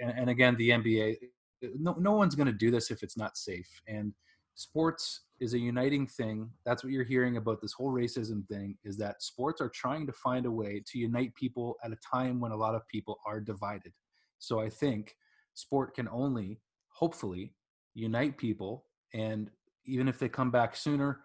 and, 0.00 0.12
and 0.16 0.30
again, 0.30 0.56
the 0.56 0.70
NBA. 0.70 1.16
No, 1.62 1.94
no 1.98 2.12
one's 2.12 2.34
going 2.34 2.46
to 2.46 2.52
do 2.52 2.70
this 2.70 2.90
if 2.90 3.02
it's 3.02 3.16
not 3.16 3.36
safe. 3.36 3.68
And 3.86 4.12
sports 4.54 5.22
is 5.40 5.54
a 5.54 5.58
uniting 5.58 6.06
thing. 6.06 6.50
That's 6.64 6.82
what 6.82 6.92
you're 6.92 7.04
hearing 7.04 7.36
about 7.36 7.60
this 7.60 7.72
whole 7.72 7.92
racism 7.92 8.46
thing 8.48 8.76
is 8.84 8.96
that 8.98 9.22
sports 9.22 9.60
are 9.60 9.68
trying 9.68 10.06
to 10.06 10.12
find 10.12 10.46
a 10.46 10.50
way 10.50 10.82
to 10.86 10.98
unite 10.98 11.34
people 11.34 11.76
at 11.84 11.92
a 11.92 11.96
time 11.96 12.40
when 12.40 12.52
a 12.52 12.56
lot 12.56 12.74
of 12.74 12.86
people 12.88 13.18
are 13.26 13.40
divided. 13.40 13.92
So 14.38 14.60
I 14.60 14.68
think 14.68 15.16
sport 15.54 15.94
can 15.94 16.08
only 16.08 16.60
hopefully 16.88 17.52
unite 17.94 18.38
people 18.38 18.84
and 19.14 19.50
even 19.84 20.08
if 20.08 20.18
they 20.18 20.28
come 20.28 20.50
back 20.50 20.76
sooner 20.76 21.20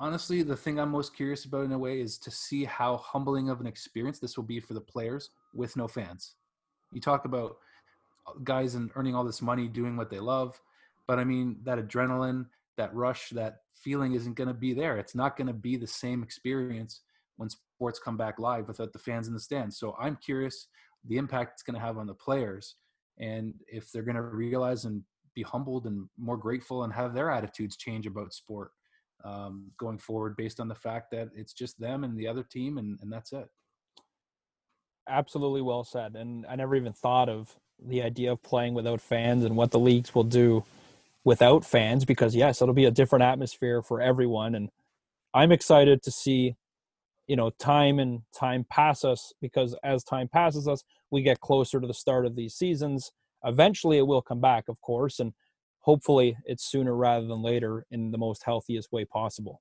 honestly 0.00 0.42
the 0.42 0.56
thing 0.56 0.78
i'm 0.78 0.90
most 0.90 1.14
curious 1.14 1.44
about 1.44 1.64
in 1.64 1.72
a 1.72 1.78
way 1.78 2.00
is 2.00 2.18
to 2.18 2.30
see 2.30 2.64
how 2.64 2.96
humbling 2.98 3.50
of 3.50 3.60
an 3.60 3.66
experience 3.66 4.18
this 4.18 4.36
will 4.36 4.44
be 4.44 4.60
for 4.60 4.74
the 4.74 4.80
players 4.80 5.30
with 5.52 5.76
no 5.76 5.86
fans 5.86 6.36
you 6.92 7.00
talk 7.00 7.24
about 7.24 7.50
uh, 7.50 7.54
guys 8.44 8.74
and 8.74 8.90
earning 8.94 9.14
all 9.14 9.24
this 9.24 9.42
money 9.42 9.68
doing 9.68 9.96
what 9.96 10.10
they 10.10 10.20
love 10.20 10.60
but 11.06 11.18
i 11.18 11.24
mean 11.24 11.56
that 11.62 11.78
adrenaline 11.78 12.46
that 12.76 12.94
rush, 12.94 13.30
that 13.30 13.58
feeling 13.74 14.14
isn't 14.14 14.34
going 14.34 14.48
to 14.48 14.54
be 14.54 14.72
there. 14.72 14.98
It's 14.98 15.14
not 15.14 15.36
going 15.36 15.46
to 15.46 15.52
be 15.52 15.76
the 15.76 15.86
same 15.86 16.22
experience 16.22 17.02
when 17.36 17.48
sports 17.48 17.98
come 17.98 18.16
back 18.16 18.38
live 18.38 18.68
without 18.68 18.92
the 18.92 18.98
fans 18.98 19.28
in 19.28 19.34
the 19.34 19.40
stands. 19.40 19.78
So 19.78 19.94
I'm 20.00 20.16
curious 20.16 20.68
the 21.06 21.18
impact 21.18 21.52
it's 21.54 21.62
going 21.62 21.78
to 21.78 21.84
have 21.84 21.98
on 21.98 22.06
the 22.06 22.14
players 22.14 22.76
and 23.18 23.54
if 23.68 23.90
they're 23.90 24.02
going 24.02 24.16
to 24.16 24.22
realize 24.22 24.84
and 24.84 25.02
be 25.34 25.42
humbled 25.42 25.86
and 25.86 26.08
more 26.18 26.36
grateful 26.36 26.84
and 26.84 26.92
have 26.92 27.14
their 27.14 27.30
attitudes 27.30 27.76
change 27.76 28.06
about 28.06 28.32
sport 28.32 28.70
um, 29.24 29.70
going 29.78 29.98
forward 29.98 30.36
based 30.36 30.60
on 30.60 30.68
the 30.68 30.74
fact 30.74 31.10
that 31.10 31.28
it's 31.34 31.52
just 31.52 31.78
them 31.80 32.04
and 32.04 32.18
the 32.18 32.26
other 32.26 32.42
team 32.42 32.78
and, 32.78 32.98
and 33.00 33.12
that's 33.12 33.32
it. 33.32 33.46
Absolutely 35.08 35.62
well 35.62 35.84
said. 35.84 36.16
And 36.16 36.44
I 36.48 36.56
never 36.56 36.74
even 36.74 36.92
thought 36.92 37.28
of 37.28 37.54
the 37.84 38.02
idea 38.02 38.32
of 38.32 38.42
playing 38.42 38.74
without 38.74 39.00
fans 39.00 39.44
and 39.44 39.56
what 39.56 39.70
the 39.70 39.78
leagues 39.78 40.14
will 40.14 40.24
do 40.24 40.64
without 41.24 41.64
fans 41.64 42.04
because 42.04 42.36
yes 42.36 42.62
it'll 42.62 42.74
be 42.74 42.84
a 42.84 42.90
different 42.90 43.22
atmosphere 43.24 43.82
for 43.82 44.00
everyone. 44.00 44.54
And 44.54 44.70
i'm 45.34 45.52
excited 45.52 46.02
to 46.02 46.10
see 46.10 46.56
you 47.26 47.36
know 47.36 47.50
time 47.50 47.98
and 47.98 48.22
time 48.38 48.64
pass 48.70 49.04
us 49.04 49.32
because 49.40 49.74
as 49.82 50.04
time 50.04 50.28
passes 50.28 50.68
us 50.68 50.84
we 51.10 51.22
get 51.22 51.40
closer 51.40 51.80
to 51.80 51.86
the 51.86 51.94
start 51.94 52.26
of 52.26 52.36
these 52.36 52.54
seasons. 52.54 53.12
Eventually 53.44 53.98
it 53.98 54.06
will 54.06 54.22
come 54.22 54.40
back 54.40 54.68
of 54.68 54.80
course 54.80 55.20
and 55.20 55.32
hopefully 55.80 56.36
it's 56.44 56.64
sooner 56.64 56.94
rather 56.94 57.26
than 57.26 57.42
later 57.42 57.86
in 57.90 58.10
the 58.10 58.18
most 58.18 58.42
healthiest 58.44 58.90
way 58.92 59.04
possible. 59.04 59.60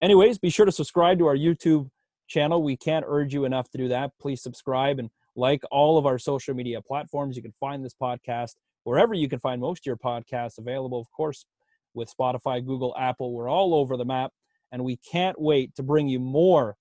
Anyways 0.00 0.38
be 0.38 0.50
sure 0.50 0.66
to 0.66 0.72
subscribe 0.72 1.18
to 1.18 1.26
our 1.26 1.36
youtube 1.36 1.90
channel. 2.28 2.62
We 2.62 2.76
can't 2.76 3.04
urge 3.06 3.34
you 3.34 3.44
enough 3.44 3.70
to 3.70 3.78
do 3.78 3.88
that. 3.88 4.12
Please 4.20 4.42
subscribe 4.42 4.98
and 4.98 5.10
like 5.36 5.62
all 5.70 5.98
of 5.98 6.06
our 6.06 6.18
social 6.18 6.54
media 6.54 6.80
platforms 6.80 7.36
you 7.36 7.42
can 7.42 7.54
find 7.58 7.84
this 7.84 7.94
podcast 7.94 8.54
wherever 8.84 9.14
you 9.14 9.28
can 9.28 9.38
find 9.38 9.60
most 9.60 9.80
of 9.80 9.86
your 9.86 9.96
podcasts 9.96 10.58
available, 10.58 11.00
of 11.00 11.10
course, 11.10 11.46
with 11.94 12.12
Spotify, 12.12 12.64
Google, 12.64 12.94
Apple. 12.98 13.32
We're 13.32 13.48
all 13.48 13.74
over 13.74 13.96
the 13.96 14.04
map, 14.04 14.32
and 14.70 14.84
we 14.84 14.96
can't 14.96 15.40
wait 15.40 15.74
to 15.76 15.82
bring 15.82 16.08
you 16.08 16.18
more 16.18 16.76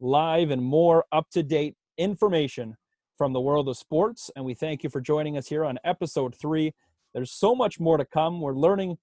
live 0.00 0.50
and 0.50 0.62
more 0.62 1.04
up 1.12 1.28
to 1.30 1.42
date 1.42 1.74
information 1.98 2.76
from 3.18 3.32
the 3.32 3.40
world 3.40 3.68
of 3.68 3.76
sports. 3.76 4.30
And 4.34 4.44
we 4.44 4.54
thank 4.54 4.82
you 4.82 4.90
for 4.90 5.00
joining 5.00 5.36
us 5.36 5.48
here 5.48 5.64
on 5.64 5.78
episode 5.84 6.34
three. 6.34 6.72
There's 7.12 7.32
so 7.32 7.54
much 7.54 7.80
more 7.80 7.98
to 7.98 8.04
come. 8.04 8.40
We're 8.40 8.54
learning 8.54 8.96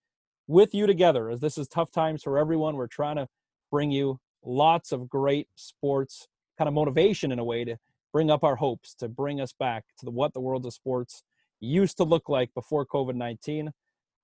with 0.48 0.74
you 0.74 0.88
together 0.88 1.30
as 1.30 1.40
this 1.40 1.58
is 1.58 1.68
tough 1.68 1.92
times 1.92 2.24
for 2.24 2.38
everyone. 2.38 2.76
We're 2.76 2.88
trying 2.88 3.18
to 3.18 3.28
bring 3.70 3.92
you 3.92 4.20
lots 4.44 4.92
of 4.92 5.10
great 5.10 5.48
sports 5.56 6.28
kind 6.58 6.68
of 6.68 6.74
motivation 6.74 7.32
in 7.32 7.38
a 7.38 7.44
way 7.44 7.66
to 7.66 7.78
bring 8.18 8.32
up 8.32 8.44
our 8.44 8.56
hopes, 8.56 8.96
to 8.96 9.08
bring 9.08 9.40
us 9.40 9.54
back 9.54 9.86
to 10.00 10.04
the, 10.04 10.10
what 10.10 10.34
the 10.34 10.40
world 10.40 10.66
of 10.66 10.74
sports 10.74 11.22
used 11.60 11.98
to 11.98 12.04
look 12.04 12.28
like 12.28 12.52
before 12.56 12.84
COVID 12.84 13.14
19. 13.14 13.72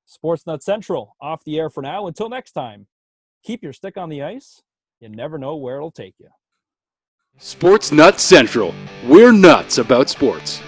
Sports 0.07 0.47
Nut 0.47 0.63
Central 0.63 1.15
off 1.21 1.43
the 1.43 1.59
air 1.59 1.69
for 1.69 1.83
now. 1.83 2.07
Until 2.07 2.27
next 2.27 2.53
time, 2.53 2.87
keep 3.43 3.61
your 3.61 3.71
stick 3.71 3.95
on 3.95 4.09
the 4.09 4.23
ice. 4.23 4.63
You 4.99 5.09
never 5.09 5.37
know 5.37 5.57
where 5.57 5.75
it'll 5.75 5.91
take 5.91 6.15
you. 6.17 6.29
Sports 7.37 7.91
Nut 7.91 8.19
Central. 8.19 8.73
We're 9.05 9.31
nuts 9.31 9.77
about 9.77 10.09
sports. 10.09 10.59